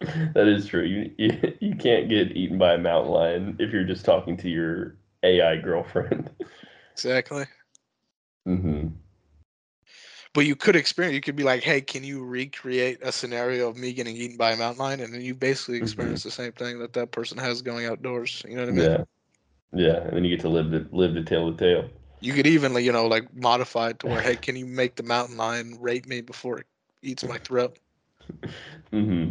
that 0.34 0.46
is 0.48 0.66
true. 0.66 0.82
You, 0.84 1.12
you 1.18 1.54
you 1.60 1.74
can't 1.76 2.08
get 2.08 2.36
eaten 2.36 2.58
by 2.58 2.74
a 2.74 2.78
mountain 2.78 3.12
lion 3.12 3.56
if 3.58 3.72
you're 3.72 3.84
just 3.84 4.04
talking 4.04 4.36
to 4.38 4.48
your 4.48 4.96
AI 5.22 5.56
girlfriend. 5.56 6.30
Exactly. 6.94 7.46
Mm-hmm. 8.46 8.88
But 10.34 10.46
you 10.46 10.56
could 10.56 10.76
experience. 10.76 11.14
You 11.14 11.20
could 11.20 11.36
be 11.36 11.42
like, 11.44 11.62
"Hey, 11.62 11.80
can 11.80 12.04
you 12.04 12.24
recreate 12.24 12.98
a 13.02 13.12
scenario 13.12 13.68
of 13.68 13.76
me 13.76 13.92
getting 13.92 14.16
eaten 14.16 14.36
by 14.36 14.52
a 14.52 14.56
mountain 14.56 14.78
lion?" 14.80 15.00
And 15.00 15.12
then 15.14 15.20
you 15.22 15.34
basically 15.34 15.78
Mhm. 15.78 15.78
experience 15.78 16.22
the 16.22 16.30
same 16.30 16.52
thing 16.52 16.78
that 16.80 16.92
that 16.94 17.12
person 17.12 17.38
has 17.38 17.62
going 17.62 17.86
outdoors. 17.86 18.42
You 18.48 18.56
know 18.56 18.62
what 18.62 18.68
I 18.68 18.72
mean? 18.72 18.90
Yeah, 18.90 19.04
yeah, 19.72 20.02
and 20.02 20.16
then 20.16 20.24
you 20.24 20.36
get 20.36 20.40
to 20.42 20.48
live 20.48 20.70
to 20.70 20.86
live 20.96 21.14
to 21.14 21.22
tell 21.24 21.50
the 21.50 21.56
tale. 21.56 21.88
You 22.20 22.32
could 22.34 22.46
even, 22.46 22.74
you 22.82 22.92
know, 22.92 23.06
like 23.06 23.34
modify 23.34 23.90
it 23.90 23.98
to 24.00 24.06
where, 24.06 24.20
"Hey, 24.22 24.36
can 24.36 24.56
you 24.56 24.66
make 24.66 24.96
the 24.96 25.02
mountain 25.02 25.36
lion 25.36 25.78
rape 25.80 26.06
me 26.06 26.20
before 26.20 26.58
it 26.60 26.66
eats 27.02 27.26
my 27.26 27.38
throat?" 27.38 27.78
hmm 28.92 29.28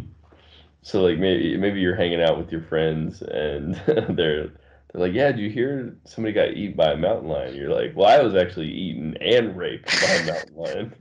So 0.88 1.02
like 1.02 1.18
maybe 1.18 1.54
maybe 1.58 1.80
you're 1.80 1.94
hanging 1.94 2.22
out 2.22 2.38
with 2.38 2.50
your 2.50 2.62
friends 2.62 3.20
and 3.20 3.74
they're 3.86 4.46
they're 4.46 4.50
like, 4.94 5.12
yeah, 5.12 5.30
did 5.30 5.38
you 5.38 5.50
hear 5.50 5.98
somebody 6.06 6.32
got 6.32 6.54
eaten 6.54 6.76
by 6.76 6.92
a 6.92 6.96
mountain 6.96 7.28
lion? 7.28 7.54
You're 7.54 7.68
like, 7.68 7.94
well, 7.94 8.08
I 8.08 8.22
was 8.22 8.34
actually 8.34 8.70
eaten 8.70 9.14
and 9.18 9.54
raped 9.54 9.84
by 10.00 10.14
a 10.14 10.24
mountain 10.24 10.56
lion. 10.56 10.94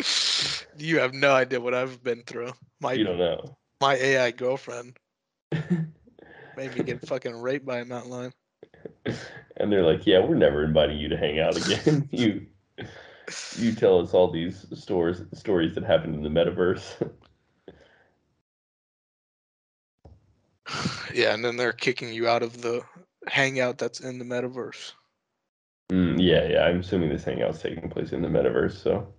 you 0.76 0.98
have 0.98 1.14
no 1.14 1.30
idea 1.30 1.60
what 1.60 1.72
I've 1.72 2.02
been 2.02 2.24
through. 2.24 2.50
My 2.80 2.94
You 2.94 3.04
don't 3.04 3.18
know. 3.18 3.56
my 3.80 3.94
AI 3.94 4.32
girlfriend 4.32 4.96
made 5.52 6.74
me 6.74 6.82
get 6.82 7.06
fucking 7.06 7.40
raped 7.40 7.64
by 7.64 7.78
a 7.78 7.84
mountain 7.84 8.10
lion. 8.10 8.32
and 9.56 9.70
they're 9.70 9.86
like, 9.86 10.04
yeah, 10.04 10.18
we're 10.18 10.34
never 10.34 10.64
inviting 10.64 10.98
you 10.98 11.10
to 11.10 11.16
hang 11.16 11.38
out 11.38 11.56
again. 11.56 12.08
you 12.10 12.44
you 13.56 13.72
tell 13.72 14.00
us 14.00 14.14
all 14.14 14.32
these 14.32 14.66
stories 14.74 15.22
stories 15.32 15.76
that 15.76 15.84
happened 15.84 16.16
in 16.16 16.24
the 16.24 16.28
metaverse. 16.28 17.08
Yeah, 21.14 21.34
and 21.34 21.44
then 21.44 21.56
they're 21.56 21.72
kicking 21.72 22.12
you 22.12 22.28
out 22.28 22.42
of 22.42 22.62
the 22.62 22.82
hangout 23.26 23.78
that's 23.78 24.00
in 24.00 24.18
the 24.18 24.24
metaverse. 24.24 24.92
Mm, 25.90 26.16
yeah, 26.18 26.46
yeah. 26.46 26.64
I'm 26.64 26.80
assuming 26.80 27.08
this 27.08 27.24
hangout's 27.24 27.62
taking 27.62 27.88
place 27.88 28.12
in 28.12 28.22
the 28.22 28.28
metaverse. 28.28 28.82
So, 28.82 29.12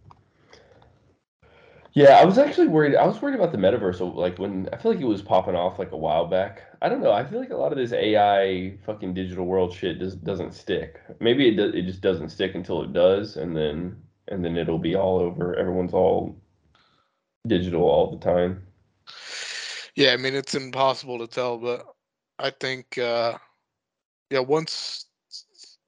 yeah, 1.93 2.19
I 2.19 2.25
was 2.25 2.37
actually 2.37 2.67
worried. 2.67 2.95
I 2.95 3.07
was 3.07 3.21
worried 3.21 3.35
about 3.35 3.51
the 3.51 3.57
metaverse. 3.57 3.99
Like 4.15 4.37
when 4.37 4.69
I 4.71 4.77
feel 4.77 4.91
like 4.91 5.01
it 5.01 5.05
was 5.05 5.21
popping 5.21 5.55
off 5.55 5.79
like 5.79 5.91
a 5.91 5.97
while 5.97 6.27
back. 6.27 6.61
I 6.81 6.89
don't 6.89 7.01
know. 7.01 7.11
I 7.11 7.25
feel 7.25 7.39
like 7.39 7.49
a 7.49 7.57
lot 7.57 7.71
of 7.71 7.77
this 7.77 7.91
AI 7.91 8.77
fucking 8.85 9.13
digital 9.15 9.45
world 9.45 9.73
shit 9.73 9.99
just 9.99 10.23
doesn't 10.23 10.53
stick. 10.53 11.01
Maybe 11.19 11.47
it 11.47 11.55
does. 11.55 11.73
It 11.73 11.83
just 11.83 12.01
doesn't 12.01 12.29
stick 12.29 12.53
until 12.55 12.83
it 12.83 12.93
does, 12.93 13.37
and 13.37 13.55
then 13.57 13.97
and 14.27 14.45
then 14.45 14.55
it'll 14.57 14.79
be 14.79 14.95
all 14.95 15.19
over. 15.19 15.55
Everyone's 15.55 15.93
all 15.93 16.39
digital 17.47 17.81
all 17.81 18.11
the 18.11 18.23
time. 18.23 18.61
Yeah, 19.99 20.13
I 20.13 20.17
mean 20.17 20.35
it's 20.35 20.55
impossible 20.55 21.19
to 21.19 21.27
tell, 21.27 21.57
but 21.57 21.85
I 22.39 22.51
think 22.51 22.97
uh 22.97 23.37
yeah, 24.31 24.39
once 24.39 25.07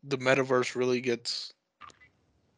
the 0.03 0.17
metaverse 0.17 0.75
really 0.75 1.01
gets 1.01 1.53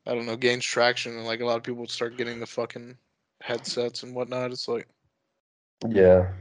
I 0.08 0.16
don't 0.16 0.26
know, 0.26 0.36
gains 0.36 0.66
traction 0.66 1.16
and 1.18 1.26
like 1.26 1.42
a 1.42 1.46
lot 1.46 1.58
of 1.58 1.64
people 1.64 1.88
start 1.88 2.18
getting 2.18 2.40
the 2.40 2.48
fucking 2.48 2.98
headsets 3.42 4.04
and 4.04 4.16
whatnot, 4.16 4.52
it's 4.52 4.68
like 4.68 4.88
Yeah. 5.88 6.32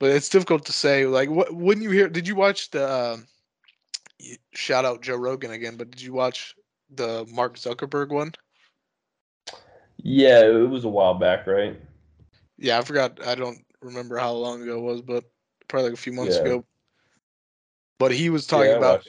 but 0.00 0.10
it's 0.10 0.28
difficult 0.28 0.66
to 0.66 0.72
say 0.72 1.06
like 1.06 1.30
what 1.30 1.54
when 1.54 1.80
you 1.82 1.90
hear 1.90 2.08
did 2.08 2.26
you 2.28 2.34
watch 2.36 2.70
the 2.70 3.24
y- 4.20 4.38
shout 4.52 4.84
out 4.84 5.02
Joe 5.02 5.16
Rogan 5.16 5.52
again, 5.52 5.76
but 5.76 5.90
did 5.90 6.02
you 6.02 6.12
watch 6.12 6.56
the 6.90 7.26
Mark 7.32 7.56
Zuckerberg 7.56 8.10
one? 8.10 8.32
Yeah, 10.02 10.40
it 10.46 10.68
was 10.70 10.84
a 10.84 10.88
while 10.88 11.14
back, 11.14 11.46
right? 11.46 11.80
Yeah, 12.60 12.78
I 12.78 12.82
forgot. 12.82 13.26
I 13.26 13.34
don't 13.34 13.64
remember 13.80 14.18
how 14.18 14.32
long 14.32 14.62
ago 14.62 14.76
it 14.76 14.82
was, 14.82 15.00
but 15.00 15.24
probably 15.66 15.90
like 15.90 15.98
a 15.98 16.02
few 16.02 16.12
months 16.12 16.36
Yeah. 16.36 16.42
ago. 16.42 16.64
But 17.98 18.12
he 18.12 18.30
was 18.30 18.46
talking 18.46 18.70
yeah, 18.70 18.76
about 18.76 19.06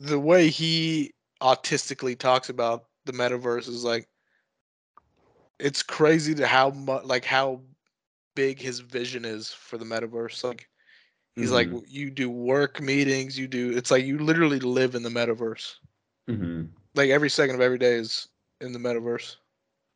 the 0.00 0.20
way 0.20 0.48
he 0.48 1.12
autistically 1.42 2.16
talks 2.16 2.48
about 2.50 2.84
the 3.04 3.12
metaverse 3.12 3.68
is 3.68 3.84
like 3.84 4.08
it's 5.58 5.82
crazy 5.82 6.34
to 6.34 6.46
how 6.46 6.70
much 6.70 7.04
like 7.04 7.24
how 7.24 7.62
big 8.34 8.60
his 8.60 8.80
vision 8.80 9.24
is 9.24 9.52
for 9.52 9.78
the 9.78 9.84
metaverse. 9.84 10.44
Like 10.44 10.68
he's 11.36 11.52
like 11.52 11.68
Mhm. 11.68 11.84
you 11.86 12.10
do 12.10 12.30
work 12.30 12.80
meetings, 12.80 13.38
you 13.38 13.48
do 13.48 13.76
it's 13.76 13.90
like 13.90 14.04
you 14.04 14.18
literally 14.18 14.60
live 14.60 14.94
in 14.94 15.02
the 15.02 15.10
metaverse. 15.10 15.76
Mhm. 16.28 16.68
Like 16.94 17.10
every 17.10 17.30
second 17.30 17.56
of 17.56 17.60
every 17.60 17.78
day 17.78 17.94
is 17.94 18.28
in 18.60 18.72
the 18.72 18.78
metaverse. 18.78 19.36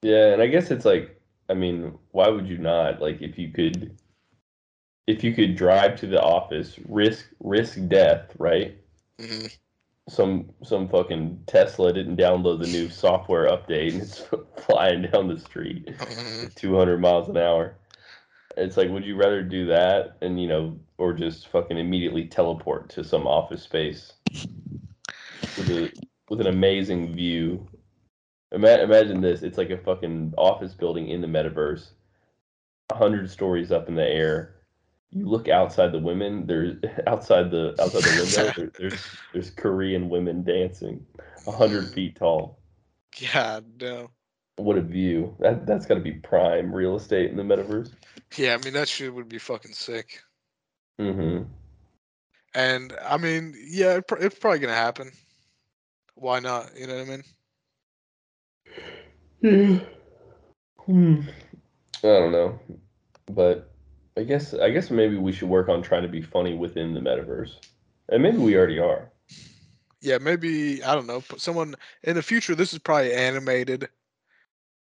Yeah, 0.03 0.33
and 0.33 0.43
I 0.43 0.49
guess 0.49 0.71
it's 0.71 0.85
like, 0.85 1.22
I 1.53 1.55
mean, 1.55 1.99
why 2.13 2.31
would 2.31 2.49
you 2.49 2.57
not? 2.57 3.03
Like, 3.03 3.21
if 3.21 3.39
you 3.39 3.51
could, 3.53 3.99
if 5.07 5.23
you 5.23 5.35
could 5.35 5.55
drive 5.55 6.01
to 6.01 6.07
the 6.07 6.21
office, 6.23 6.79
risk 6.89 7.27
risk 7.41 7.79
death, 7.89 8.33
right? 8.39 8.79
hmm 9.21 9.47
Some 10.09 10.51
some 10.65 10.89
fucking 10.89 11.45
Tesla 11.47 11.93
didn't 11.93 12.17
download 12.17 12.61
the 12.61 12.67
new 12.67 12.89
software 12.89 13.49
update 13.51 13.93
and 13.93 14.03
it's 14.03 14.25
flying 14.67 15.03
down 15.03 15.29
the 15.29 15.39
street 15.39 15.89
Mhm. 15.89 16.55
200 16.57 16.99
miles 16.99 17.29
an 17.29 17.37
hour. 17.37 17.77
It's 18.57 18.79
like, 18.79 18.91
would 18.91 19.05
you 19.05 19.17
rather 19.17 19.43
do 19.43 19.67
that 19.67 20.17
and 20.23 20.41
you 20.41 20.49
know, 20.49 20.81
or 20.99 21.13
just 21.13 21.49
fucking 21.49 21.79
immediately 21.79 22.27
teleport 22.27 22.89
to 22.91 23.05
some 23.05 23.27
office 23.27 23.63
space 23.63 24.15
with 25.59 25.71
a 25.71 25.93
with 26.31 26.41
an 26.41 26.47
amazing 26.47 27.15
view 27.15 27.69
imagine 28.53 29.21
this. 29.21 29.43
It's 29.43 29.59
like 29.59 29.71
a 29.71 29.79
fucking 29.79 30.35
office 30.37 30.75
building 30.75 31.09
in 31.09 31.21
the 31.21 31.27
metaverse, 31.27 31.91
a 32.91 32.95
hundred 32.95 33.31
stories 33.31 33.73
up 33.73 33.89
in 33.89 33.95
the 33.95 34.07
air. 34.07 34.57
You 35.11 35.29
look 35.29 35.49
outside 35.49 35.93
the 35.93 35.99
women. 35.99 36.47
There's 36.47 36.77
outside 37.07 37.51
the 37.51 37.75
outside 37.81 38.03
the 38.03 38.23
window. 38.23 38.53
There, 38.57 38.73
there's 38.79 39.07
there's 39.33 39.51
Korean 39.51 40.09
women 40.09 40.43
dancing, 40.43 41.05
a 41.47 41.53
hundred 41.53 41.93
feet 41.93 42.17
tall. 42.17 42.59
God 43.33 43.65
no. 43.81 44.11
What 44.57 44.77
a 44.77 44.83
view! 44.83 45.35
That 45.41 45.67
that's 45.67 45.87
got 45.87 45.95
to 45.95 46.01
be 46.01 46.13
prime 46.13 46.75
real 46.75 46.97
estate 46.97 47.31
in 47.31 47.37
the 47.37 47.43
metaverse. 47.43 47.93
Yeah, 48.37 48.55
I 48.55 48.65
mean 48.65 48.75
that 48.75 48.89
shit 48.89 49.13
would 49.13 49.29
be 49.29 49.39
fucking 49.39 49.73
sick. 49.73 50.23
Mm-hmm. 51.01 51.45
And 52.55 52.93
I 53.03 53.17
mean, 53.17 53.55
yeah, 53.67 53.97
it, 53.97 54.07
pr- 54.07 54.17
it's 54.17 54.39
probably 54.39 54.59
gonna 54.59 54.75
happen. 54.75 55.11
Why 56.15 56.41
not? 56.41 56.71
You 56.79 56.87
know 56.87 56.97
what 56.97 57.07
I 57.07 57.11
mean? 57.11 57.25
Hmm. 59.43 61.21
I 62.05 62.07
don't 62.07 62.33
know, 62.33 62.59
but 63.33 63.71
I 64.17 64.23
guess 64.23 64.55
I 64.55 64.71
guess 64.71 64.91
maybe 64.91 65.17
we 65.17 65.33
should 65.33 65.49
work 65.49 65.69
on 65.69 65.83
trying 65.83 66.03
to 66.03 66.09
be 66.09 66.23
funny 66.23 66.57
within 66.57 66.95
the 66.95 67.01
metaverse, 67.01 67.57
and 68.09 68.23
maybe 68.23 68.39
we 68.39 68.57
already 68.57 68.79
are. 68.79 69.11
Yeah, 70.01 70.19
maybe 70.19 70.83
I 70.83 70.95
don't 70.95 71.07
know. 71.07 71.23
But 71.29 71.41
someone 71.41 71.75
in 72.03 72.15
the 72.17 72.23
future, 72.23 72.55
this 72.55 72.73
is 72.73 72.79
probably 72.79 73.13
animated. 73.15 73.89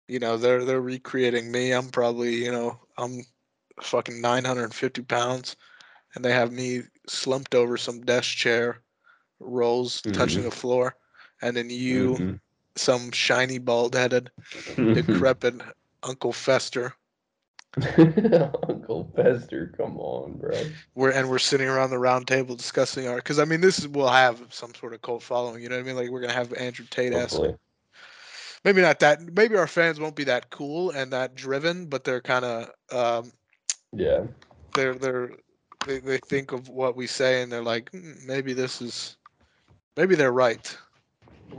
You 0.08 0.20
know, 0.20 0.38
they're 0.38 0.64
they're 0.64 0.82
recreating 0.82 1.52
me. 1.52 1.72
I'm 1.72 1.90
probably 1.90 2.36
you 2.44 2.52
know 2.52 2.80
I'm 2.98 3.22
fucking 3.82 4.22
950 4.22 5.02
pounds, 5.04 5.56
and 6.16 6.24
they 6.24 6.32
have 6.32 6.52
me 6.52 6.84
slumped 7.08 7.56
over 7.56 7.78
some 7.78 8.02
desk 8.02 8.36
chair, 8.38 8.82
rolls 9.40 10.02
touching 10.14 10.44
the 10.44 10.52
floor, 10.52 10.96
and 11.42 11.56
then 11.56 11.70
you, 11.70 12.16
Mhm. 12.20 12.40
Some 12.76 13.12
shiny 13.12 13.58
bald 13.58 13.96
headed, 13.96 14.32
Mm-hmm. 14.78 14.94
decrepit 14.94 15.62
Uncle 16.04 16.34
Fester. 16.34 16.94
Uncle 18.70 19.12
Fester, 19.16 19.74
come 19.78 19.98
on, 20.00 20.38
bro. 20.38 20.54
We're 20.96 21.12
and 21.12 21.30
we're 21.30 21.40
sitting 21.40 21.68
around 21.68 21.90
the 21.90 22.00
round 22.00 22.28
table 22.28 22.56
discussing 22.56 23.08
our 23.08 23.18
because 23.18 23.40
I 23.40 23.46
mean 23.46 23.62
this 23.62 23.80
is 23.80 23.88
we'll 23.88 24.08
have 24.08 24.42
some 24.50 24.74
sort 24.76 24.94
of 24.94 25.02
cult 25.02 25.24
following. 25.24 25.62
You 25.62 25.70
know 25.70 25.76
what 25.76 25.84
I 25.84 25.88
mean? 25.88 25.96
Like 25.96 26.10
we're 26.10 26.22
gonna 26.22 26.34
have 26.34 26.54
Andrew 26.54 26.86
Tate 26.90 27.14
ask 27.14 27.42
maybe 28.64 28.82
not 28.82 29.00
that 29.00 29.22
maybe 29.34 29.56
our 29.58 29.68
fans 29.68 30.00
won't 30.00 30.16
be 30.16 30.24
that 30.26 30.50
cool 30.50 30.92
and 30.92 31.12
that 31.14 31.36
driven, 31.36 31.88
but 31.88 32.04
they're 32.04 32.22
kind 32.22 32.46
of 32.46 32.72
um, 33.26 33.32
Yeah. 33.94 34.26
they're 34.74 34.96
they're 34.96 35.32
they, 35.86 36.00
they 36.00 36.18
think 36.18 36.52
of 36.52 36.70
what 36.70 36.96
we 36.96 37.08
say 37.08 37.42
and 37.42 37.52
they're 37.52 37.64
like 37.64 37.90
"Hmm, 37.92 38.14
maybe 38.26 38.54
this 38.54 38.82
is 38.82 39.18
maybe 39.98 40.16
they're 40.16 40.32
right, 40.32 40.78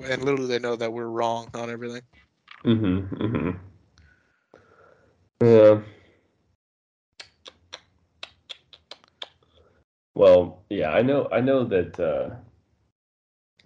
and 0.05 0.23
little 0.23 0.37
do 0.39 0.47
they 0.47 0.59
know 0.59 0.77
that 0.77 0.93
we're 0.93 1.07
wrong 1.07 1.49
on 1.55 1.71
everything. 1.71 2.03
Mm-hmm. 2.65 3.15
Mm-hmm. 3.17 3.51
Yeah. 5.41 5.81
Well, 10.15 10.65
yeah, 10.69 10.91
I 10.91 11.03
know. 11.03 11.29
I 11.33 11.41
know 11.41 11.65
that. 11.65 11.99
Uh, 11.99 12.37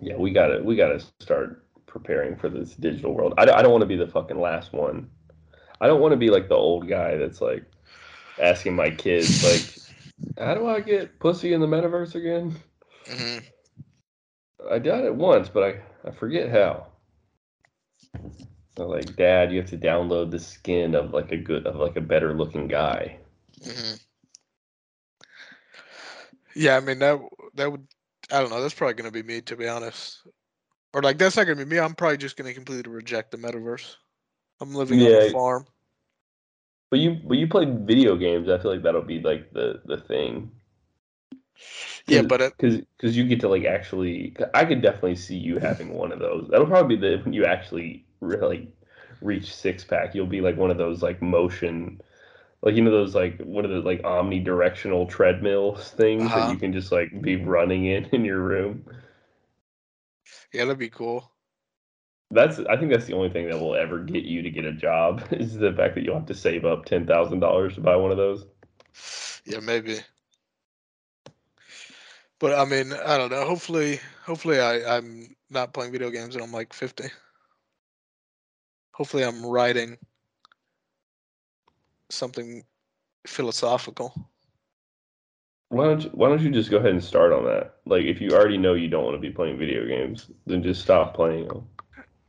yeah, 0.00 0.16
we 0.16 0.32
gotta 0.32 0.62
we 0.62 0.76
gotta 0.76 0.98
start 1.00 1.50
preparing 1.72 2.20
for 2.20 2.34
this 2.34 2.60
digital 2.60 3.00
world. 3.00 3.20
I, 3.24 3.34
don't- 3.34 3.46
I 3.46 3.50
don't 3.50 3.62
want 3.72 3.82
to 3.82 3.86
be 3.86 3.96
the 3.96 4.06
fucking 4.06 4.40
last 4.40 4.72
one. 4.72 5.08
I 5.80 5.86
don't 5.86 6.00
want 6.00 6.12
to 6.12 6.16
be 6.16 6.30
like 6.30 6.48
the 6.48 6.54
old 6.56 6.88
guy 6.88 7.16
that's 7.16 7.40
like 7.40 7.64
asking 8.38 8.74
my 8.76 8.90
kids 8.90 9.42
like, 9.42 9.82
"How 10.38 10.54
do 10.54 10.66
I 10.66 10.80
get 10.80 11.18
pussy 11.18 11.52
in 11.52 11.60
the 11.60 11.66
metaverse 11.66 12.14
again?" 12.14 12.56
hmm 13.06 13.38
I 14.68 14.78
got 14.78 15.04
it 15.04 15.14
once, 15.14 15.48
but 15.48 15.62
I, 15.62 16.08
I 16.08 16.10
forget 16.10 16.50
how. 16.50 16.86
So 18.76 18.86
like, 18.88 19.16
Dad, 19.16 19.52
you 19.52 19.60
have 19.60 19.70
to 19.70 19.78
download 19.78 20.30
the 20.30 20.38
skin 20.38 20.94
of 20.94 21.12
like 21.12 21.32
a 21.32 21.36
good 21.36 21.66
of 21.66 21.76
like 21.76 21.96
a 21.96 22.00
better 22.00 22.34
looking 22.34 22.66
guy. 22.68 23.18
hmm 23.62 23.94
Yeah, 26.54 26.76
I 26.76 26.80
mean 26.80 26.98
that 27.00 27.18
that 27.54 27.70
would 27.70 27.86
I 28.30 28.40
don't 28.40 28.50
know. 28.50 28.60
That's 28.60 28.74
probably 28.74 28.94
gonna 28.94 29.10
be 29.10 29.22
me 29.22 29.40
to 29.42 29.56
be 29.56 29.68
honest. 29.68 30.26
Or 30.92 31.02
like 31.02 31.18
that's 31.18 31.36
not 31.36 31.44
gonna 31.44 31.64
be 31.64 31.64
me. 31.64 31.78
I'm 31.78 31.94
probably 31.94 32.18
just 32.18 32.36
gonna 32.36 32.54
completely 32.54 32.90
reject 32.90 33.30
the 33.30 33.38
metaverse. 33.38 33.96
I'm 34.60 34.74
living 34.74 35.02
on 35.02 35.14
a 35.14 35.20
farm. 35.20 35.66
But 36.90 37.00
you 37.00 37.20
but 37.24 37.38
you 37.38 37.48
play 37.48 37.66
video 37.66 38.16
games. 38.16 38.48
I 38.48 38.58
feel 38.58 38.72
like 38.72 38.82
that'll 38.82 39.02
be 39.02 39.20
like 39.20 39.52
the 39.52 39.80
the 39.86 39.98
thing. 39.98 40.50
Yeah, 42.10 42.22
but 42.22 42.54
because 42.56 42.78
because 42.96 43.16
you 43.16 43.24
get 43.26 43.40
to 43.40 43.48
like 43.48 43.64
actually. 43.64 44.36
I 44.54 44.64
could 44.64 44.82
definitely 44.82 45.16
see 45.16 45.36
you 45.36 45.58
having 45.58 45.94
one 45.94 46.12
of 46.12 46.18
those. 46.20 46.48
That'll 46.50 46.66
probably 46.66 46.96
be 46.96 47.00
the 47.16 47.22
when 47.22 47.32
you 47.34 47.44
actually 47.46 48.04
really 48.20 48.72
reach 49.20 49.54
six 49.54 49.84
pack. 49.84 50.14
You'll 50.14 50.26
be 50.26 50.40
like 50.40 50.56
one 50.56 50.70
of 50.70 50.78
those 50.78 51.02
like 51.02 51.22
motion. 51.22 52.00
Like 52.62 52.74
you 52.74 52.82
know 52.82 52.90
those 52.90 53.14
like 53.14 53.40
one 53.40 53.64
of 53.64 53.70
the 53.70 53.80
like 53.80 54.02
omnidirectional 54.02 55.08
treadmills 55.08 55.90
things 55.92 56.32
Uh-huh. 56.32 56.34
that 56.34 56.44
you 56.44 56.56
can 56.58 56.72
just 56.72 56.92
like 56.92 57.20
be 57.22 57.36
running 57.36 57.86
in 57.86 58.06
in 58.06 58.24
your 58.24 58.40
room. 58.40 58.84
yeah, 60.52 60.64
that'd 60.64 60.78
be 60.78 60.88
cool. 60.90 61.32
That's 62.30 62.58
I 62.60 62.76
think 62.76 62.90
that's 62.92 63.06
the 63.06 63.14
only 63.14 63.30
thing 63.30 63.48
that 63.48 63.58
will 63.58 63.74
ever 63.76 63.98
get 64.00 64.24
you 64.24 64.42
to 64.42 64.50
get 64.50 64.64
a 64.64 64.72
job 64.72 65.22
is 65.32 65.54
the 65.54 65.72
fact 65.72 65.94
that 65.94 66.02
you'll 66.04 66.16
have 66.16 66.26
to 66.26 66.34
save 66.34 66.64
up 66.64 66.84
ten 66.84 67.06
thousand 67.06 67.40
dollars 67.40 67.74
to 67.74 67.80
buy 67.80 67.96
one 67.96 68.10
of 68.10 68.16
those. 68.16 68.46
Yeah, 69.44 69.60
maybe. 69.60 70.00
But 72.40 72.58
I 72.58 72.64
mean, 72.64 72.92
I 72.92 73.18
don't 73.18 73.30
know. 73.30 73.44
Hopefully, 73.46 74.00
hopefully 74.24 74.60
I 74.60 74.96
I'm 74.96 75.36
not 75.50 75.74
playing 75.74 75.92
video 75.92 76.10
games 76.10 76.34
and 76.34 76.42
I'm 76.42 76.52
like 76.52 76.72
50. 76.72 77.04
Hopefully, 78.92 79.24
I'm 79.24 79.46
writing 79.46 79.98
something 82.10 82.64
philosophical. 83.26 84.14
Why 85.68 85.84
don't 85.84 86.04
you, 86.04 86.10
why 86.10 86.28
don't 86.28 86.42
you 86.42 86.50
just 86.50 86.70
go 86.70 86.78
ahead 86.78 86.90
and 86.90 87.04
start 87.04 87.32
on 87.32 87.44
that? 87.44 87.76
Like 87.86 88.04
if 88.04 88.20
you 88.20 88.30
already 88.30 88.58
know 88.58 88.74
you 88.74 88.88
don't 88.88 89.04
want 89.04 89.16
to 89.16 89.20
be 89.20 89.30
playing 89.30 89.58
video 89.58 89.86
games, 89.86 90.30
then 90.46 90.62
just 90.62 90.82
stop 90.82 91.14
playing 91.14 91.46
them. 91.48 91.68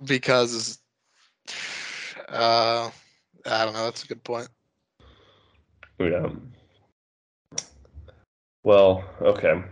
because 0.05 0.79
uh 2.29 2.89
I 3.45 3.65
don't 3.65 3.73
know, 3.73 3.85
that's 3.85 4.03
a 4.03 4.07
good 4.07 4.23
point. 4.23 4.49
Yeah. 5.99 6.29
Well, 8.63 9.03
okay. 9.21 9.63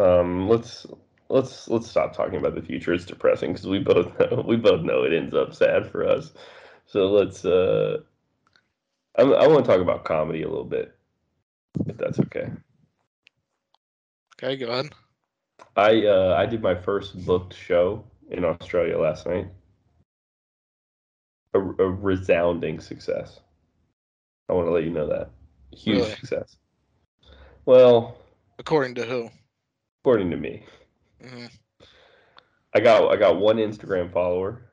Um, 0.00 0.48
let's 0.48 0.86
let's 1.28 1.68
let's 1.68 1.88
stop 1.88 2.14
talking 2.14 2.38
about 2.38 2.54
the 2.54 2.62
future. 2.62 2.92
It's 2.92 3.04
depressing 3.04 3.52
because 3.52 3.66
we 3.66 3.78
both 3.78 4.18
know, 4.20 4.44
we 4.46 4.56
both 4.56 4.82
know 4.82 5.02
it 5.04 5.12
ends 5.12 5.34
up 5.34 5.54
sad 5.54 5.86
for 5.90 6.06
us. 6.06 6.32
So 6.86 7.06
let's. 7.06 7.44
Uh, 7.44 7.98
I, 9.16 9.22
I 9.22 9.46
want 9.48 9.64
to 9.64 9.70
talk 9.70 9.80
about 9.80 10.04
comedy 10.04 10.42
a 10.42 10.48
little 10.48 10.64
bit, 10.64 10.94
if 11.86 11.96
that's 11.96 12.20
okay. 12.20 12.50
Okay, 14.36 14.56
go 14.56 14.70
ahead. 14.70 14.92
I 15.76 16.04
uh, 16.06 16.34
I 16.36 16.46
did 16.46 16.62
my 16.62 16.74
first 16.74 17.24
booked 17.24 17.54
show 17.54 18.04
in 18.30 18.44
Australia 18.44 18.98
last 18.98 19.26
night. 19.26 19.48
A, 21.54 21.58
a 21.58 21.88
resounding 21.90 22.80
success. 22.80 23.40
I 24.48 24.52
want 24.54 24.66
to 24.68 24.72
let 24.72 24.84
you 24.84 24.90
know 24.90 25.06
that 25.08 25.30
huge 25.72 26.02
Really? 26.02 26.10
success. 26.10 26.56
Well, 27.64 28.16
According 28.58 28.94
to 28.96 29.04
who? 29.04 29.30
According 30.08 30.30
to 30.30 30.38
me, 30.38 30.64
hmm 31.22 31.44
I 32.74 32.80
got 32.80 33.12
I 33.12 33.16
got 33.16 33.38
one 33.38 33.58
Instagram 33.58 34.10
follower. 34.10 34.72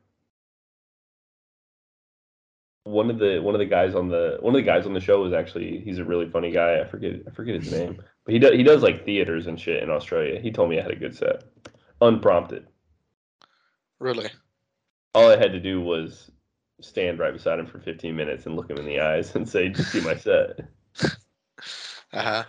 One 2.86 3.10
of 3.10 3.20
the 3.20 3.40
one 3.40 3.54
of 3.54 3.60
the 3.60 3.66
guys 3.66 3.96
on 3.96 4.08
the 4.08 4.38
one 4.40 4.56
of 4.56 4.60
the 4.60 4.66
guys 4.66 4.86
on 4.86 4.94
the 4.94 5.02
show 5.02 5.22
was 5.22 5.34
actually 5.34 5.82
he's 5.82 6.00
a 6.00 6.06
really 6.06 6.30
funny 6.30 6.52
guy. 6.52 6.80
I 6.80 6.86
forget 6.86 7.16
I 7.28 7.32
forget 7.32 7.62
his 7.62 7.70
name, 7.70 8.02
but 8.24 8.32
he 8.34 8.40
does 8.40 8.52
he 8.54 8.64
does 8.64 8.82
like 8.82 9.04
theaters 9.04 9.48
and 9.48 9.60
shit 9.60 9.84
in 9.84 9.90
Australia. 9.90 10.40
He 10.40 10.52
told 10.52 10.70
me 10.70 10.80
I 10.80 10.84
had 10.84 10.92
a 10.92 10.96
good 10.96 11.14
set, 11.18 11.44
unprompted. 12.00 12.68
Really? 14.00 14.30
all 15.16 15.30
I 15.30 15.38
had 15.38 15.52
to 15.52 15.60
do 15.60 15.82
was 15.82 16.32
stand 16.80 17.20
right 17.20 17.34
beside 17.34 17.60
him 17.60 17.66
for 17.66 17.80
15 17.80 18.16
minutes 18.16 18.46
and 18.46 18.56
look 18.56 18.70
him 18.70 18.78
in 18.78 18.86
the 18.86 19.00
eyes 19.12 19.36
and 19.36 19.48
say, 19.50 19.68
"Just 19.68 19.92
see 19.92 20.00
my 20.00 20.16
set." 20.16 20.62
Uh-huh. 22.14 22.44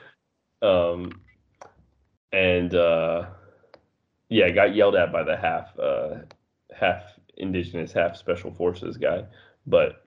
Um, 0.62 1.26
and 2.37 2.74
uh, 2.74 3.26
yeah, 4.28 4.51
got 4.51 4.74
yelled 4.74 4.95
at 4.95 5.11
by 5.11 5.22
the 5.22 5.37
half 5.37 5.78
uh, 5.78 6.16
half 6.78 7.03
indigenous, 7.39 7.93
half 7.93 8.16
special 8.16 8.53
forces 8.53 8.99
guy, 8.99 9.24
but 9.66 10.07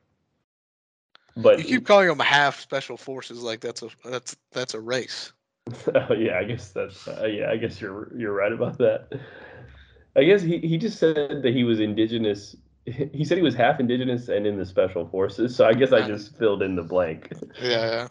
but 1.36 1.60
You 1.60 1.64
keep 1.64 1.88
calling 1.88 2.08
them 2.08 2.20
half 2.20 2.60
special 2.60 2.98
forces 2.98 3.42
like 3.42 3.62
that's 3.62 3.82
a 3.82 3.90
that's 4.06 4.36
that's 4.52 4.74
a 4.74 4.80
race. 4.80 5.34
Oh, 5.94 6.14
yeah, 6.14 6.40
I 6.40 6.46
guess 6.46 6.72
that's 6.72 7.08
uh, 7.08 7.28
yeah, 7.28 7.52
I 7.52 7.58
guess 7.58 7.80
you're 7.80 8.12
you're 8.18 8.34
right 8.34 8.52
about 8.52 8.78
that. 8.80 9.20
I 10.16 10.24
guess 10.24 10.42
he, 10.42 10.58
he 10.58 10.78
just 10.78 10.98
said 10.98 11.44
that 11.44 11.54
he 11.54 11.64
was 11.64 11.80
indigenous. 11.80 12.56
He 12.86 13.24
said 13.24 13.38
he 13.38 13.44
was 13.44 13.54
half 13.54 13.80
indigenous 13.80 14.30
and 14.30 14.48
in 14.48 14.58
the 14.58 14.66
special 14.66 15.08
forces. 15.08 15.56
So 15.56 15.66
I 15.66 15.74
guess 15.74 15.92
I 15.92 16.08
just 16.08 16.36
filled 16.38 16.64
in 16.64 16.76
the 16.76 16.82
blank. 16.82 17.32
Yeah, 17.62 17.70
yeah, 17.70 18.08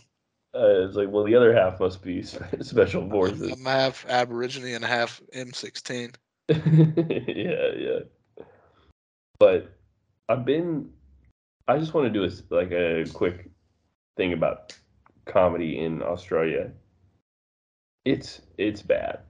Uh, 0.58 0.86
it's 0.86 0.96
like, 0.96 1.08
well, 1.08 1.22
the 1.22 1.36
other 1.36 1.54
half 1.54 1.78
must 1.78 2.02
be 2.02 2.22
special 2.60 3.04
yeah. 3.04 3.10
forces. 3.10 3.52
I'm 3.52 3.64
half 3.64 4.04
Aborigine 4.08 4.74
and 4.74 4.84
half 4.84 5.22
M16. 5.32 6.14
yeah, 6.48 7.70
yeah. 7.76 8.44
But 9.38 9.72
I've 10.28 10.44
been. 10.44 10.90
I 11.68 11.78
just 11.78 11.94
want 11.94 12.06
to 12.06 12.10
do 12.10 12.24
a 12.24 12.54
like 12.54 12.72
a 12.72 13.04
quick 13.12 13.50
thing 14.16 14.32
about 14.32 14.76
comedy 15.26 15.78
in 15.78 16.02
Australia. 16.02 16.72
It's 18.04 18.40
it's 18.56 18.82
bad. 18.82 19.20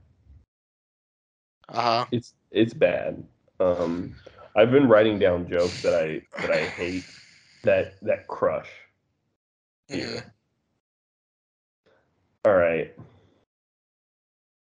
Uh-huh. 1.67 2.05
It's 2.11 2.33
it's 2.51 2.73
bad. 2.73 3.23
Um, 3.59 4.15
I've 4.55 4.71
been 4.71 4.87
writing 4.87 5.19
down 5.19 5.47
jokes 5.47 5.83
that 5.83 5.93
I 5.93 6.21
that 6.41 6.49
I 6.51 6.63
hate 6.63 7.05
that 7.63 8.01
that 8.01 8.27
crush. 8.27 8.69
Mhm. 9.91 10.23
All 12.45 12.55
right. 12.55 12.95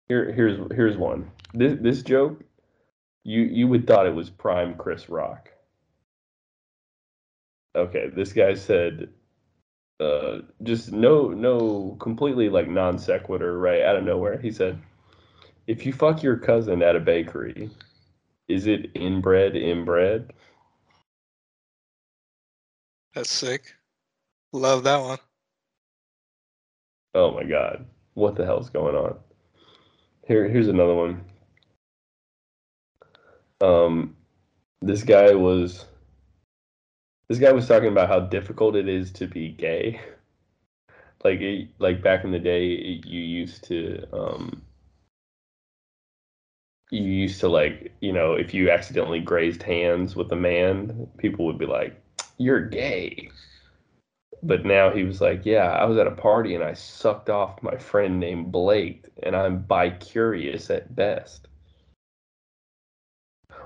Here 0.08 0.32
here's 0.32 0.60
here's 0.74 0.98
one. 0.98 1.32
This 1.54 1.78
this 1.82 2.04
joke, 2.04 2.44
you 3.24 3.42
you 3.42 3.68
would 3.68 3.88
thought 3.88 4.06
it 4.06 4.14
was 4.14 4.30
prime 4.30 4.76
Chris 4.76 5.10
Rock. 5.10 5.50
Okay, 7.76 8.10
this 8.16 8.34
guy 8.34 8.54
said 8.54 9.10
uh 10.00 10.40
just 10.64 10.92
no 10.92 11.30
no 11.30 11.98
completely 12.00 12.50
like 12.50 12.70
non 12.70 13.00
sequitur 13.00 13.58
right 13.58 13.82
out 13.82 13.96
of 13.96 14.04
nowhere. 14.04 14.38
He 14.38 14.52
said, 14.52 14.80
"If 15.66 15.86
you 15.86 15.94
fuck 15.94 16.22
your 16.22 16.38
cousin 16.38 16.84
at 16.84 16.96
a 16.96 17.00
bakery, 17.00 17.72
is 18.48 18.68
it 18.68 18.92
inbred 18.94 19.56
inbred?" 19.56 20.34
That's 23.16 23.32
sick. 23.32 23.74
Love 24.54 24.84
that 24.84 24.98
one. 25.02 25.20
Oh 27.16 27.32
my 27.32 27.44
god. 27.46 27.86
What 28.14 28.36
the 28.36 28.46
hell's 28.46 28.70
going 28.70 28.96
on? 28.96 29.18
Here, 30.28 30.48
here's 30.50 30.68
another 30.68 30.94
one. 30.94 31.24
Um, 33.62 34.16
this 34.82 35.04
guy 35.04 35.34
was 35.36 35.86
this 37.30 37.40
guy 37.40 37.52
was 37.52 37.68
talking 37.68 37.90
about 37.90 38.10
how 38.10 38.20
difficult 38.22 38.76
it 38.76 38.88
is 38.88 39.12
to 39.14 39.28
be 39.28 39.50
gay. 39.50 40.00
Like, 41.24 41.42
it, 41.42 41.70
like 41.80 42.04
back 42.04 42.24
in 42.24 42.30
the 42.30 42.38
day, 42.38 42.74
it, 42.74 43.08
you 43.08 43.20
used 43.20 43.64
to, 43.64 44.06
um, 44.14 44.62
you 46.92 47.02
used 47.02 47.40
to 47.40 47.50
like, 47.50 47.92
you 48.02 48.14
know, 48.14 48.34
if 48.34 48.54
you 48.54 48.70
accidentally 48.70 49.20
grazed 49.22 49.64
hands 49.64 50.16
with 50.16 50.32
a 50.32 50.36
man, 50.36 51.08
people 51.18 51.46
would 51.46 51.58
be 51.58 51.66
like, 51.66 52.00
"You're 52.38 52.62
gay." 52.70 53.30
But 54.46 54.64
now 54.64 54.92
he 54.92 55.04
was 55.04 55.22
like, 55.22 55.44
"Yeah, 55.44 55.72
I 55.72 55.86
was 55.86 55.98
at 55.98 56.06
a 56.06 56.12
party 56.12 56.54
and 56.54 56.64
I 56.64 56.74
sucked 56.74 57.32
off 57.32 57.64
my 57.64 57.78
friend 57.78 58.20
named 58.20 58.52
Blake, 58.52 59.06
and 59.24 59.36
I'm 59.36 59.64
bi-curious 59.64 60.70
at 60.70 60.96
best." 60.96 61.48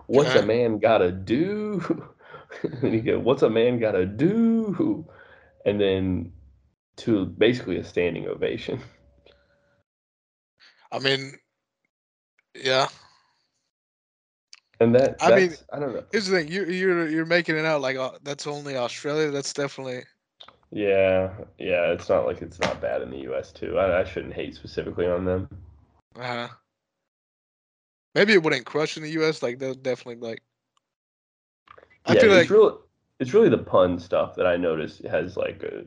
What's 0.08 0.36
a 0.36 0.46
man 0.46 0.80
gotta 0.80 1.12
do? 1.12 2.08
and 2.82 2.94
he 2.94 3.02
go, 3.02 3.20
"What's 3.20 3.44
a 3.44 3.50
man 3.50 3.80
gotta 3.80 4.06
do?" 4.06 5.06
And 5.66 5.82
then 5.82 6.32
to 6.98 7.26
basically 7.26 7.78
a 7.78 7.84
standing 7.84 8.28
ovation. 8.28 8.82
I 10.94 11.00
mean, 11.00 11.34
yeah. 12.56 12.88
And 14.80 14.96
that 14.96 15.18
I 15.20 15.36
mean, 15.36 15.54
I 15.74 15.80
don't 15.80 15.94
know. 15.94 16.04
Here's 16.14 16.28
the 16.28 16.38
thing: 16.38 16.48
you're 16.48 16.70
you're 16.70 17.10
you're 17.10 17.26
making 17.26 17.58
it 17.58 17.66
out 17.66 17.82
like 17.82 17.98
uh, 17.98 18.12
that's 18.24 18.48
only 18.48 18.78
Australia. 18.78 19.30
That's 19.30 19.52
definitely 19.52 20.04
Yeah, 20.72 21.34
yeah, 21.58 21.92
it's 21.92 22.10
not 22.10 22.26
like 22.26 22.42
it's 22.42 22.60
not 22.60 22.82
bad 22.82 23.02
in 23.02 23.10
the 23.10 23.20
U.S. 23.20 23.52
too. 23.52 23.78
I, 23.80 24.02
I 24.02 24.04
shouldn't 24.04 24.34
hate 24.34 24.56
specifically 24.56 25.08
on 25.08 25.26
them. 25.26 25.48
uh 26.16 26.22
huh. 26.24 26.48
Maybe 28.16 28.34
it 28.34 28.44
wouldn't 28.44 28.66
crush 28.66 28.98
in 28.98 29.04
the 29.04 29.10
U.S. 29.12 29.42
Like 29.42 29.60
they'll 29.60 29.74
definitely 29.76 30.28
like. 30.28 30.42
I 32.06 32.14
yeah, 32.14 32.22
feel 32.22 32.32
it's 32.32 32.50
like 32.50 32.52
really 32.52 32.76
it's 33.20 33.34
really 33.34 33.50
the 33.50 33.58
pun 33.58 34.00
stuff 34.00 34.36
that 34.36 34.48
I 34.48 34.58
noticed 34.58 35.04
has 35.06 35.38
like 35.38 35.64
a, 35.64 35.86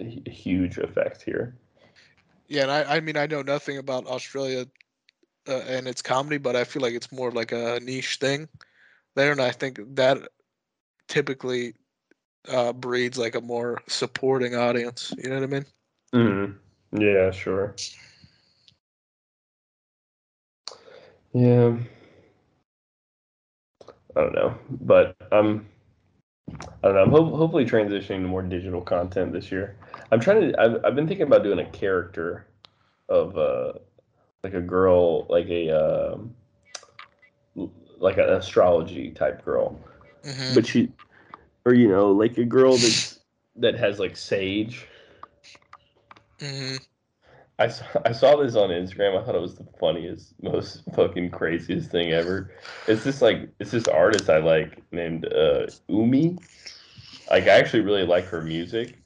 a 0.00 0.30
huge 0.30 0.78
effect 0.78 1.22
here. 1.22 1.56
yeah, 2.48 2.62
and 2.62 2.70
I 2.70 2.96
I 2.96 3.00
mean 3.00 3.16
I 3.16 3.26
know 3.26 3.42
nothing 3.42 3.78
about 3.78 4.06
Australia 4.06 4.66
uh, 5.48 5.58
and 5.68 5.88
its 5.88 6.02
comedy, 6.02 6.38
but 6.38 6.56
I 6.56 6.64
feel 6.64 6.82
like 6.82 6.94
it's 6.94 7.12
more 7.12 7.30
like 7.32 7.52
a 7.52 7.80
niche 7.82 8.16
thing 8.20 8.48
there, 9.16 9.32
and 9.32 9.40
I 9.40 9.52
think 9.52 9.80
that 9.96 10.18
typically 11.08 11.74
uh 12.48 12.72
breeds 12.72 13.18
like 13.18 13.34
a 13.34 13.40
more 13.40 13.82
supporting 13.88 14.54
audience. 14.54 15.12
You 15.18 15.30
know 15.30 15.36
what 15.36 15.44
I 15.44 15.46
mean? 15.46 15.66
Mm-hmm. 16.14 17.00
Yeah, 17.02 17.30
sure. 17.30 17.74
Yeah. 21.32 21.76
I 24.16 24.20
don't 24.20 24.34
know, 24.34 24.54
but 24.82 25.16
I'm. 25.30 25.66
I 26.82 26.88
don't 26.88 26.94
know. 26.94 27.02
I'm 27.02 27.10
ho- 27.10 27.36
hopefully 27.36 27.64
transitioning 27.64 28.22
to 28.22 28.28
more 28.28 28.42
digital 28.42 28.80
content 28.80 29.32
this 29.32 29.52
year. 29.52 29.76
I'm 30.10 30.18
trying 30.18 30.50
to. 30.50 30.60
I've, 30.60 30.84
I've 30.84 30.94
been 30.96 31.06
thinking 31.06 31.26
about 31.26 31.44
doing 31.44 31.60
a 31.60 31.70
character 31.70 32.46
of 33.08 33.38
uh 33.38 33.74
like 34.42 34.54
a 34.54 34.60
girl, 34.60 35.26
like 35.26 35.48
a 35.48 35.70
um, 35.70 36.34
like 37.98 38.18
an 38.18 38.30
astrology 38.30 39.10
type 39.10 39.44
girl, 39.44 39.78
hmm 40.24 40.54
but 40.54 40.66
she, 40.66 40.90
or 41.64 41.74
you 41.74 41.88
know, 41.88 42.10
like 42.12 42.38
a 42.38 42.44
girl 42.44 42.78
that's 42.78 43.20
that 43.56 43.74
has 43.76 43.98
like 43.98 44.16
sage. 44.16 44.86
hmm 46.40 46.76
I 47.58 47.68
saw, 47.68 47.84
I 48.06 48.12
saw 48.12 48.36
this 48.36 48.56
on 48.56 48.70
Instagram. 48.70 49.20
I 49.20 49.24
thought 49.24 49.34
it 49.34 49.40
was 49.40 49.56
the 49.56 49.66
funniest, 49.78 50.34
most 50.42 50.82
fucking 50.94 51.30
craziest 51.30 51.90
thing 51.90 52.10
ever. 52.12 52.50
It's 52.88 53.04
this 53.04 53.20
like 53.20 53.50
it's 53.60 53.70
this 53.70 53.86
artist 53.86 54.30
I 54.30 54.38
like 54.38 54.82
named 54.92 55.26
uh, 55.32 55.66
Umi. 55.88 56.38
Like 57.30 57.44
I 57.44 57.50
actually 57.50 57.82
really 57.82 58.04
like 58.04 58.24
her 58.26 58.42
music, 58.42 58.98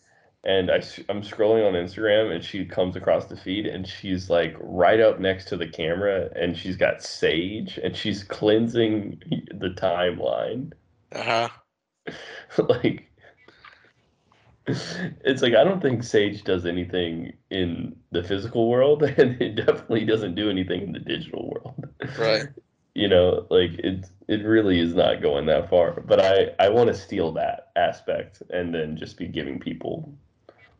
and 0.44 0.70
I 0.70 0.76
I 0.76 0.80
am 1.08 1.22
scrolling 1.22 1.66
on 1.66 1.74
Instagram 1.74 2.32
and 2.32 2.44
she 2.44 2.64
comes 2.64 2.96
across 2.96 3.26
the 3.26 3.36
feed 3.36 3.66
and 3.66 3.86
she's 3.88 4.30
like 4.30 4.56
right 4.60 5.00
up 5.00 5.18
next 5.18 5.46
to 5.46 5.56
the 5.56 5.68
camera 5.68 6.30
and 6.36 6.56
she's 6.56 6.76
got 6.76 7.02
sage 7.02 7.78
and 7.82 7.96
she's 7.96 8.22
cleansing 8.22 9.20
the 9.52 9.70
timeline. 9.70 10.72
Uh 11.12 11.22
huh. 11.22 11.48
like 12.68 13.10
it's 14.66 15.42
like 15.42 15.54
I 15.54 15.64
don't 15.64 15.80
think 15.82 16.02
Sage 16.02 16.42
does 16.44 16.66
anything 16.66 17.34
in 17.50 17.96
the 18.12 18.22
physical 18.22 18.68
world, 18.68 19.02
and 19.18 19.40
it 19.40 19.56
definitely 19.56 20.04
doesn't 20.04 20.34
do 20.34 20.50
anything 20.50 20.82
in 20.82 20.92
the 20.92 20.98
digital 21.00 21.50
world. 21.50 21.88
Right. 22.18 22.46
You 22.96 23.08
know, 23.08 23.46
like 23.50 23.72
it 23.80 24.06
it 24.28 24.44
really 24.44 24.78
is 24.78 24.94
not 24.94 25.20
going 25.20 25.46
that 25.46 25.68
far. 25.68 26.00
But 26.00 26.20
I 26.20 26.54
I 26.60 26.68
want 26.68 26.86
to 26.88 26.94
steal 26.94 27.32
that 27.32 27.72
aspect 27.74 28.40
and 28.50 28.72
then 28.72 28.96
just 28.96 29.16
be 29.16 29.26
giving 29.26 29.58
people 29.58 30.14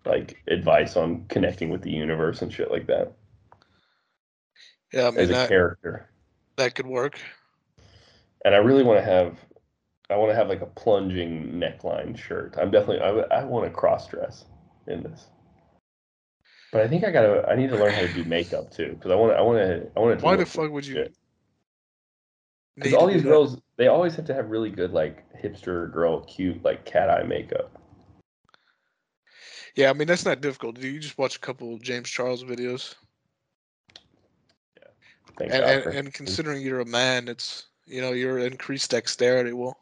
like 0.05 0.41
advice 0.49 0.97
on 0.97 1.25
connecting 1.29 1.71
with 1.71 1.83
the 1.83 1.91
universe 1.91 2.41
and 2.43 2.53
shit 2.53 2.71
like 2.71 2.87
that 2.87 3.15
Yeah, 4.93 5.09
I 5.09 5.11
mean 5.11 5.25
as 5.25 5.31
a 5.31 5.35
that 5.35 5.49
character. 5.49 6.09
that 6.57 6.75
could 6.75 6.87
work. 6.87 7.21
And 8.45 8.55
I 8.55 8.59
really 8.59 8.83
want 8.85 8.99
to 8.99 9.05
have 9.05 9.39
I 10.11 10.17
want 10.17 10.31
to 10.31 10.37
have 10.37 10.49
like 10.49 10.61
a 10.61 10.67
plunging 10.67 11.53
neckline 11.55 12.17
shirt. 12.17 12.55
I'm 12.59 12.71
definitely 12.71 13.01
I, 13.01 13.41
I 13.41 13.45
want 13.45 13.65
to 13.67 13.71
cross 13.71 14.09
dress 14.09 14.45
in 14.87 15.03
this. 15.03 15.27
But 16.73 16.83
I 16.83 16.89
think 16.89 17.05
I 17.05 17.11
gotta 17.11 17.47
I 17.49 17.57
need 17.57 17.71
to 17.71 17.77
learn 17.77 17.95
how 17.95 18.01
to 18.01 18.13
do 18.13 18.25
makeup 18.25 18.71
too 18.71 18.95
because 18.95 19.11
I 19.11 19.15
want 19.15 19.33
to 19.33 19.37
I 19.39 19.41
want 19.43 19.59
to 19.59 19.91
I 19.97 20.01
want 20.01 20.19
to. 20.19 20.25
Why 20.25 20.37
the 20.37 20.45
fuck 20.45 20.71
would 20.71 20.87
you? 20.87 21.07
Because 22.75 22.93
all 22.93 23.07
these 23.07 23.23
girls 23.23 23.59
they 23.77 23.87
always 23.87 24.15
have 24.17 24.27
to 24.27 24.35
have 24.35 24.51
really 24.51 24.71
good 24.71 24.93
like 24.93 25.25
hipster 25.41 25.91
girl 25.93 26.21
cute 26.25 26.63
like 26.65 26.85
cat 26.85 27.09
eye 27.09 27.23
makeup. 27.23 27.81
Yeah, 29.77 29.91
I 29.91 29.93
mean 29.93 30.09
that's 30.09 30.25
not 30.25 30.41
difficult. 30.41 30.81
Do 30.81 30.89
You 30.89 31.01
just 31.01 31.17
watch 31.17 31.37
a 31.37 31.41
couple 31.41 31.79
James 31.79 32.11
Charles 32.11 32.45
videos, 32.45 32.95
Yeah. 34.77 35.47
and 35.47 35.53
and, 35.53 35.95
and 35.95 36.15
considering 36.15 36.61
you're 36.61 36.81
a 36.81 36.87
man, 36.87 37.29
it's 37.29 37.67
you 37.87 38.01
know 38.01 38.13
your 38.13 38.39
increased 38.39 38.91
dexterity 38.91 39.53
will. 39.53 39.79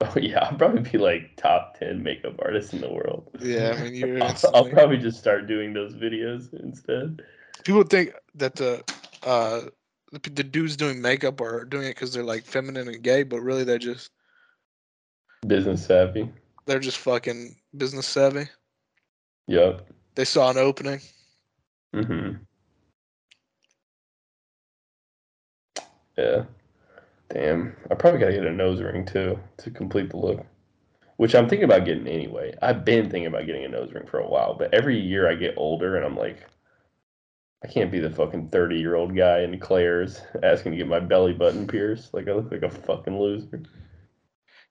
Oh 0.16 0.18
yeah, 0.18 0.44
I'll 0.44 0.56
probably 0.56 0.80
be 0.80 0.96
like 0.96 1.36
top 1.36 1.78
ten 1.78 2.02
makeup 2.02 2.36
artist 2.38 2.72
in 2.72 2.80
the 2.80 2.90
world. 2.90 3.28
Yeah, 3.38 3.74
I 3.76 3.82
mean, 3.82 3.94
you're 3.94 4.22
I'll, 4.22 4.34
I'll 4.54 4.70
probably 4.70 4.96
just 4.96 5.18
start 5.18 5.46
doing 5.46 5.74
those 5.74 5.92
videos 5.94 6.54
instead. 6.58 7.22
People 7.64 7.82
think 7.82 8.14
that 8.34 8.56
the 8.56 8.82
uh 9.24 9.62
the, 10.10 10.30
the 10.30 10.42
dudes 10.42 10.76
doing 10.78 11.02
makeup 11.02 11.40
are 11.42 11.66
doing 11.66 11.84
it 11.86 11.96
because 11.96 12.14
they're 12.14 12.24
like 12.24 12.44
feminine 12.44 12.88
and 12.88 13.02
gay, 13.02 13.24
but 13.24 13.40
really 13.42 13.62
they're 13.62 13.78
just 13.78 14.10
Business 15.46 15.84
savvy. 15.84 16.30
they're 16.66 16.78
just 16.78 16.98
fucking 16.98 17.56
business 17.76 18.06
savvy. 18.06 18.48
Yep. 19.48 19.86
They 20.14 20.24
saw 20.24 20.50
an 20.50 20.58
opening. 20.58 21.00
Mm-hmm. 21.94 22.36
Yeah. 26.16 26.44
Damn. 27.32 27.76
I 27.90 27.94
probably 27.94 28.20
gotta 28.20 28.32
get 28.32 28.46
a 28.46 28.52
nose 28.52 28.80
ring 28.80 29.04
too 29.06 29.38
to 29.58 29.70
complete 29.70 30.10
the 30.10 30.16
look. 30.16 30.44
Which 31.16 31.34
I'm 31.34 31.48
thinking 31.48 31.64
about 31.64 31.84
getting 31.84 32.06
anyway. 32.06 32.54
I've 32.62 32.84
been 32.84 33.10
thinking 33.10 33.26
about 33.26 33.46
getting 33.46 33.64
a 33.64 33.68
nose 33.68 33.92
ring 33.92 34.06
for 34.06 34.18
a 34.18 34.28
while, 34.28 34.54
but 34.54 34.72
every 34.72 34.98
year 34.98 35.30
I 35.30 35.34
get 35.34 35.54
older 35.58 35.96
and 35.96 36.04
I'm 36.04 36.16
like, 36.16 36.46
I 37.62 37.68
can't 37.68 37.92
be 37.92 38.00
the 38.00 38.10
fucking 38.10 38.48
30 38.48 38.76
year 38.76 38.94
old 38.94 39.14
guy 39.14 39.42
in 39.42 39.58
Claire's 39.58 40.22
asking 40.42 40.72
to 40.72 40.78
get 40.78 40.88
my 40.88 41.00
belly 41.00 41.34
button 41.34 41.66
pierced. 41.66 42.14
Like 42.14 42.26
I 42.26 42.32
look 42.32 42.50
like 42.50 42.62
a 42.62 42.70
fucking 42.70 43.18
loser. 43.18 43.62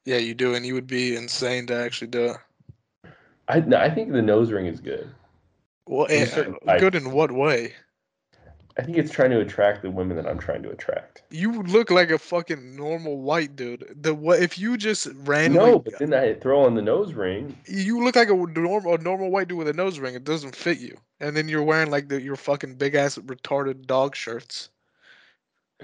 Yeah, 0.06 0.18
you 0.18 0.34
do, 0.34 0.56
and 0.56 0.66
you 0.66 0.74
would 0.74 0.88
be 0.88 1.16
insane 1.16 1.68
to 1.68 1.76
actually 1.76 2.08
do 2.08 2.26
it. 2.26 2.38
I 3.48 3.60
no, 3.60 3.78
I 3.78 3.90
think 3.90 4.12
the 4.12 4.22
nose 4.22 4.52
ring 4.52 4.66
is 4.66 4.80
good. 4.80 5.10
Well, 5.86 6.08
There's 6.08 6.34
eh, 6.34 6.80
good 6.80 6.96
in 6.96 7.12
what 7.12 7.32
way? 7.32 7.74
I 8.78 8.84
think 8.84 8.98
it's 8.98 9.12
trying 9.12 9.32
to 9.32 9.40
attract 9.40 9.82
the 9.82 9.92
women 9.92 10.16
that 10.18 10.26
I'm 10.26 10.38
trying 10.38 10.64
to 10.64 10.70
attract. 10.70 11.24
You 11.32 11.64
look 11.64 11.90
like 11.92 12.12
a 12.12 12.18
fucking 12.18 12.76
normal 12.76 13.18
white 13.20 13.56
dude. 13.56 13.86
The 14.02 14.14
what 14.14 14.42
if 14.42 14.58
you 14.58 14.78
just 14.78 15.08
ran? 15.16 15.54
No, 15.54 15.80
but 15.80 16.00
then 16.00 16.14
I 16.14 16.36
throw 16.36 16.64
on 16.64 16.76
the 16.76 16.82
nose 16.82 17.14
ring. 17.14 17.58
you 17.68 18.04
look 18.04 18.16
like 18.16 18.30
a 18.30 18.36
normal 18.36 18.94
a 18.94 18.98
normal 19.00 19.32
white 19.32 19.48
dude 19.48 19.58
with 19.58 19.68
a 19.68 19.74
nose 19.74 20.00
ring. 20.00 20.16
It 20.16 20.24
doesn't 20.24 20.56
fit 20.56 20.80
you, 20.80 20.98
and 21.20 21.36
then 21.36 21.50
you're 21.50 21.64
wearing 21.64 21.90
like 21.90 22.08
the 22.08 22.22
your 22.22 22.36
fucking 22.36 22.76
big 22.76 22.96
ass 22.96 23.18
retarded 23.18 23.86
dog 23.86 24.16
shirts 24.16 24.70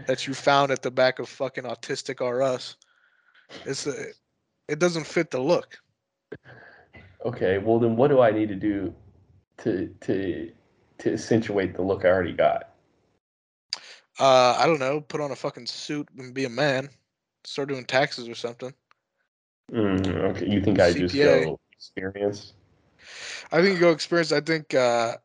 that 0.08 0.28
you 0.28 0.34
found 0.34 0.72
at 0.72 0.82
the 0.82 0.92
back 0.92 1.20
of 1.20 1.28
fucking 1.28 1.64
autistic 1.64 2.22
R 2.22 2.42
Us. 2.42 2.76
It's 3.66 3.88
a, 3.88 4.06
it 4.68 4.80
doesn't 4.80 5.06
fit 5.06 5.32
the 5.32 5.40
look. 5.40 5.78
Okay, 7.26 7.58
well 7.58 7.80
then 7.80 7.96
what 7.96 8.10
do 8.10 8.22
I 8.22 8.32
need 8.32 8.50
to 8.50 8.56
do 8.56 8.94
to 9.60 9.94
to 10.02 10.52
to 11.00 11.14
accentuate 11.14 11.76
the 11.76 11.82
look 11.82 12.06
I 12.06 12.10
already 12.10 12.34
got? 12.34 12.75
Uh, 14.20 14.56
I 14.58 14.66
don't 14.66 14.80
know. 14.80 15.02
Put 15.02 15.22
on 15.22 15.32
a 15.32 15.36
fucking 15.36 15.68
suit 15.68 16.08
and 16.18 16.34
be 16.34 16.46
a 16.46 16.50
man. 16.50 16.90
Start 17.44 17.70
doing 17.70 17.86
taxes 17.86 18.28
or 18.30 18.36
something. 18.36 18.74
Mm, 19.72 20.08
okay, 20.32 20.50
you 20.50 20.62
think 20.62 20.80
I 20.80 20.94
just 20.94 21.16
CPA. 21.16 21.44
go 21.44 21.60
experience? 21.74 22.54
I 23.52 23.62
think 23.62 23.76
you 23.76 23.80
go 23.80 23.92
experience. 23.92 24.32
I 24.32 24.42
think 24.42 24.74
uh, 24.74 25.18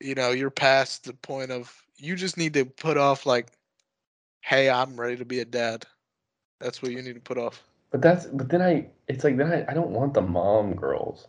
you 0.00 0.14
know 0.14 0.30
you're 0.30 0.50
past 0.50 1.04
the 1.04 1.14
point 1.14 1.50
of 1.50 1.74
you 1.96 2.16
just 2.16 2.36
need 2.36 2.54
to 2.54 2.64
put 2.64 2.96
off 2.96 3.26
like, 3.26 3.50
hey, 4.42 4.70
I'm 4.70 4.98
ready 4.98 5.16
to 5.16 5.24
be 5.24 5.40
a 5.40 5.44
dad. 5.44 5.86
That's 6.60 6.82
what 6.82 6.92
you 6.92 7.02
need 7.02 7.14
to 7.14 7.20
put 7.20 7.38
off. 7.38 7.62
But 7.90 8.02
that's 8.02 8.26
but 8.26 8.48
then 8.48 8.62
I 8.62 8.88
it's 9.08 9.24
like 9.24 9.36
then 9.36 9.52
I, 9.52 9.64
I 9.68 9.74
don't 9.74 9.90
want 9.90 10.14
the 10.14 10.22
mom 10.22 10.74
girls. 10.74 11.26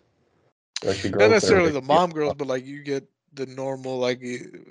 Like 0.83 1.01
the 1.01 1.09
girls 1.09 1.29
Not 1.29 1.35
necessarily 1.35 1.71
the 1.71 1.81
mom 1.81 2.11
girls, 2.13 2.33
but 2.35 2.47
like 2.47 2.65
you 2.65 2.83
get 2.83 3.07
the 3.33 3.45
normal 3.45 3.97
like 3.97 4.21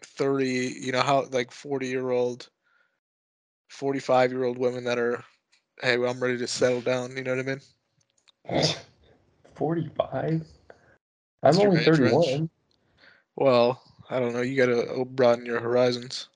thirty, 0.04 0.74
you 0.80 0.92
know 0.92 1.02
how 1.02 1.26
like 1.30 1.50
forty 1.50 1.88
year 1.88 2.10
old, 2.10 2.48
forty 3.68 4.00
five 4.00 4.30
year 4.32 4.44
old 4.44 4.58
women 4.58 4.84
that 4.84 4.98
are, 4.98 5.24
hey, 5.82 5.96
well, 5.98 6.10
I'm 6.10 6.22
ready 6.22 6.38
to 6.38 6.46
settle 6.46 6.80
down. 6.80 7.16
You 7.16 7.24
know 7.24 7.36
what 7.36 7.46
I 7.46 8.60
mean? 8.62 8.74
Forty 9.54 9.90
five? 9.96 10.46
I'm 11.42 11.58
only 11.58 11.80
age 11.80 11.86
range. 11.86 11.98
thirty 11.98 12.14
one. 12.14 12.50
Well, 13.36 13.82
I 14.08 14.18
don't 14.18 14.32
know. 14.32 14.42
You 14.42 14.56
gotta 14.56 14.92
uh, 14.92 15.04
broaden 15.04 15.46
your 15.46 15.60
horizons. 15.60 16.28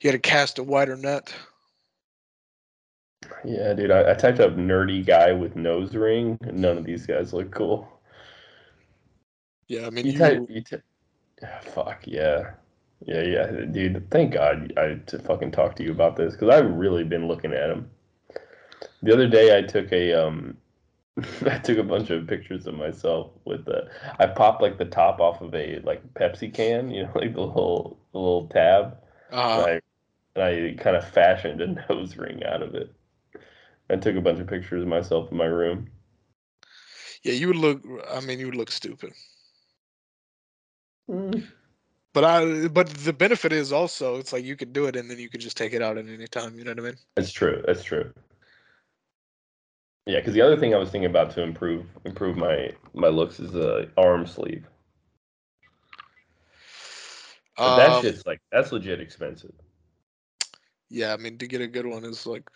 You 0.00 0.10
gotta 0.10 0.18
cast 0.18 0.58
a 0.58 0.62
wider 0.62 0.96
net. 0.96 1.34
Yeah, 3.44 3.72
dude. 3.74 3.90
I, 3.90 4.10
I 4.10 4.14
typed 4.14 4.40
up 4.40 4.56
nerdy 4.56 5.04
guy 5.04 5.32
with 5.32 5.56
nose 5.56 5.94
ring. 5.94 6.38
and 6.42 6.58
None 6.58 6.78
of 6.78 6.84
these 6.84 7.06
guys 7.06 7.32
look 7.32 7.50
cool. 7.50 7.88
Yeah, 9.68 9.86
I 9.86 9.90
mean, 9.90 10.06
You 10.06 10.12
you, 10.12 10.18
type 10.18 10.46
you 10.48 10.62
type. 10.62 10.84
Fuck 11.62 12.06
yeah, 12.06 12.52
yeah, 13.04 13.22
yeah, 13.22 13.50
dude. 13.70 14.10
Thank 14.10 14.32
God 14.32 14.72
I 14.76 14.94
to 15.06 15.18
fucking 15.18 15.52
talk 15.52 15.76
to 15.76 15.82
you 15.82 15.90
about 15.90 16.16
this 16.16 16.32
because 16.32 16.48
I've 16.48 16.70
really 16.70 17.04
been 17.04 17.28
looking 17.28 17.52
at 17.52 17.70
him. 17.70 17.90
The 19.02 19.12
other 19.12 19.28
day 19.28 19.56
I 19.56 19.62
took 19.62 19.92
a 19.92 20.14
um, 20.14 20.56
I 21.46 21.58
took 21.58 21.78
a 21.78 21.82
bunch 21.82 22.10
of 22.10 22.26
pictures 22.26 22.66
of 22.66 22.74
myself 22.74 23.30
with 23.44 23.64
the. 23.64 23.88
I 24.18 24.26
popped 24.26 24.62
like 24.62 24.78
the 24.78 24.84
top 24.84 25.20
off 25.20 25.40
of 25.40 25.54
a 25.54 25.80
like 25.80 26.02
Pepsi 26.14 26.52
can, 26.52 26.90
you 26.90 27.04
know, 27.04 27.12
like 27.14 27.34
the 27.34 27.40
little 27.40 27.98
the 28.12 28.18
little 28.18 28.48
tab, 28.48 28.98
uh, 29.30 29.64
and 29.66 29.66
I 29.66 29.80
and 30.34 30.78
I 30.78 30.82
kind 30.82 30.96
of 30.96 31.08
fashioned 31.08 31.60
a 31.60 31.66
nose 31.88 32.16
ring 32.16 32.44
out 32.44 32.62
of 32.62 32.74
it. 32.74 32.92
I 33.88 33.96
took 33.96 34.16
a 34.16 34.20
bunch 34.20 34.40
of 34.40 34.46
pictures 34.46 34.82
of 34.82 34.88
myself 34.88 35.30
in 35.30 35.36
my 35.38 35.44
room. 35.44 35.88
yeah, 37.22 37.32
you 37.32 37.48
would 37.48 37.56
look. 37.56 37.82
I 38.10 38.20
mean, 38.20 38.38
you 38.38 38.46
would 38.46 38.56
look 38.56 38.70
stupid. 38.70 39.12
Mm. 41.10 41.46
But 42.12 42.24
I, 42.24 42.68
but 42.68 42.88
the 42.88 43.12
benefit 43.12 43.52
is 43.52 43.72
also 43.72 44.16
it's 44.16 44.32
like 44.32 44.44
you 44.44 44.56
could 44.56 44.72
do 44.72 44.86
it 44.86 44.96
and 44.96 45.10
then 45.10 45.18
you 45.18 45.28
could 45.28 45.40
just 45.40 45.56
take 45.56 45.74
it 45.74 45.82
out 45.82 45.98
at 45.98 46.08
any 46.08 46.26
time. 46.26 46.58
You 46.58 46.64
know 46.64 46.70
what 46.72 46.80
I 46.80 46.82
mean? 46.82 46.96
That's 47.14 47.32
true. 47.32 47.62
That's 47.66 47.84
true. 47.84 48.12
Yeah, 50.06 50.20
because 50.20 50.34
the 50.34 50.40
other 50.42 50.56
thing 50.56 50.74
I 50.74 50.78
was 50.78 50.90
thinking 50.90 51.10
about 51.10 51.30
to 51.32 51.42
improve 51.42 51.86
improve 52.04 52.36
my 52.36 52.72
my 52.94 53.08
looks 53.08 53.40
is 53.40 53.54
a 53.54 53.88
arm 53.96 54.26
sleeve. 54.26 54.66
But 57.64 57.76
that 57.76 57.96
Um, 57.96 58.00
shit's 58.00 58.24
like 58.26 58.40
that's 58.52 58.72
legit 58.72 59.00
expensive. 59.00 59.52
yeah, 60.88 61.12
I 61.12 61.16
mean 61.16 61.38
to 61.38 61.46
get 61.46 61.60
a 61.60 61.66
good 61.66 61.86
one 61.86 62.04
is 62.04 62.26
like 62.26 62.48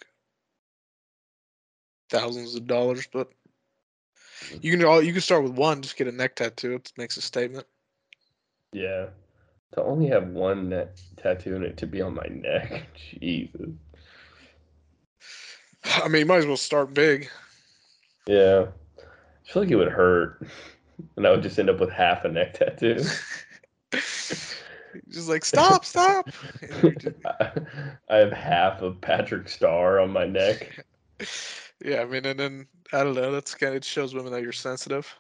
thousands 2.11 2.55
of 2.55 2.67
dollars, 2.67 3.07
but 3.13 3.31
you 4.63 4.71
can 4.71 4.85
all 4.85 5.03
you 5.03 5.13
can 5.13 5.23
start 5.23 5.43
with 5.43 5.53
one. 5.53 5.83
Just 5.83 5.97
get 5.97 6.09
a 6.09 6.13
neck 6.13 6.37
tattoo. 6.37 6.75
It 6.75 6.93
makes 6.97 7.17
a 7.17 7.23
statement. 7.23 7.67
Yeah. 8.73 9.07
To 9.75 9.83
only 9.83 10.09
have 10.09 10.29
one 10.29 10.69
neck 10.69 10.97
tattoo 11.17 11.55
and 11.55 11.65
it 11.65 11.77
to 11.79 11.87
be 11.87 12.03
on 12.03 12.15
my 12.15 12.27
neck, 12.29 12.89
Jesus. 13.21 13.71
I 15.85 16.09
mean, 16.09 16.21
you 16.21 16.27
might 16.27 16.39
as 16.39 16.47
well 16.47 16.57
start 16.57 16.93
big. 16.93 17.31
Yeah. 18.27 18.67
I 18.99 19.53
feel 19.53 19.63
like 19.63 19.71
it 19.71 19.77
would 19.77 19.89
hurt, 19.89 20.47
and 21.17 21.27
I 21.27 21.31
would 21.31 21.43
just 21.43 21.59
end 21.59 21.71
up 21.71 21.81
with 21.81 21.91
half 21.91 22.25
a 22.25 22.29
neck 22.29 22.55
tattoo. 22.55 23.03
just 23.93 25.29
like 25.29 25.45
stop, 25.45 25.85
stop. 25.85 26.29
Just- 26.99 27.17
I 28.09 28.17
have 28.17 28.33
half 28.33 28.83
of 28.83 29.01
Patrick 29.01 29.49
Star 29.49 30.01
on 30.01 30.11
my 30.11 30.27
neck. 30.27 30.85
yeah, 31.85 32.03
I 32.03 32.05
mean, 32.05 32.27
and 32.27 32.39
then 32.39 32.67
I 32.93 33.03
don't 33.03 33.15
know. 33.15 33.33
That's 33.33 33.55
kind 33.55 33.71
of 33.71 33.79
it 33.79 33.85
shows 33.85 34.15
women 34.15 34.33
that 34.33 34.43
you're 34.43 34.53
sensitive. 34.53 35.13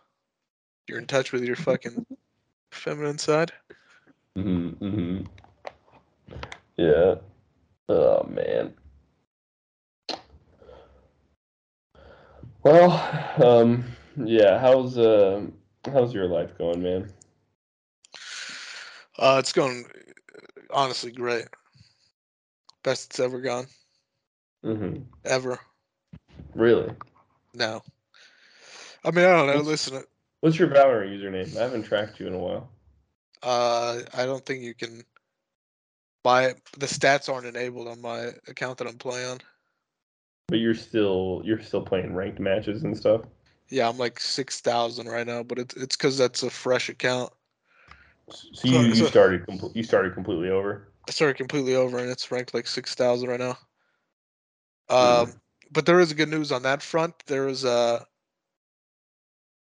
You're 0.89 0.99
in 0.99 1.07
touch 1.07 1.33
with 1.33 1.45
your 1.45 1.57
fucking 1.57 2.05
feminine 2.71 3.19
side. 3.19 3.53
hmm 4.37 4.69
hmm 4.81 5.25
Yeah. 6.77 7.17
Oh 7.89 8.25
man. 8.29 8.75
Well, 12.63 12.91
um, 13.45 13.85
yeah. 14.17 14.59
How's 14.59 14.99
uh, 14.99 15.47
how's 15.85 16.15
your 16.15 16.27
life 16.27 16.57
going, 16.59 16.83
man? 16.83 17.13
Uh, 19.19 19.37
it's 19.39 19.53
going 19.53 19.85
honestly 20.71 21.11
great. 21.13 21.47
Best 22.83 23.11
it's 23.11 23.19
ever 23.21 23.41
gone, 23.41 23.69
hmm 24.63 25.05
ever. 25.25 25.61
Really? 26.55 26.91
No. 27.55 27.83
I 29.05 29.11
mean, 29.11 29.25
I 29.25 29.31
don't 29.31 29.47
know. 29.47 29.61
Listen, 29.61 30.03
What's 30.41 30.59
your 30.59 30.69
Valorant 30.69 31.11
username? 31.11 31.57
I 31.57 31.63
haven't 31.63 31.83
tracked 31.83 32.19
you 32.19 32.27
in 32.27 32.35
a 32.35 32.39
while. 32.39 32.71
uh, 33.43 34.01
I 34.15 34.25
don't 34.27 34.45
think 34.45 34.63
you 34.63 34.75
can 34.75 35.03
buy. 36.23 36.55
The 36.79 36.87
stats 36.87 37.33
aren't 37.33 37.47
enabled 37.47 37.89
on 37.89 38.01
my 38.01 38.31
account 38.49 38.79
that 38.79 38.89
I'm 38.89 38.99
playing 38.99 39.31
on. 39.31 39.39
But 40.49 40.59
you're 40.59 40.75
still 40.75 41.43
you're 41.45 41.63
still 41.63 41.83
playing 41.83 42.15
ranked 42.15 42.41
matches 42.41 42.83
and 42.85 42.97
stuff. 42.97 43.23
Yeah, 43.69 43.89
I'm 43.89 43.99
like 43.99 44.19
six 44.19 44.61
thousand 44.61 45.07
right 45.07 45.27
now, 45.27 45.43
but 45.43 45.59
it's 45.59 45.77
it's 45.77 45.97
because 45.97 46.19
that's 46.19 46.43
a 46.43 46.51
fresh 46.51 46.89
account. 46.89 47.33
So 48.31 48.69
you, 48.69 48.81
you 48.81 49.07
started 49.07 49.47
compl- 49.47 49.75
you 49.77 49.83
started 49.83 50.15
completely 50.15 50.51
over. 50.51 50.89
I 51.09 51.13
started 51.13 51.37
completely 51.37 51.75
over, 51.75 51.99
and 51.99 52.11
it's 52.11 52.31
ranked 52.31 52.55
like 52.55 52.67
six 52.67 52.95
thousand 52.95 53.29
right 53.29 53.41
now. 53.41 53.59
Mm. 54.91 55.23
Um, 55.23 55.33
but 55.71 55.87
there 55.87 56.01
is 56.01 56.13
good 56.13 56.29
news 56.29 56.51
on 56.51 56.63
that 56.63 56.83
front. 56.83 57.15
There 57.27 57.49
is 57.49 57.65
a. 57.65 58.07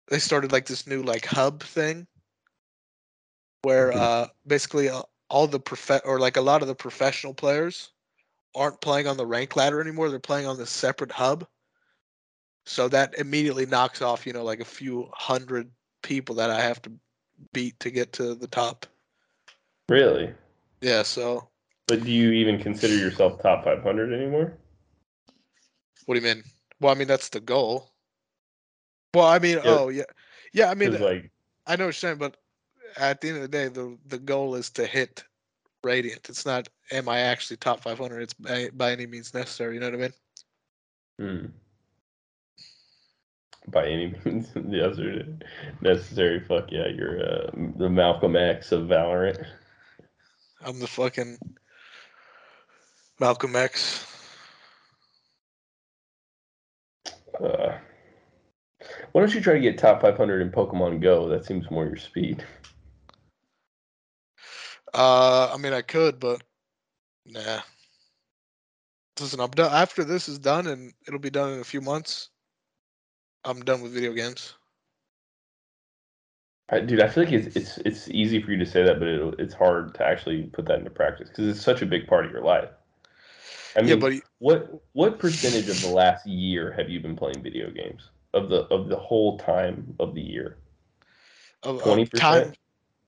They 0.09 0.19
started 0.19 0.53
like 0.53 0.67
this 0.67 0.87
new 0.87 1.03
like 1.03 1.27
hub 1.27 1.63
thing, 1.63 2.07
where 3.63 3.93
Mhm. 3.93 3.97
uh 3.97 4.29
basically 4.47 4.89
uh, 4.89 5.03
all 5.31 5.47
the 5.47 5.61
prof 5.61 6.01
or 6.05 6.19
like 6.19 6.37
a 6.37 6.41
lot 6.43 6.63
of 6.63 6.69
the 6.69 6.75
professional 6.75 7.35
players 7.35 7.93
aren't 8.55 8.81
playing 8.81 9.07
on 9.07 9.17
the 9.17 9.27
rank 9.27 9.57
ladder 9.57 9.81
anymore. 9.81 10.11
They're 10.11 10.21
playing 10.21 10.47
on 10.47 10.59
this 10.59 10.71
separate 10.71 11.13
hub. 11.13 11.47
So 12.67 12.89
that 12.89 13.15
immediately 13.19 13.67
knocks 13.67 14.01
off, 14.03 14.27
you 14.27 14.33
know, 14.33 14.45
like 14.45 14.61
a 14.61 14.65
few 14.65 15.11
hundred 15.13 15.73
people 16.03 16.35
that 16.37 16.51
I 16.51 16.61
have 16.61 16.81
to 16.83 16.93
beat 17.53 17.79
to 17.81 17.91
get 17.91 18.13
to 18.15 18.35
the 18.35 18.49
top. 18.49 18.87
Really? 19.89 20.35
Yeah, 20.81 21.03
so 21.03 21.51
But 21.87 22.05
do 22.05 22.11
you 22.11 22.31
even 22.33 22.59
consider 22.61 22.95
yourself 22.97 23.41
top 23.43 23.65
500 23.65 24.13
anymore? 24.13 24.59
what 26.07 26.15
do 26.15 26.21
you 26.21 26.35
mean? 26.35 26.45
Well, 26.81 26.95
I 26.95 26.99
mean 26.99 27.09
that's 27.09 27.29
the 27.31 27.41
goal. 27.41 27.94
Well, 29.15 29.27
I 29.27 29.39
mean, 29.39 29.61
oh 29.65 29.89
yeah, 29.89 30.05
yeah. 30.53 30.71
I 30.71 30.75
mean, 30.75 31.01
like 31.01 31.31
I 31.67 31.77
know 31.77 31.85
what 31.85 31.87
you're 31.87 31.93
saying, 31.93 32.19
but 32.19 32.37
at 32.97 33.21
the 33.21 33.29
end 33.29 33.37
of 33.37 33.43
the 33.43 33.49
day, 33.49 33.69
the 33.69 33.97
the 34.07 34.19
goal 34.19 34.55
is 34.57 34.71
to 34.71 34.87
hit 34.87 35.25
Radiant. 35.85 36.29
It's 36.29 36.45
not 36.45 36.69
am 36.91 37.09
I 37.09 37.21
actually 37.21 37.57
top 37.59 37.81
500? 37.81 38.23
It's 38.23 38.35
by, 38.35 38.71
by 38.75 38.93
any 38.93 39.07
means 39.07 39.35
necessary. 39.35 39.75
You 39.75 39.81
know 39.81 39.91
what 39.91 39.95
I 39.95 39.99
mean? 39.99 40.13
Hmm. 41.19 41.47
By 43.69 43.87
any 43.87 44.15
means 44.25 44.49
necessary, 44.55 45.27
necessary. 45.81 46.41
Fuck 46.41 46.71
yeah, 46.71 46.89
you're 46.89 47.23
uh, 47.23 47.51
the 47.77 47.89
Malcolm 47.89 48.37
X 48.37 48.73
of 48.73 48.83
Valorant. 48.83 49.45
I'm 50.65 50.81
the 50.81 50.87
fucking 50.87 51.39
Malcolm 53.21 53.55
X. 53.57 54.07
Uh, 57.43 57.79
why 59.15 59.21
don't 59.21 59.33
you 59.33 59.41
try 59.41 59.55
to 59.55 59.61
get 59.61 59.79
top 59.79 60.03
500 60.03 60.43
in 60.43 60.51
Pokemon 60.51 61.01
Go? 61.01 61.29
That 61.29 61.45
seems 61.45 61.71
more 61.71 61.87
your 61.87 61.97
speed. 61.97 62.45
Uh, 64.93 65.53
I 65.55 65.57
mean, 65.57 65.73
I 65.73 65.83
could, 65.83 66.19
but 66.19 66.43
nah. 67.25 67.61
Listen, 69.21 69.39
I'm 69.39 69.53
done. 69.53 69.73
After 69.73 70.03
this 70.03 70.29
is 70.29 70.41
done, 70.41 70.67
and 70.67 70.93
it'll 71.07 71.21
be 71.21 71.31
done 71.31 71.53
in 71.53 71.61
a 71.61 71.65
few 71.65 71.81
months. 71.81 72.31
I'm 73.45 73.61
done 73.61 73.83
with 73.83 73.93
video 73.93 74.13
games. 74.15 74.55
I, 76.71 76.81
dude, 76.81 77.01
I 77.01 77.07
feel 77.07 77.23
like 77.23 77.33
it's 77.33 77.55
it's 77.55 77.79
it's 77.79 78.09
easy 78.09 78.43
for 78.43 78.51
you 78.51 78.59
to 78.59 78.67
say 78.67 78.83
that, 78.83 78.99
but 78.99 79.07
it, 79.07 79.35
it's 79.39 79.55
hard 79.55 79.95
to 79.95 80.05
actually 80.05 80.43
put 80.45 80.67
that 80.67 80.81
into 80.81 80.91
practice 80.91 81.29
because 81.29 81.47
it's 81.47 81.65
such 81.65 81.83
a 81.83 81.87
big 81.87 82.09
part 82.09 82.27
of 82.27 82.33
your 82.33 82.43
life. 82.43 82.71
I 83.77 83.83
mean, 83.83 83.91
yeah, 83.91 83.95
but 83.95 84.13
y- 84.13 84.23
what 84.41 84.83
what 84.93 85.21
percentage 85.21 85.69
of 85.69 85.81
the 85.81 85.89
last 85.89 86.27
year 86.27 86.73
have 86.73 86.91
you 86.91 86.99
been 86.99 87.15
playing 87.15 87.45
video 87.45 87.71
games 87.71 88.11
of 88.35 88.49
the 88.51 88.63
of 88.75 88.89
the 88.89 88.97
whole 88.97 89.39
time 89.39 89.95
of 89.99 90.15
the 90.15 90.21
year? 90.21 90.59
Twenty 91.63 92.05
time 92.07 92.43
percent? 92.43 92.59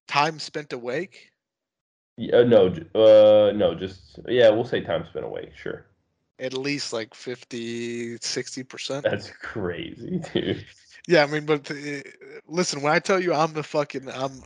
time 0.07 0.39
spent 0.39 0.73
awake. 0.73 1.33
Yeah, 2.17 2.45
no, 2.45 2.69
uh, 2.95 3.53
no, 3.53 3.75
just 3.75 4.19
yeah, 4.27 4.49
we'll 4.49 4.65
say 4.65 4.81
time 4.81 5.05
spent 5.11 5.27
awake. 5.27 5.53
Sure, 5.55 5.85
at 6.39 6.55
least 6.55 6.93
like 6.93 7.15
50 7.15 8.17
60 8.19 8.63
percent 8.65 9.05
that's 9.05 9.31
crazy, 9.43 10.21
dude. 10.33 10.65
yeah 11.07 11.23
i 11.23 11.27
mean 11.27 11.45
but 11.47 11.71
uh, 11.71 11.75
listen 12.47 12.81
when 12.83 12.93
i 12.93 12.99
tell 12.99 13.21
you 13.21 13.35
i'm 13.35 13.53
the 13.53 13.63
fucking 13.63 14.09
i'm 14.11 14.43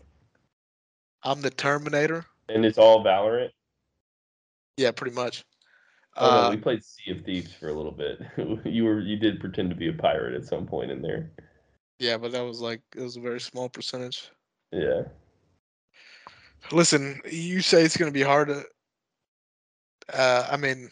i'm 1.23 1.41
the 1.43 1.51
terminator 1.51 2.25
And 2.49 2.65
it's 2.65 2.79
all 2.79 3.05
Valorant. 3.05 3.51
Yeah, 4.77 4.91
pretty 4.93 5.15
much. 5.15 5.45
Oh 6.21 6.31
no, 6.31 6.43
Uh, 6.43 6.51
we 6.51 6.57
played 6.57 6.85
Sea 6.85 7.13
of 7.13 7.25
Thieves 7.25 7.53
for 7.55 7.69
a 7.69 7.73
little 7.73 7.93
bit. 7.93 8.21
you 8.65 8.85
were 8.85 9.01
you 9.01 9.17
did 9.17 9.41
pretend 9.41 9.71
to 9.71 9.77
be 9.77 9.89
a 9.89 9.93
pirate 9.93 10.35
at 10.35 10.45
some 10.47 10.67
point 10.67 10.91
in 10.91 11.01
there. 11.03 11.31
yeah, 11.99 12.17
but 12.19 12.33
that 12.33 12.43
was 12.43 12.61
like 12.61 12.83
it 12.95 13.01
was 13.03 13.17
a 13.17 13.21
very 13.21 13.41
small 13.41 13.69
percentage. 13.69 14.31
Yeah. 14.73 15.03
Listen, 16.73 17.21
you 17.31 17.63
say 17.63 17.83
it's 17.83 17.97
gonna 17.97 18.11
be 18.11 18.23
hard 18.23 18.49
to. 18.49 18.65
Uh, 20.13 20.47
I 20.51 20.57
mean, 20.57 20.91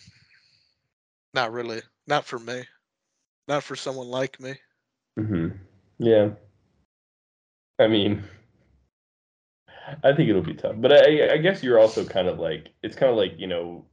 not 1.34 1.52
really. 1.52 1.82
Not 2.06 2.24
for 2.24 2.38
me. 2.38 2.64
Not 3.48 3.62
for 3.62 3.76
someone 3.76 4.08
like 4.08 4.40
me. 4.40 4.54
hmm 5.16 5.48
Yeah. 5.98 6.30
I 7.78 7.86
mean, 7.86 8.24
I 10.02 10.12
think 10.12 10.28
it'll 10.28 10.42
be 10.42 10.54
tough, 10.54 10.76
but 10.78 10.92
I, 10.92 11.34
I 11.34 11.36
guess 11.38 11.62
you're 11.62 11.78
also 11.78 12.04
kind 12.04 12.28
of 12.28 12.38
like 12.38 12.68
it's 12.82 12.96
kind 12.96 13.10
of 13.10 13.16
like 13.16 13.34
you 13.38 13.46
know, 13.46 13.84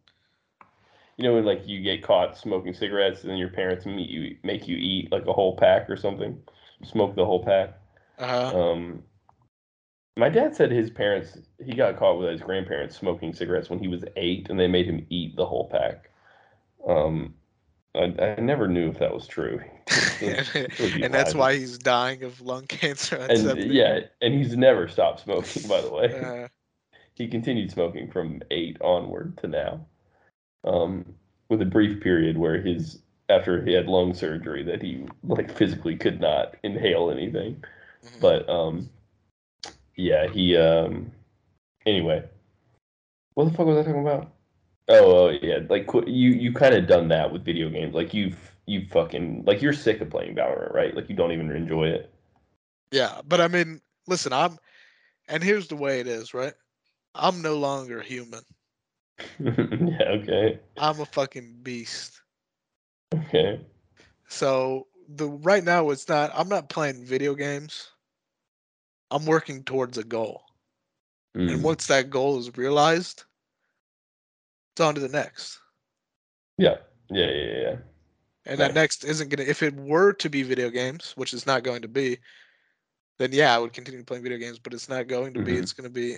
you 1.18 1.24
know 1.24 1.34
when 1.36 1.46
like 1.46 1.68
you 1.68 1.82
get 1.82 2.04
caught 2.04 2.38
smoking 2.38 2.74
cigarettes 2.74 3.24
and 3.24 3.38
your 3.38 3.50
parents 3.50 3.86
meet 3.86 4.10
you 4.10 4.38
make 4.44 4.68
you 4.68 4.78
eat 4.78 5.12
like 5.12 5.26
a 5.28 5.34
whole 5.34 5.56
pack 5.56 5.90
or 5.90 5.98
something, 5.98 6.42
smoke 6.84 7.16
the 7.16 7.26
whole 7.26 7.44
pack. 7.44 7.80
Uh, 8.20 8.52
Um, 8.56 9.04
my 10.18 10.30
dad 10.30 10.56
said 10.56 10.72
his 10.72 10.90
parents 10.90 11.38
he 11.64 11.74
got 11.74 11.98
caught 11.98 12.18
with 12.20 12.30
his 12.30 12.42
grandparents 12.42 12.96
smoking 12.98 13.34
cigarettes 13.34 13.70
when 13.70 13.80
he 13.80 13.88
was 13.88 14.04
eight, 14.16 14.50
and 14.50 14.60
they 14.60 14.68
made 14.68 14.86
him 14.86 15.06
eat 15.10 15.36
the 15.36 15.46
whole 15.46 15.70
pack. 15.70 16.10
Um, 16.88 17.34
I, 17.96 18.14
I 18.20 18.40
never 18.42 18.68
knew 18.68 18.90
if 18.90 19.00
that 19.00 19.14
was 19.14 19.28
true. 19.28 19.60
and 20.22 21.14
that's 21.14 21.34
why 21.34 21.56
he's 21.56 21.78
dying 21.78 22.24
of 22.24 22.42
lung 22.42 22.66
cancer. 22.68 23.18
And 23.18 23.58
yeah, 23.72 24.00
and 24.22 24.34
he's 24.34 24.56
never 24.56 24.88
stopped 24.88 25.22
smoking. 25.22 25.68
By 25.68 25.82
the 25.82 25.92
way, 25.92 26.14
Uh, 26.14 26.48
he 27.14 27.28
continued 27.28 27.72
smoking 27.72 28.10
from 28.12 28.42
eight 28.52 28.78
onward 28.82 29.38
to 29.40 29.48
now, 29.48 29.86
um, 30.66 31.06
with 31.50 31.62
a 31.62 31.66
brief 31.66 32.02
period 32.02 32.38
where 32.38 32.62
his 32.62 33.00
after 33.30 33.64
he 33.66 33.74
had 33.74 33.88
lung 33.88 34.14
surgery 34.14 34.64
that 34.64 34.82
he 34.82 35.06
like 35.24 35.52
physically 35.52 35.96
could 35.98 36.22
not 36.22 36.56
inhale 36.64 37.12
anything. 37.12 37.64
mhm. 38.04 38.22
But 38.22 38.50
um, 38.50 38.90
yeah, 39.96 40.28
he 40.28 40.58
um, 40.58 41.12
anyway, 41.86 42.24
what 43.36 43.46
the 43.46 43.52
fuck 43.54 43.68
was 43.68 43.78
I 43.78 43.84
talking 43.84 44.02
about? 44.02 44.34
Oh, 44.90 45.28
oh 45.28 45.30
yeah, 45.30 45.60
like 45.70 45.88
qu- 45.88 46.06
you 46.08 46.32
you 46.32 46.54
kind 46.54 46.76
of 46.76 46.88
done 46.88 47.08
that 47.10 47.32
with 47.32 47.46
video 47.46 47.70
games. 47.70 47.94
Like 47.96 48.14
you've 48.14 48.38
you 48.66 48.86
fucking 48.92 49.44
like 49.46 49.62
you're 49.62 49.74
sick 49.74 50.02
of 50.02 50.10
playing 50.10 50.36
Valorant, 50.36 50.74
right? 50.74 50.96
Like 50.96 51.10
you 51.10 51.16
don't 51.16 51.32
even 51.32 51.52
enjoy 51.52 51.88
it. 51.90 52.12
Yeah, 52.92 53.22
but 53.26 53.42
I 53.42 53.48
mean, 53.48 53.82
listen, 54.08 54.34
I'm, 54.34 54.58
and 55.28 55.44
here's 55.44 55.68
the 55.68 55.76
way 55.76 56.00
it 56.00 56.08
is, 56.08 56.34
right? 56.34 56.54
I'm 57.16 57.42
no 57.42 57.58
longer 57.58 58.02
human. 58.02 58.44
yeah. 59.40 60.04
Okay. 60.04 60.60
I'm 60.78 61.00
a 61.00 61.06
fucking 61.06 61.60
beast. 61.64 62.22
Okay. 63.14 63.62
So 64.28 64.88
the 65.08 65.28
right 65.30 65.64
now 65.64 65.90
it's 65.90 66.08
not. 66.10 66.32
I'm 66.36 66.50
not 66.50 66.70
playing 66.70 67.06
video 67.06 67.36
games. 67.36 67.92
I'm 69.12 69.26
working 69.26 69.64
towards 69.64 69.98
a 69.98 70.04
goal, 70.04 70.44
and 71.36 71.50
Mm. 71.50 71.62
once 71.62 71.88
that 71.88 72.10
goal 72.10 72.40
is 72.40 72.58
realized, 72.58 73.24
it's 74.74 74.82
on 74.82 74.96
to 74.96 75.02
the 75.02 75.10
next. 75.10 75.60
Yeah. 76.58 76.78
Yeah. 77.10 77.30
Yeah. 77.30 77.60
Yeah. 77.62 77.76
And 78.48 78.60
that 78.60 78.74
next 78.74 79.04
isn't 79.04 79.30
gonna. 79.30 79.44
If 79.48 79.64
it 79.64 79.76
were 79.76 80.14
to 80.14 80.30
be 80.30 80.44
video 80.44 80.70
games, 80.70 81.14
which 81.16 81.34
it's 81.34 81.46
not 81.46 81.64
going 81.64 81.82
to 81.84 81.88
be, 81.88 82.18
then 83.20 83.32
yeah, 83.32 83.56
I 83.56 83.60
would 83.60 83.74
continue 83.74 84.04
playing 84.04 84.24
video 84.24 84.38
games. 84.38 84.60
But 84.60 84.74
it's 84.74 84.90
not 84.90 85.08
going 85.08 85.34
to 85.36 85.42
be. 85.42 85.54
Mhm. 85.54 85.62
It's 85.62 85.74
going 85.74 85.86
to 85.86 85.94
be. 85.94 86.18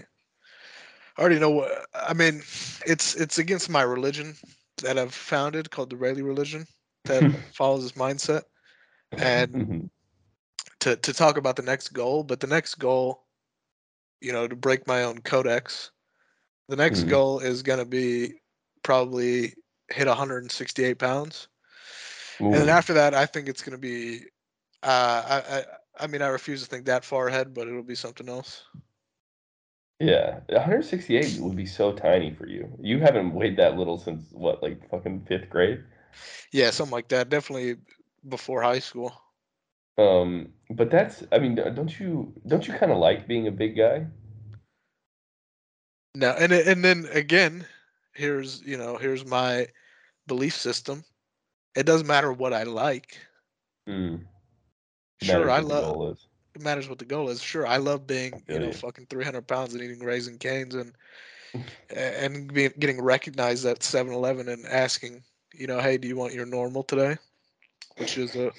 I 1.18 1.22
already 1.22 1.40
know 1.40 1.50
what. 1.52 1.72
I 1.94 2.14
mean, 2.14 2.38
it's 2.86 3.16
it's 3.16 3.38
against 3.40 3.70
my 3.70 3.82
religion 3.82 4.36
that 4.84 4.98
I've 4.98 5.14
founded 5.14 5.72
called 5.72 5.90
the 5.90 5.98
Rayleigh 5.98 6.24
religion 6.24 6.68
that 7.06 7.26
follows 7.52 7.84
this 7.84 7.94
mindset. 7.94 8.44
And 9.18 9.68
Mhm. 9.70 9.90
to 10.80 10.96
to 10.98 11.14
talk 11.14 11.38
about 11.38 11.56
the 11.56 11.64
next 11.64 11.90
goal, 11.90 12.24
but 12.24 12.40
the 12.40 12.48
next 12.48 12.76
goal, 12.76 13.26
you 14.22 14.32
know, 14.32 14.48
to 14.48 14.56
break 14.56 14.88
my 14.88 15.04
own 15.04 15.20
codex, 15.20 15.92
the 16.68 16.76
next 16.76 17.04
Mhm. 17.04 17.08
goal 17.08 17.40
is 17.40 17.64
going 17.64 17.80
to 17.80 17.86
be 17.86 18.42
probably 18.84 19.54
hit 19.90 20.08
168 20.08 21.00
pounds. 21.00 21.48
And 22.52 22.62
then 22.62 22.70
after 22.70 22.94
that, 22.94 23.14
I 23.14 23.26
think 23.26 23.48
it's 23.48 23.64
going 23.64 23.74
to 23.74 23.78
be. 23.78 24.26
Uh, 24.84 25.24
I, 25.44 25.58
I 25.58 25.66
I 26.00 26.08
mean, 26.08 26.22
I 26.22 26.28
refuse 26.28 26.62
to 26.64 26.68
think 26.70 26.86
that 26.86 27.04
far 27.06 27.28
ahead, 27.28 27.54
but 27.54 27.68
it'll 27.68 27.84
be 27.84 27.96
something 27.96 28.30
else. 28.30 28.64
Yeah, 30.00 30.42
168 30.50 31.40
would 31.40 31.56
be 31.56 31.66
so 31.66 31.92
tiny 31.92 32.32
for 32.32 32.48
you. 32.48 32.72
You 32.80 33.00
haven't 33.00 33.34
weighed 33.34 33.58
that 33.58 33.78
little 33.78 33.98
since 33.98 34.32
what, 34.32 34.62
like 34.62 34.88
fucking 34.92 35.26
fifth 35.28 35.50
grade? 35.50 35.84
Yeah, 36.52 36.70
something 36.70 36.92
like 36.92 37.08
that. 37.10 37.30
Definitely 37.30 37.78
before 38.30 38.62
high 38.62 38.80
school. 38.80 39.14
Um, 39.98 40.54
but 40.70 40.92
that's, 40.92 41.24
I 41.32 41.40
mean, 41.40 41.56
don't 41.56 42.00
you 42.00 42.32
don't 42.46 42.68
you 42.68 42.74
kind 42.76 42.92
of 42.92 43.00
like 43.00 43.28
being 43.28 43.48
a 43.48 43.52
big 43.52 43.76
guy? 43.76 44.06
No, 46.14 46.32
and 46.32 46.52
and 46.52 46.86
then 46.86 47.08
again, 47.12 47.66
here's 48.14 48.62
you 48.64 48.78
know 48.78 48.98
here's 48.98 49.26
my 49.26 49.68
belief 50.28 50.56
system. 50.56 51.04
It 51.76 51.86
doesn't 51.86 52.08
matter 52.08 52.32
what 52.32 52.54
I 52.54 52.64
like. 52.64 53.18
Mm. 53.88 54.26
Sure, 55.22 55.50
I 55.50 55.60
love. 55.60 56.18
It 56.58 56.64
matters 56.64 56.90
what 56.90 56.98
the 56.98 57.06
goal 57.06 57.30
is. 57.30 57.42
Sure, 57.42 57.68
I 57.68 57.78
love 57.78 58.08
being 58.08 58.44
you 58.48 58.58
know 58.58 58.68
you. 58.68 58.74
fucking 58.74 59.06
300 59.08 59.48
pounds 59.48 59.74
and 59.74 59.84
eating 59.84 60.00
Raising 60.00 60.40
Cane's 60.40 60.74
and 60.76 60.92
and 61.96 62.52
being, 62.52 62.74
getting 62.80 63.02
recognized 63.02 63.66
at 63.66 63.80
7-Eleven 63.80 64.50
and 64.50 64.66
asking 64.66 65.24
you 65.54 65.68
know 65.68 65.80
hey 65.80 65.98
do 65.98 66.08
you 66.08 66.18
want 66.18 66.34
your 66.34 66.46
normal 66.46 66.84
today, 66.84 67.18
which 67.98 68.18
is 68.18 68.36
a 68.36 68.52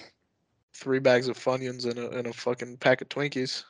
three 0.75 1.01
bags 1.01 1.27
of 1.27 1.37
Funyuns 1.37 1.87
and 1.87 1.99
a 1.99 2.11
and 2.11 2.29
a 2.29 2.33
fucking 2.33 2.77
pack 2.77 3.01
of 3.01 3.09
Twinkies. 3.09 3.65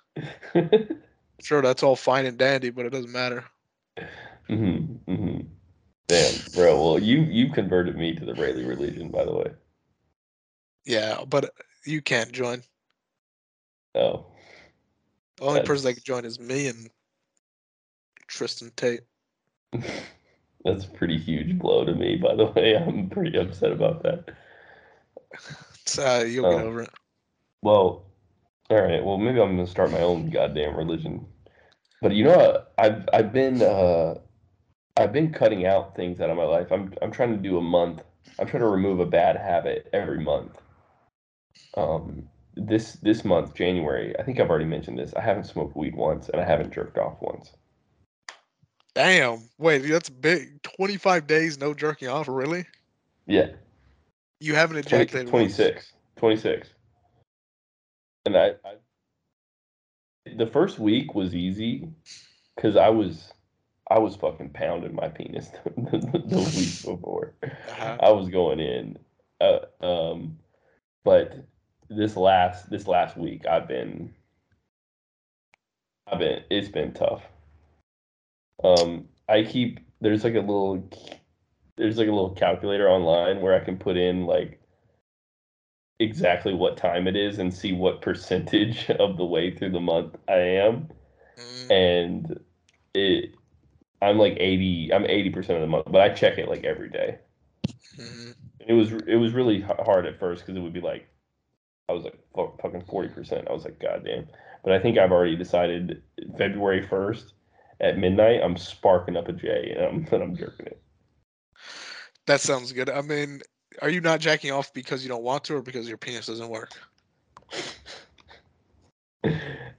Sure, 1.40 1.62
that's 1.62 1.84
all 1.84 1.94
fine 1.94 2.26
and 2.26 2.36
dandy, 2.36 2.70
but 2.70 2.84
it 2.84 2.90
doesn't 2.90 3.12
matter. 3.12 3.44
Mm-hmm, 4.48 5.12
mm-hmm. 5.12 5.40
Damn, 6.08 6.34
bro. 6.52 6.82
Well, 6.82 6.98
you 6.98 7.20
you 7.20 7.52
converted 7.52 7.96
me 7.96 8.14
to 8.16 8.24
the 8.24 8.34
Rayleigh 8.34 8.66
religion, 8.66 9.08
by 9.08 9.24
the 9.24 9.32
way. 9.32 9.52
Yeah, 10.84 11.22
but 11.28 11.54
you 11.84 12.02
can't 12.02 12.32
join. 12.32 12.62
Oh, 13.94 14.26
The 15.36 15.44
only 15.44 15.60
person 15.62 15.84
that 15.84 15.90
That's- 15.90 15.94
can 15.96 16.04
join 16.04 16.24
is 16.24 16.38
me 16.40 16.68
and 16.68 16.90
Tristan 18.26 18.70
Tate. 18.76 19.00
that's 20.64 20.84
a 20.84 20.90
pretty 20.90 21.18
huge 21.18 21.58
blow 21.58 21.84
to 21.84 21.94
me, 21.94 22.16
by 22.16 22.34
the 22.34 22.46
way. 22.46 22.76
I'm 22.76 23.08
pretty 23.08 23.38
upset 23.38 23.72
about 23.72 24.02
that. 24.02 24.28
Uh, 25.98 26.22
you'll 26.22 26.50
get 26.50 26.60
Oh. 26.60 26.66
over 26.66 26.82
it. 26.82 26.90
Well, 27.62 28.04
all 28.68 28.82
right. 28.82 29.02
Well, 29.02 29.16
maybe 29.16 29.40
I'm 29.40 29.56
gonna 29.56 29.66
start 29.66 29.90
my 29.90 30.02
own 30.02 30.28
goddamn 30.28 30.76
religion. 30.76 31.26
But 32.02 32.12
you 32.12 32.24
know 32.24 32.36
what? 32.36 32.74
I've 32.76 33.08
I've 33.10 33.32
been 33.32 33.62
uh 33.62 34.16
I've 34.98 35.14
been 35.14 35.32
cutting 35.32 35.64
out 35.64 35.96
things 35.96 36.20
out 36.20 36.28
of 36.28 36.36
my 36.36 36.44
life. 36.44 36.70
I'm 36.70 36.92
I'm 37.00 37.10
trying 37.10 37.30
to 37.34 37.42
do 37.42 37.56
a 37.56 37.62
month. 37.62 38.02
I'm 38.38 38.46
trying 38.46 38.62
to 38.64 38.68
remove 38.68 39.00
a 39.00 39.06
bad 39.06 39.36
habit 39.36 39.88
every 39.94 40.20
month. 40.22 40.60
Um, 41.74 42.28
this 42.58 42.94
this 43.02 43.24
month, 43.24 43.54
January, 43.54 44.18
I 44.18 44.22
think 44.22 44.40
I've 44.40 44.50
already 44.50 44.64
mentioned 44.64 44.98
this. 44.98 45.14
I 45.14 45.20
haven't 45.20 45.44
smoked 45.44 45.76
weed 45.76 45.94
once, 45.94 46.28
and 46.28 46.40
I 46.40 46.44
haven't 46.44 46.72
jerked 46.72 46.98
off 46.98 47.16
once. 47.20 47.52
Damn. 48.94 49.42
Wait, 49.58 49.78
that's 49.78 50.08
big. 50.08 50.60
25 50.62 51.26
days 51.26 51.58
no 51.60 51.72
jerking 51.72 52.08
off, 52.08 52.26
really? 52.26 52.66
Yeah, 53.26 53.50
You 54.40 54.54
haven't 54.56 54.82
20, 54.82 55.04
ejaculated 55.04 55.32
once? 55.32 55.56
26. 55.56 55.92
26. 56.16 56.68
And 58.26 58.36
I, 58.36 58.46
I 58.64 58.74
the 60.36 60.46
first 60.46 60.78
week 60.78 61.14
was 61.14 61.34
easy 61.34 61.88
because 62.56 62.76
I 62.76 62.88
was 62.88 63.32
I 63.90 63.98
was 63.98 64.16
fucking 64.16 64.50
pounding 64.50 64.94
my 64.94 65.08
penis 65.08 65.48
the, 65.76 65.98
the, 65.98 66.22
the 66.26 66.38
week 66.38 66.84
before. 66.84 67.34
Uh-huh. 67.42 67.96
I 68.00 68.10
was 68.10 68.28
going 68.28 68.60
in. 68.60 68.98
Uh, 69.40 69.60
um, 69.80 70.38
but 71.04 71.36
this 71.90 72.16
last 72.16 72.70
this 72.70 72.86
last 72.86 73.16
week 73.16 73.46
I've 73.46 73.68
been 73.68 74.14
I've 76.06 76.18
been 76.18 76.42
it's 76.50 76.68
been 76.68 76.92
tough. 76.92 77.22
Um, 78.64 79.08
I 79.28 79.44
keep 79.44 79.80
there's 80.00 80.24
like 80.24 80.34
a 80.34 80.40
little 80.40 80.88
there's 81.76 81.98
like 81.98 82.08
a 82.08 82.12
little 82.12 82.30
calculator 82.34 82.88
online 82.88 83.40
where 83.40 83.54
I 83.54 83.64
can 83.64 83.78
put 83.78 83.96
in 83.96 84.26
like 84.26 84.60
exactly 86.00 86.54
what 86.54 86.76
time 86.76 87.08
it 87.08 87.16
is 87.16 87.38
and 87.38 87.52
see 87.52 87.72
what 87.72 88.02
percentage 88.02 88.88
of 88.98 89.16
the 89.16 89.24
way 89.24 89.50
through 89.50 89.70
the 89.70 89.80
month 89.80 90.16
I 90.28 90.38
am 90.38 90.88
Mm, 91.38 91.70
and 91.70 92.40
it 92.94 93.34
I'm 94.02 94.18
like 94.18 94.36
80 94.38 94.92
I'm 94.92 95.04
80% 95.04 95.36
of 95.50 95.60
the 95.60 95.66
month 95.66 95.86
but 95.88 96.00
I 96.00 96.08
check 96.10 96.38
it 96.38 96.48
like 96.48 96.64
every 96.64 96.88
day 96.88 97.18
mhm. 97.96 98.34
it 98.66 98.72
was 98.72 98.92
it 98.92 99.16
was 99.16 99.32
really 99.32 99.60
hard 99.60 100.06
at 100.06 100.18
first 100.18 100.42
because 100.42 100.56
it 100.56 100.60
would 100.60 100.72
be 100.72 100.80
like 100.80 101.08
I 101.88 101.92
was 101.92 102.04
like 102.04 102.18
fucking 102.34 102.82
40% 102.82 103.48
I 103.48 103.52
was 103.52 103.64
like 103.64 103.80
god 103.80 104.04
damn 104.04 104.26
but 104.64 104.72
I 104.72 104.78
think 104.80 104.98
I've 104.98 105.12
already 105.12 105.36
decided 105.36 106.02
February 106.36 106.86
1st 106.86 107.32
at 107.80 107.98
midnight, 107.98 108.40
I'm 108.42 108.56
sparking 108.56 109.16
up 109.16 109.28
a 109.28 109.32
J 109.32 109.74
and 109.76 109.84
I'm 109.84 110.06
and 110.12 110.22
I'm 110.22 110.36
jerking 110.36 110.66
it. 110.66 110.80
That 112.26 112.40
sounds 112.40 112.72
good. 112.72 112.90
I 112.90 113.00
mean, 113.00 113.40
are 113.80 113.88
you 113.88 114.00
not 114.00 114.20
jacking 114.20 114.50
off 114.50 114.72
because 114.72 115.02
you 115.02 115.08
don't 115.08 115.22
want 115.22 115.44
to, 115.44 115.56
or 115.56 115.62
because 115.62 115.88
your 115.88 115.96
penis 115.96 116.26
doesn't 116.26 116.48
work? 116.48 116.72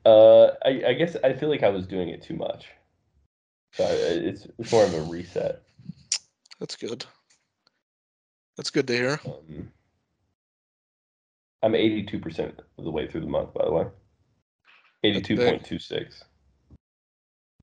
Uh, 0.05 0.51
I, 0.65 0.81
I 0.87 0.93
guess 0.93 1.15
I 1.23 1.33
feel 1.33 1.49
like 1.49 1.61
I 1.61 1.69
was 1.69 1.85
doing 1.85 2.09
it 2.09 2.23
too 2.23 2.35
much. 2.35 2.67
So 3.73 3.83
I, 3.83 3.89
it's 3.91 4.47
it's 4.57 4.71
more 4.71 4.83
of 4.83 4.93
a 4.93 5.01
reset. 5.01 5.61
That's 6.59 6.75
good. 6.75 7.05
That's 8.55 8.69
good 8.69 8.87
to 8.87 8.93
hear. 8.93 9.19
Um, 9.25 9.71
I'm 11.61 11.73
82% 11.73 12.59
of 12.77 12.83
the 12.83 12.91
way 12.91 13.07
through 13.07 13.21
the 13.21 13.27
month, 13.27 13.53
by 13.53 13.65
the 13.65 13.71
way. 13.71 13.85
82.26. 15.05 16.23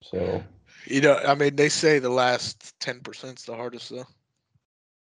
So, 0.02 0.42
You 0.86 1.00
know, 1.00 1.16
I 1.16 1.34
mean, 1.34 1.56
they 1.56 1.68
say 1.68 1.98
the 1.98 2.10
last 2.10 2.78
ten 2.80 3.00
percent 3.00 3.38
is 3.38 3.44
the 3.46 3.56
hardest 3.56 3.90
though. 3.90 4.06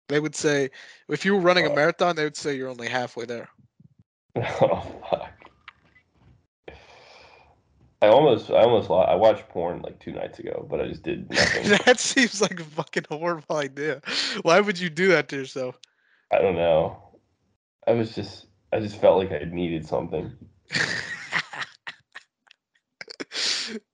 They 0.10 0.20
would 0.20 0.36
say 0.36 0.72
if 1.10 1.26
you 1.26 1.36
were 1.36 1.42
running 1.42 1.66
a 1.66 1.70
Uh, 1.70 1.76
marathon, 1.76 2.16
they 2.16 2.24
would 2.24 2.38
say 2.38 2.56
you're 2.56 2.70
only 2.70 2.88
halfway 2.88 3.26
there. 3.26 3.50
oh 4.38 4.82
fuck. 5.10 5.32
I 8.02 8.08
almost, 8.08 8.52
I 8.52 8.62
almost, 8.62 8.90
I 8.92 9.16
watched 9.16 9.50
porn 9.50 9.82
like 9.82 10.00
two 10.00 10.12
nights 10.12 10.40
ago, 10.40 10.68
but 10.70 10.80
I 10.82 10.88
just 10.88 11.04
did 11.04 11.30
nothing. 11.32 11.78
that 11.86 12.00
seems 12.00 12.42
like 12.42 12.60
a 12.60 12.64
fucking 12.64 13.06
horrible 13.10 13.58
idea. 13.58 14.02
Why 14.44 14.60
would 14.60 14.80
you 14.80 14.90
do 14.90 15.08
that 15.10 15.30
to 15.30 15.36
yourself? 15.36 15.80
I 16.32 16.40
don't 16.40 16.56
know. 16.56 17.02
I 17.88 17.92
was 17.94 18.14
just, 18.16 18.47
I 18.72 18.80
just 18.80 19.00
felt 19.02 19.18
like 19.18 19.32
I 19.32 19.44
needed 19.46 19.86
something. 19.86 20.32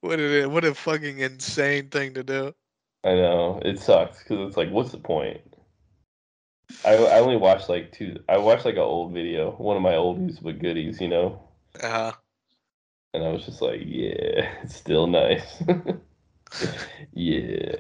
what 0.02 0.20
a 0.20 0.46
what 0.48 0.66
a 0.66 0.74
fucking 0.74 1.20
insane 1.20 1.90
thing 1.90 2.14
to 2.14 2.24
do. 2.24 2.54
I 3.06 3.16
know 3.16 3.62
it 3.64 3.80
sucks 3.80 4.24
because 4.24 4.46
it's 4.48 4.58
like, 4.58 4.70
what's 4.70 4.92
the 4.92 4.98
point? 4.98 5.40
I, 6.86 6.96
I 6.96 7.20
only 7.20 7.36
watched 7.38 7.68
like 7.70 7.92
two. 7.92 8.24
I 8.30 8.38
watched 8.38 8.66
like 8.66 8.76
an 8.76 8.82
old 8.82 9.14
video, 9.14 9.52
one 9.52 9.76
of 9.76 9.84
my 9.84 9.94
oldies 9.94 10.42
but 10.42 10.60
goodies, 10.60 11.02
you 11.02 11.10
know. 11.10 11.42
Uh, 11.82 12.14
And 13.14 13.24
I 13.24 13.30
was 13.32 13.46
just 13.46 13.62
like, 13.62 13.82
yeah, 13.86 14.56
it's 14.64 14.76
still 14.76 15.08
nice. 15.08 15.62
yeah. 17.14 17.76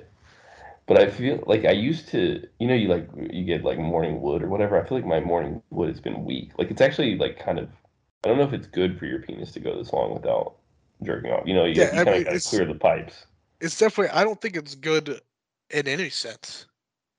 But 0.88 0.98
I 1.00 1.10
feel 1.10 1.44
like 1.48 1.66
I 1.66 1.72
used 1.72 2.08
to, 2.10 2.46
you 2.60 2.68
know, 2.68 2.74
you 2.76 2.88
like 2.90 3.10
you 3.32 3.44
get 3.46 3.64
like 3.64 3.78
morning 3.80 4.22
wood 4.22 4.44
or 4.44 4.50
whatever. 4.50 4.80
I 4.82 4.88
feel 4.88 4.98
like 4.98 5.08
my 5.08 5.20
morning 5.20 5.62
wood 5.62 5.90
has 5.90 6.02
been 6.02 6.10
weak. 6.26 6.42
Like 6.58 6.58
it's 6.58 6.82
actually 6.82 7.06
like 7.06 7.28
kind 7.30 7.48
of, 7.60 7.70
I 8.24 8.28
don't 8.30 8.38
know 8.38 8.44
if 8.44 8.54
it's 8.54 8.68
good 8.68 8.98
for 8.98 9.06
your 9.06 9.20
penis 9.20 9.52
to 9.54 9.60
go 9.60 9.78
this 9.78 9.94
long 9.94 10.14
without 10.14 10.56
jerking 11.04 11.32
off. 11.32 11.48
You 11.48 11.54
know, 11.56 11.66
you, 11.66 11.84
Yeah, 11.84 11.92
you 11.92 12.02
kind 12.02 12.18
of 12.18 12.26
gotta 12.26 12.40
clear 12.42 12.66
the 12.66 12.76
pipes. 12.76 13.28
it's 13.60 13.78
definitely. 13.78 14.12
I 14.16 14.24
don't 14.24 14.42
think 14.42 14.56
it's 14.56 14.76
good 14.76 15.22
in 15.70 15.88
any 15.88 16.10
sense 16.10 16.68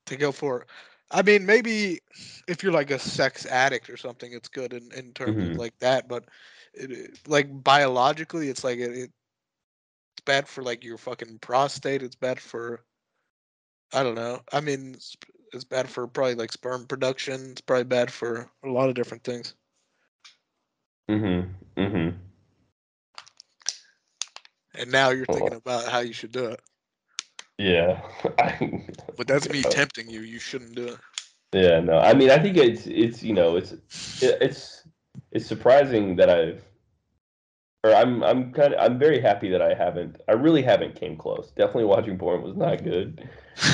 to 0.07 0.15
go 0.17 0.31
for. 0.31 0.65
I 1.11 1.21
mean, 1.21 1.45
maybe 1.45 1.99
if 2.47 2.63
you're 2.63 2.71
like 2.73 2.91
a 2.91 2.99
sex 2.99 3.45
addict 3.45 3.89
or 3.89 3.97
something, 3.97 4.31
it's 4.33 4.49
good 4.49 4.73
in, 4.73 4.91
in 4.93 5.13
terms 5.13 5.43
Mhm. 5.43 5.55
of 5.55 5.57
like 5.57 5.77
that. 5.79 6.07
But 6.07 6.25
it, 6.73 7.27
like 7.27 7.63
biologically, 7.63 8.49
it's 8.49 8.63
like 8.63 8.79
it, 8.79 8.91
it's 8.91 10.21
bad 10.25 10.47
for 10.47 10.63
like 10.63 10.83
your 10.83 10.97
fucking 10.97 11.39
prostate. 11.39 12.03
It's 12.03 12.15
bad 12.15 12.39
for. 12.39 12.83
I 13.95 14.03
don't 14.03 14.15
know. 14.15 14.41
I 14.51 14.59
mean, 14.59 14.93
it's, 14.93 15.15
it's 15.53 15.63
bad 15.63 15.89
for 15.89 16.05
probably 16.05 16.35
like 16.35 16.51
sperm 16.51 16.85
production. 16.85 17.51
It's 17.51 17.61
probably 17.61 17.85
bad 17.85 18.11
for 18.11 18.49
a 18.63 18.69
lot 18.69 18.89
of 18.89 18.95
different 18.95 19.23
things. 19.23 19.53
Mm-hmm. 21.09 21.81
Mm-hmm. 21.81 22.17
And 24.77 24.91
now 24.91 25.11
you're 25.11 25.25
thinking 25.25 25.53
about 25.53 25.87
how 25.87 25.99
you 25.99 26.11
should 26.11 26.33
do 26.33 26.45
it. 26.47 26.59
Yeah. 27.57 28.01
But 29.17 29.27
that's 29.27 29.49
me 29.49 29.61
tempting 29.61 30.09
you. 30.09 30.21
You 30.21 30.39
shouldn't 30.39 30.75
do 30.75 30.89
it. 30.89 30.97
Yeah, 31.53 31.79
no. 31.79 31.99
I 31.99 32.13
mean, 32.13 32.29
I 32.31 32.37
think 32.37 32.57
it's 32.57 32.85
it's 32.85 33.23
you 33.23 33.33
know 33.33 33.55
it's 33.55 33.73
it's 34.21 34.83
it's 35.31 35.45
surprising 35.45 36.17
that 36.17 36.29
I've 36.29 36.61
I'm 37.93 38.23
I'm 38.23 38.51
kind 38.53 38.73
of 38.73 38.79
I'm 38.79 38.97
very 38.99 39.19
happy 39.19 39.49
that 39.49 39.61
I 39.61 39.73
haven't 39.73 40.21
I 40.27 40.33
really 40.33 40.61
haven't 40.61 40.95
came 40.95 41.17
close. 41.17 41.51
Definitely 41.51 41.85
watching 41.85 42.17
porn 42.17 42.41
was 42.41 42.55
not 42.55 42.83
good, 42.83 43.27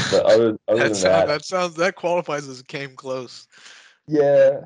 but 0.10 0.26
other 0.26 0.58
other 0.68 0.84
that, 0.84 0.90
than 0.90 0.96
sound, 0.96 1.30
that, 1.30 1.40
that 1.40 1.46
sounds 1.46 1.76
that 1.76 1.96
qualifies 1.96 2.48
as 2.48 2.62
came 2.64 2.96
close. 2.96 3.48
yeah. 4.08 4.62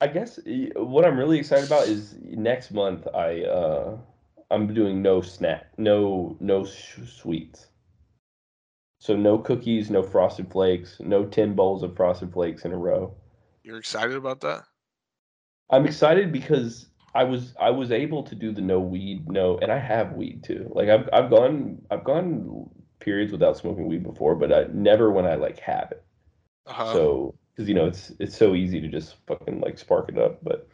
I 0.00 0.06
guess 0.06 0.38
what 0.76 1.04
I'm 1.04 1.18
really 1.18 1.38
excited 1.38 1.64
about 1.64 1.88
is 1.88 2.16
next 2.22 2.70
month 2.70 3.06
I 3.14 3.42
uh 3.42 3.98
I'm 4.50 4.72
doing 4.72 5.02
no 5.02 5.20
snack, 5.20 5.66
no 5.76 6.36
no 6.40 6.64
sh- 6.64 7.00
sweets. 7.06 7.66
So 9.00 9.16
no 9.16 9.38
cookies, 9.38 9.90
no 9.90 10.02
frosted 10.02 10.50
flakes, 10.50 10.96
no 11.00 11.24
10 11.24 11.54
bowls 11.54 11.82
of 11.82 11.96
frosted 11.96 12.32
flakes 12.32 12.64
in 12.64 12.72
a 12.72 12.76
row. 12.76 13.14
You're 13.62 13.78
excited 13.78 14.16
about 14.16 14.40
that? 14.40 14.64
I'm 15.70 15.86
excited 15.86 16.32
because 16.32 16.87
I 17.14 17.24
was 17.24 17.54
I 17.60 17.70
was 17.70 17.90
able 17.90 18.22
to 18.24 18.34
do 18.34 18.52
the 18.52 18.60
no 18.60 18.80
weed, 18.80 19.28
no, 19.28 19.58
and 19.58 19.72
I 19.72 19.78
have 19.78 20.12
weed 20.12 20.44
too. 20.44 20.70
Like 20.74 20.88
I've 20.88 21.08
I've 21.12 21.30
gone 21.30 21.82
I've 21.90 22.04
gone 22.04 22.68
periods 23.00 23.32
without 23.32 23.56
smoking 23.56 23.88
weed 23.88 24.02
before, 24.02 24.34
but 24.34 24.52
I 24.52 24.66
never 24.72 25.10
when 25.10 25.24
I 25.24 25.36
like 25.36 25.58
have 25.60 25.92
it. 25.92 26.04
Uh-huh. 26.66 26.92
So 26.92 27.34
because 27.54 27.68
you 27.68 27.74
know 27.74 27.86
it's 27.86 28.12
it's 28.18 28.36
so 28.36 28.54
easy 28.54 28.80
to 28.80 28.88
just 28.88 29.16
fucking 29.26 29.60
like 29.60 29.78
spark 29.78 30.08
it 30.08 30.18
up, 30.18 30.42
but 30.44 30.68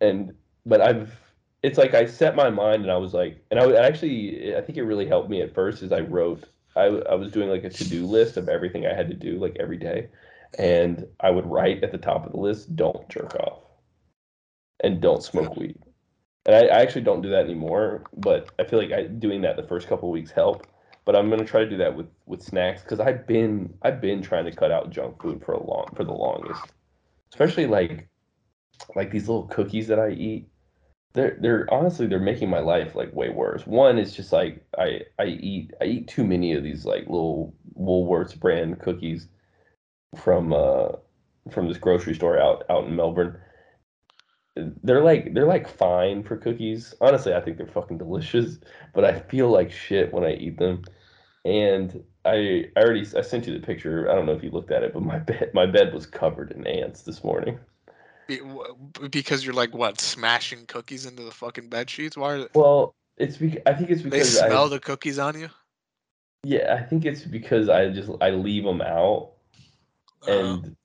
and 0.00 0.34
but 0.66 0.80
I've 0.80 1.18
it's 1.62 1.78
like 1.78 1.94
I 1.94 2.04
set 2.06 2.36
my 2.36 2.50
mind 2.50 2.82
and 2.82 2.92
I 2.92 2.96
was 2.96 3.14
like, 3.14 3.42
and 3.50 3.58
I 3.58 3.72
actually 3.86 4.54
I 4.56 4.60
think 4.60 4.76
it 4.76 4.82
really 4.84 5.06
helped 5.06 5.30
me 5.30 5.40
at 5.40 5.54
first 5.54 5.82
is 5.82 5.92
I 5.92 6.00
wrote 6.00 6.44
I 6.76 6.84
I 6.84 7.14
was 7.14 7.32
doing 7.32 7.48
like 7.48 7.64
a 7.64 7.70
to 7.70 7.88
do 7.88 8.04
list 8.04 8.36
of 8.36 8.48
everything 8.48 8.86
I 8.86 8.94
had 8.94 9.08
to 9.08 9.14
do 9.14 9.38
like 9.38 9.56
every 9.58 9.78
day, 9.78 10.08
and 10.58 11.06
I 11.20 11.30
would 11.30 11.46
write 11.46 11.82
at 11.82 11.92
the 11.92 11.98
top 11.98 12.26
of 12.26 12.32
the 12.32 12.38
list, 12.38 12.76
don't 12.76 13.08
jerk 13.08 13.34
off, 13.36 13.60
and 14.84 15.00
don't 15.00 15.22
smoke 15.22 15.56
weed. 15.56 15.78
And 16.46 16.54
I, 16.54 16.66
I 16.66 16.82
actually 16.82 17.02
don't 17.02 17.22
do 17.22 17.30
that 17.30 17.44
anymore, 17.44 18.04
but 18.16 18.50
I 18.58 18.64
feel 18.64 18.78
like 18.78 18.92
I 18.92 19.04
doing 19.04 19.40
that 19.42 19.56
the 19.56 19.62
first 19.62 19.88
couple 19.88 20.10
weeks 20.10 20.30
help. 20.30 20.66
But 21.06 21.16
I'm 21.16 21.28
gonna 21.28 21.44
try 21.44 21.60
to 21.60 21.68
do 21.68 21.78
that 21.78 21.96
with 21.96 22.06
with 22.26 22.42
snacks 22.42 22.82
because 22.82 23.00
I've 23.00 23.26
been 23.26 23.74
I've 23.82 24.00
been 24.00 24.22
trying 24.22 24.44
to 24.44 24.52
cut 24.52 24.70
out 24.70 24.90
junk 24.90 25.20
food 25.20 25.42
for 25.44 25.52
a 25.52 25.62
long 25.62 25.86
for 25.96 26.04
the 26.04 26.12
longest, 26.12 26.62
especially 27.30 27.66
like 27.66 28.08
like 28.94 29.10
these 29.10 29.28
little 29.28 29.46
cookies 29.46 29.86
that 29.88 29.98
I 29.98 30.10
eat. 30.10 30.48
They're 31.12 31.36
they're 31.40 31.72
honestly 31.72 32.06
they're 32.06 32.18
making 32.18 32.50
my 32.50 32.60
life 32.60 32.94
like 32.94 33.14
way 33.14 33.28
worse. 33.28 33.66
One 33.66 33.98
is 33.98 34.14
just 34.14 34.32
like 34.32 34.64
I 34.78 35.00
I 35.18 35.26
eat 35.26 35.72
I 35.80 35.84
eat 35.84 36.08
too 36.08 36.24
many 36.24 36.54
of 36.54 36.62
these 36.62 36.84
like 36.84 37.04
little 37.06 37.54
Woolworths 37.78 38.38
brand 38.38 38.80
cookies 38.80 39.28
from 40.16 40.52
uh 40.52 40.88
from 41.50 41.68
this 41.68 41.78
grocery 41.78 42.14
store 42.14 42.38
out 42.38 42.64
out 42.70 42.84
in 42.84 42.96
Melbourne. 42.96 43.38
They're 44.56 45.02
like 45.02 45.34
they're 45.34 45.46
like 45.46 45.68
fine 45.68 46.22
for 46.22 46.36
cookies. 46.36 46.94
Honestly, 47.00 47.34
I 47.34 47.40
think 47.40 47.56
they're 47.56 47.66
fucking 47.66 47.98
delicious, 47.98 48.58
but 48.92 49.04
I 49.04 49.18
feel 49.18 49.50
like 49.50 49.72
shit 49.72 50.12
when 50.12 50.24
I 50.24 50.34
eat 50.34 50.58
them. 50.58 50.84
And 51.44 52.04
I 52.24 52.66
I 52.76 52.80
already 52.80 53.06
I 53.16 53.22
sent 53.22 53.46
you 53.46 53.58
the 53.58 53.66
picture. 53.66 54.10
I 54.10 54.14
don't 54.14 54.26
know 54.26 54.32
if 54.32 54.44
you 54.44 54.50
looked 54.50 54.70
at 54.70 54.82
it, 54.82 54.94
but 54.94 55.02
my 55.02 55.18
bed 55.30 55.50
my 55.54 55.66
bed 55.66 55.92
was 55.92 56.06
covered 56.06 56.52
in 56.52 56.66
ants 56.66 57.02
this 57.02 57.24
morning. 57.24 57.58
Because 59.10 59.44
you're 59.44 59.54
like 59.54 59.74
what 59.74 60.00
smashing 60.00 60.66
cookies 60.66 61.04
into 61.04 61.24
the 61.24 61.30
fucking 61.30 61.68
bed 61.68 61.90
sheets? 61.90 62.16
Why 62.16 62.32
are 62.32 62.38
they... 62.38 62.48
Well, 62.54 62.94
it's 63.18 63.36
because 63.36 63.60
I 63.66 63.74
think 63.74 63.90
it's 63.90 64.00
because 64.00 64.32
they 64.40 64.48
smell 64.48 64.64
I, 64.64 64.68
the 64.68 64.80
cookies 64.80 65.18
on 65.18 65.38
you? 65.38 65.50
yeah, 66.44 66.74
I 66.78 66.82
think 66.82 67.04
it's 67.04 67.22
because 67.22 67.68
I 67.68 67.88
just 67.90 68.10
I 68.20 68.30
leave 68.30 68.64
them 68.64 68.80
out 68.80 69.32
Uh, 70.26 70.32
and 70.32 70.76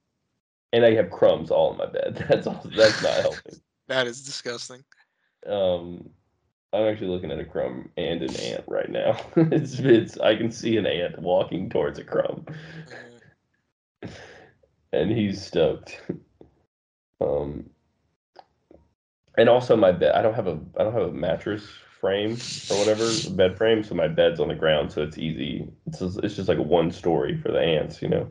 and 0.74 0.86
I 0.86 0.94
have 0.94 1.10
crumbs 1.10 1.52
all 1.52 1.72
in 1.72 1.78
my 1.78 1.86
bed. 1.88 2.26
That's 2.30 2.48
all. 2.48 2.66
That's 2.76 3.02
not 3.02 3.14
helping. 3.22 3.60
that 3.88 4.08
is 4.08 4.22
disgusting. 4.22 4.84
Um, 5.48 6.10
I'm 6.74 6.86
actually 6.86 7.08
looking 7.08 7.32
at 7.32 7.40
a 7.40 7.46
crumb 7.46 7.90
and 7.98 8.22
an 8.22 8.36
ant 8.36 8.64
right 8.68 8.90
now. 8.90 9.20
it's 9.36 9.80
it's 9.80 10.20
I 10.20 10.36
can 10.36 10.52
see 10.52 10.78
an 10.78 10.86
ant 10.86 11.20
walking 11.20 11.70
towards 11.70 11.98
a 11.98 12.04
crumb, 12.04 12.46
and 14.94 15.12
he's 15.12 15.44
stoked. 15.44 16.02
Um, 17.22 17.70
and 19.38 19.50
also 19.50 19.76
my 19.76 19.92
bed. 19.92 20.14
I 20.14 20.22
don't 20.22 20.36
have 20.36 20.48
a 20.48 20.60
I 20.78 20.84
don't 20.84 20.94
have 20.94 21.10
a 21.10 21.12
mattress 21.12 21.68
frame 22.00 22.38
or 22.72 22.78
whatever 22.78 23.10
bed 23.32 23.58
frame, 23.58 23.84
so 23.84 23.96
my 23.96 24.08
bed's 24.08 24.40
on 24.40 24.48
the 24.48 24.56
ground, 24.56 24.92
so 24.92 25.02
it's 25.02 25.18
easy. 25.18 25.68
It's 25.88 26.00
just, 26.00 26.20
it's 26.24 26.36
just 26.36 26.48
like 26.48 26.58
a 26.58 26.64
one 26.64 26.92
story 26.92 27.38
for 27.42 27.52
the 27.52 27.60
ants, 27.60 28.02
you 28.02 28.08
know. 28.08 28.30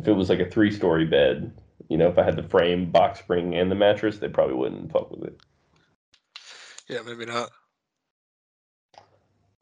If 0.00 0.08
it 0.08 0.12
was 0.12 0.28
like 0.28 0.40
a 0.40 0.48
three 0.48 0.70
story 0.70 1.04
bed, 1.04 1.52
you 1.88 1.96
know, 1.96 2.08
if 2.08 2.18
I 2.18 2.22
had 2.22 2.36
the 2.36 2.42
frame, 2.42 2.90
box 2.90 3.18
spring, 3.18 3.54
and 3.54 3.70
the 3.70 3.74
mattress, 3.74 4.18
they 4.18 4.28
probably 4.28 4.54
wouldn't 4.54 4.92
fuck 4.92 5.10
with 5.10 5.24
it. 5.24 5.40
Yeah, 6.88 7.02
maybe 7.02 7.26
not. 7.26 7.50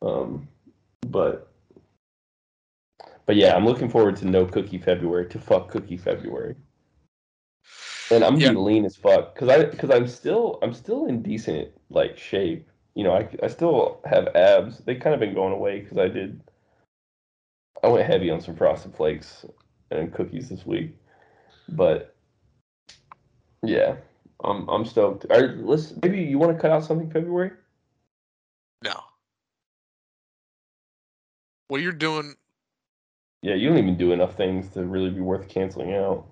Um, 0.02 0.48
but 1.08 1.50
but 3.26 3.36
yeah, 3.36 3.54
I'm 3.56 3.64
looking 3.64 3.88
forward 3.88 4.16
to 4.16 4.26
no 4.26 4.46
cookie 4.46 4.78
February 4.78 5.26
to 5.28 5.38
fuck 5.38 5.70
cookie 5.70 5.96
February. 5.96 6.54
And 8.12 8.22
I'm 8.22 8.38
Yeah. 8.38 8.52
lean 8.52 8.84
as 8.84 8.94
fuck 8.94 9.34
because 9.34 9.48
I 9.48 9.64
because 9.64 9.90
I'm 9.90 10.06
still 10.06 10.58
I'm 10.62 10.72
still 10.74 11.06
in 11.06 11.22
decent 11.22 11.70
like 11.90 12.16
shape. 12.18 12.68
you 12.94 13.04
know, 13.04 13.12
I, 13.12 13.28
I 13.42 13.48
still 13.48 14.00
have 14.04 14.28
abs. 14.34 14.78
They 14.78 14.94
kind 14.94 15.14
of 15.14 15.20
been 15.20 15.34
going 15.34 15.52
away 15.52 15.80
because 15.80 15.98
I 15.98 16.08
did. 16.08 16.40
I 17.82 17.88
went 17.88 18.06
heavy 18.06 18.30
on 18.30 18.40
some 18.40 18.56
frosted 18.56 18.94
flakes 18.94 19.44
and 19.90 20.12
cookies 20.12 20.48
this 20.48 20.66
week, 20.66 20.96
but 21.68 22.14
yeah, 23.62 23.96
I'm 24.44 24.68
I'm 24.68 24.84
stoked. 24.84 25.26
All 25.30 25.40
right, 25.40 25.56
let's 25.58 25.94
maybe 26.02 26.22
you 26.22 26.38
want 26.38 26.56
to 26.56 26.60
cut 26.60 26.70
out 26.70 26.84
something 26.84 27.10
February. 27.10 27.52
No. 28.82 29.00
What 31.68 31.80
you're 31.82 31.92
doing, 31.92 32.34
Yeah, 33.42 33.54
you 33.54 33.68
don't 33.68 33.78
even 33.78 33.96
do 33.96 34.12
enough 34.12 34.36
things 34.36 34.68
to 34.70 34.84
really 34.84 35.10
be 35.10 35.20
worth 35.20 35.48
canceling 35.48 35.94
out. 35.94 36.26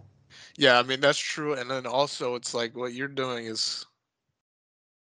yeah, 0.57 0.79
I 0.79 0.83
mean 0.83 1.01
that's 1.01 1.19
true. 1.19 1.55
And 1.55 1.71
then 1.71 1.87
also, 1.87 2.35
it's 2.35 2.55
like 2.55 2.77
what 2.77 2.93
you're 2.95 3.09
doing 3.09 3.47
is 3.47 3.87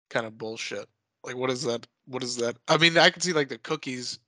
kind 0.09 0.25
of 0.25 0.37
bullshit. 0.37 0.87
Like, 1.23 1.35
what 1.35 1.49
is 1.51 1.63
that? 1.63 1.87
What 2.07 2.23
is 2.23 2.35
that? 2.37 2.57
I 2.67 2.77
mean, 2.77 2.97
I 2.97 3.09
can 3.09 3.21
see 3.21 3.33
like 3.33 3.49
the 3.49 3.57
cookies 3.59 4.19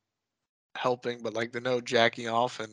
helping, 0.76 1.22
but 1.22 1.34
like 1.34 1.51
the 1.51 1.61
no 1.61 1.82
jacking 1.82 2.28
off 2.30 2.59
and 2.59 2.72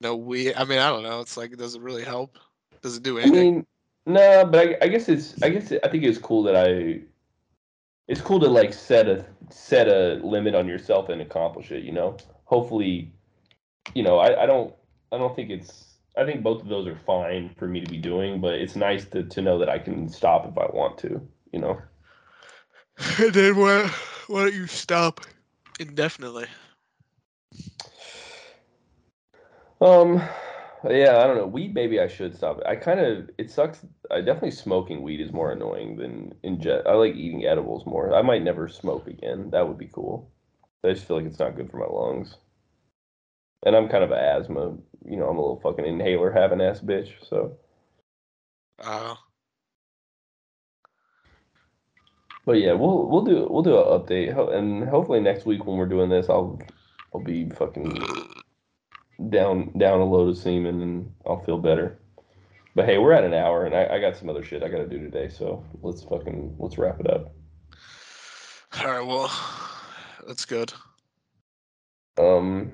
no 0.00 0.16
we. 0.16 0.54
I 0.54 0.64
mean, 0.64 0.78
I 0.78 0.90
don't 0.90 1.02
know. 1.02 1.20
It's 1.20 1.36
like, 1.36 1.56
does 1.56 1.74
it 1.74 1.82
really 1.82 2.04
help? 2.04 2.38
Does 2.82 2.96
it 2.96 3.02
do 3.02 3.18
anything 3.18 3.22
I 3.22 3.28
anything? 3.28 3.54
mean, 3.54 3.66
no, 4.06 4.44
but 4.46 4.68
I, 4.68 4.76
I 4.82 4.88
guess 4.88 5.08
it's 5.08 5.34
I 5.42 5.50
guess 5.50 5.72
I 5.82 5.88
think 5.88 6.04
it's 6.04 6.18
cool 6.18 6.42
that 6.44 6.56
I. 6.56 7.02
It's 8.08 8.20
cool 8.20 8.38
to 8.40 8.48
like 8.48 8.72
set 8.72 9.08
a 9.08 9.26
set 9.50 9.88
a 9.88 10.20
limit 10.24 10.54
on 10.54 10.68
yourself 10.68 11.08
and 11.08 11.20
accomplish 11.20 11.72
it. 11.72 11.82
You 11.82 11.92
know, 11.92 12.16
hopefully, 12.44 13.12
you 13.94 14.02
know, 14.02 14.18
I, 14.18 14.44
I 14.44 14.46
don't 14.46 14.74
I 15.12 15.18
don't 15.18 15.34
think 15.34 15.50
it's 15.50 15.96
I 16.16 16.24
think 16.24 16.42
both 16.42 16.62
of 16.62 16.68
those 16.68 16.86
are 16.86 16.96
fine 16.96 17.54
for 17.58 17.66
me 17.66 17.80
to 17.80 17.90
be 17.90 17.98
doing, 17.98 18.40
but 18.40 18.54
it's 18.54 18.76
nice 18.76 19.04
to 19.06 19.24
to 19.24 19.42
know 19.42 19.58
that 19.58 19.68
I 19.68 19.78
can 19.78 20.08
stop 20.08 20.46
if 20.46 20.56
I 20.56 20.66
want 20.66 20.98
to. 20.98 21.20
You 21.52 21.60
know. 21.60 21.78
and 23.18 23.32
then 23.34 23.56
why 23.56 23.90
why 24.28 24.44
don't 24.44 24.54
you 24.54 24.66
stop 24.66 25.20
indefinitely? 25.80 26.46
Um, 29.80 30.22
yeah, 30.88 31.18
I 31.18 31.26
don't 31.26 31.36
know. 31.36 31.46
Weed, 31.46 31.74
maybe 31.74 32.00
I 32.00 32.08
should 32.08 32.34
stop. 32.36 32.60
I 32.66 32.76
kind 32.76 33.00
of 33.00 33.30
it 33.38 33.50
sucks. 33.50 33.84
I 34.10 34.20
definitely 34.20 34.52
smoking 34.52 35.02
weed 35.02 35.20
is 35.20 35.32
more 35.32 35.52
annoying 35.52 35.96
than 35.96 36.34
ingest. 36.44 36.86
I 36.86 36.94
like 36.94 37.14
eating 37.14 37.44
edibles 37.46 37.86
more. 37.86 38.14
I 38.14 38.22
might 38.22 38.42
never 38.42 38.68
smoke 38.68 39.06
again. 39.08 39.50
That 39.50 39.66
would 39.68 39.78
be 39.78 39.90
cool. 39.92 40.30
I 40.84 40.92
just 40.92 41.06
feel 41.06 41.16
like 41.16 41.26
it's 41.26 41.38
not 41.38 41.56
good 41.56 41.70
for 41.70 41.78
my 41.78 41.86
lungs. 41.86 42.36
And 43.64 43.74
I'm 43.74 43.88
kind 43.88 44.04
of 44.04 44.12
an 44.12 44.18
asthma. 44.18 44.76
You 45.04 45.16
know, 45.16 45.28
I'm 45.28 45.38
a 45.38 45.40
little 45.40 45.60
fucking 45.60 45.84
inhaler 45.86 46.30
having 46.30 46.60
ass 46.60 46.80
bitch. 46.80 47.12
So, 47.28 47.58
Uh, 48.82 49.14
but 52.44 52.52
yeah, 52.60 52.72
we'll 52.72 53.08
we'll 53.08 53.24
do 53.24 53.46
we'll 53.50 53.62
do 53.62 53.76
an 53.78 53.84
update, 53.84 54.36
and 54.54 54.88
hopefully 54.88 55.20
next 55.20 55.46
week 55.46 55.66
when 55.66 55.76
we're 55.76 55.86
doing 55.86 56.10
this, 56.10 56.28
I'll 56.28 56.60
I'll 57.14 57.22
be 57.22 57.48
fucking 57.50 58.25
down 59.30 59.72
down 59.78 60.00
a 60.00 60.04
load 60.04 60.28
of 60.28 60.38
semen 60.38 60.82
and 60.82 61.12
I'll 61.26 61.42
feel 61.44 61.58
better. 61.58 61.98
But 62.74 62.84
hey, 62.84 62.98
we're 62.98 63.12
at 63.12 63.24
an 63.24 63.32
hour 63.34 63.64
and 63.64 63.74
I, 63.74 63.96
I 63.96 64.00
got 64.00 64.16
some 64.16 64.28
other 64.28 64.44
shit 64.44 64.62
I 64.62 64.68
gotta 64.68 64.86
do 64.86 64.98
today, 64.98 65.28
so 65.28 65.64
let's 65.82 66.02
fucking 66.02 66.56
let's 66.58 66.78
wrap 66.78 67.00
it 67.00 67.10
up. 67.10 67.32
all 68.78 68.86
right. 68.86 69.06
Well, 69.06 69.30
that's 70.26 70.44
good. 70.44 70.72
Um 72.18 72.72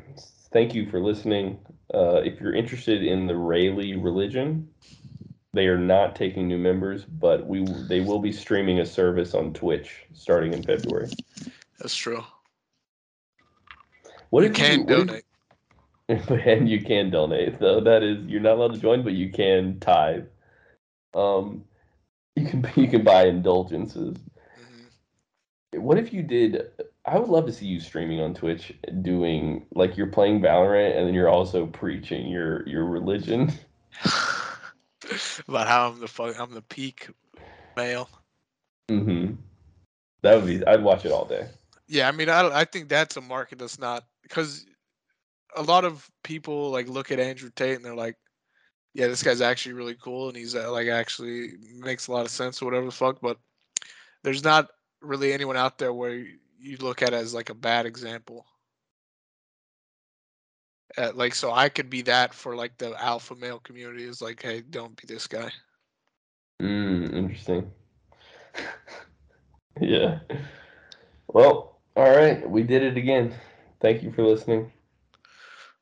thank 0.53 0.75
you 0.75 0.91
for 0.91 1.01
listening. 1.01 1.59
Uh 1.95 2.17
if 2.25 2.41
you're 2.41 2.55
interested 2.55 3.03
in 3.05 3.27
the 3.27 3.37
Rayleigh 3.37 4.01
religion, 4.03 4.69
they 5.55 5.67
are 5.67 5.79
not 5.79 6.17
taking 6.17 6.49
new 6.49 6.59
members, 6.59 7.05
but 7.05 7.47
we 7.47 7.65
they 7.89 8.01
will 8.01 8.19
be 8.19 8.33
streaming 8.33 8.81
a 8.81 8.87
service 8.87 9.35
on 9.35 9.53
Twitch 9.53 10.07
starting 10.13 10.53
in 10.53 10.63
February. 10.63 11.11
That's 11.79 11.95
true. 11.95 12.25
What 14.31 14.45
you 14.45 14.51
can 14.51 14.81
if- 14.81 14.87
donate. 14.87 15.25
and 16.29 16.69
you 16.69 16.83
can 16.83 17.11
donate 17.11 17.59
though. 17.59 17.81
That 17.81 18.03
is 18.03 18.25
you're 18.27 18.41
not 18.41 18.55
allowed 18.57 18.75
to 18.75 18.81
join 18.81 19.03
but 19.03 19.13
you 19.15 19.31
can 19.31 19.81
tithe. 19.81 20.27
Um 21.15 21.65
you 22.37 22.47
can 22.47 22.67
you 22.77 22.89
can 22.89 23.05
buy 23.05 23.27
indulgences. 23.27 24.17
Mhm. 24.59 24.91
what 25.75 25.99
if 25.99 26.13
you 26.13 26.23
did 26.23 26.71
i 27.07 27.19
would 27.19 27.29
love 27.29 27.47
to 27.47 27.53
see 27.53 27.67
you 27.67 27.81
streaming 27.81 28.21
on 28.21 28.35
twitch 28.35 28.73
doing 29.03 29.67
like 29.75 29.97
you're 29.97 30.07
playing 30.07 30.41
valorant 30.41 30.97
and 30.97 31.07
then 31.07 31.15
you're 31.15 31.29
also 31.29 31.67
preaching 31.67 32.29
your 32.29 32.67
your 32.69 32.85
religion. 32.87 33.51
About 35.49 35.67
how 35.69 35.89
I'm 35.89 36.01
the 36.01 36.09
fuck, 36.09 36.39
I'm 36.39 36.53
the 36.53 36.63
peak 36.63 37.11
male. 37.77 38.09
mm-hmm. 38.91 39.35
That 40.23 40.37
would 40.37 40.47
be 40.47 40.67
i'd 40.67 40.83
watch 40.83 41.05
it 41.05 41.13
all 41.13 41.25
day. 41.27 41.49
Yeah, 41.89 42.09
I 42.09 42.13
mean, 42.13 42.29
I 42.29 42.49
I 42.61 42.65
think 42.65 42.89
that's 42.89 43.17
a 43.17 43.21
market 43.21 43.59
that's 43.59 43.79
not 43.79 44.05
because 44.23 44.67
a 45.57 45.63
lot 45.63 45.85
of 45.85 46.11
people 46.23 46.71
like 46.71 46.89
look 46.89 47.11
at 47.11 47.21
Andrew 47.21 47.51
Tate 47.55 47.77
and 47.77 47.85
they're 47.85 47.95
like, 47.95 48.17
yeah, 48.95 49.07
this 49.09 49.23
guy's 49.23 49.41
actually 49.41 49.75
really 49.75 49.95
cool 49.95 50.29
and 50.29 50.37
he's 50.37 50.55
uh, 50.55 50.71
like 50.73 50.89
actually 50.89 51.53
makes 51.79 52.09
a 52.09 52.13
lot 52.13 52.25
of 52.25 52.31
sense 52.31 52.61
or 52.61 52.67
whatever 52.67 52.87
the 52.87 52.93
fuck. 52.93 53.21
But 53.21 53.39
there's 54.23 54.45
not 54.45 54.69
really 55.01 55.33
anyone 55.33 55.57
out 55.57 55.79
there 55.79 55.93
where 55.93 56.15
you- 56.15 56.39
look 56.81 57.03
at 57.03 57.13
as 57.13 57.35
like 57.35 57.51
a 57.51 57.55
bad 57.55 57.87
example. 57.87 58.47
Uh, 60.97 61.11
like, 61.15 61.35
so 61.35 61.51
I 61.53 61.69
could 61.69 61.89
be 61.91 62.03
that 62.03 62.35
for 62.35 62.55
like 62.57 62.77
the 62.79 62.95
alpha 63.03 63.35
male 63.35 63.59
community 63.61 64.05
is 64.05 64.21
like, 64.21 64.43
hey, 64.43 64.61
don't 64.63 64.97
be 64.97 65.07
this 65.07 65.27
guy. 65.27 65.51
mm, 66.61 67.13
interesting 67.15 67.71
yeah 69.81 70.19
well 71.29 71.79
all 71.97 72.11
right 72.11 72.49
we 72.49 72.63
did 72.63 72.83
it 72.83 72.97
again 72.97 73.35
thank 73.81 74.03
you 74.03 74.13
for 74.13 74.23
listening 74.23 74.71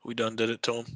We 0.04 0.14
done 0.14 0.36
did 0.36 0.50
it 0.50 0.62
to 0.64 0.74
him. 0.74 0.86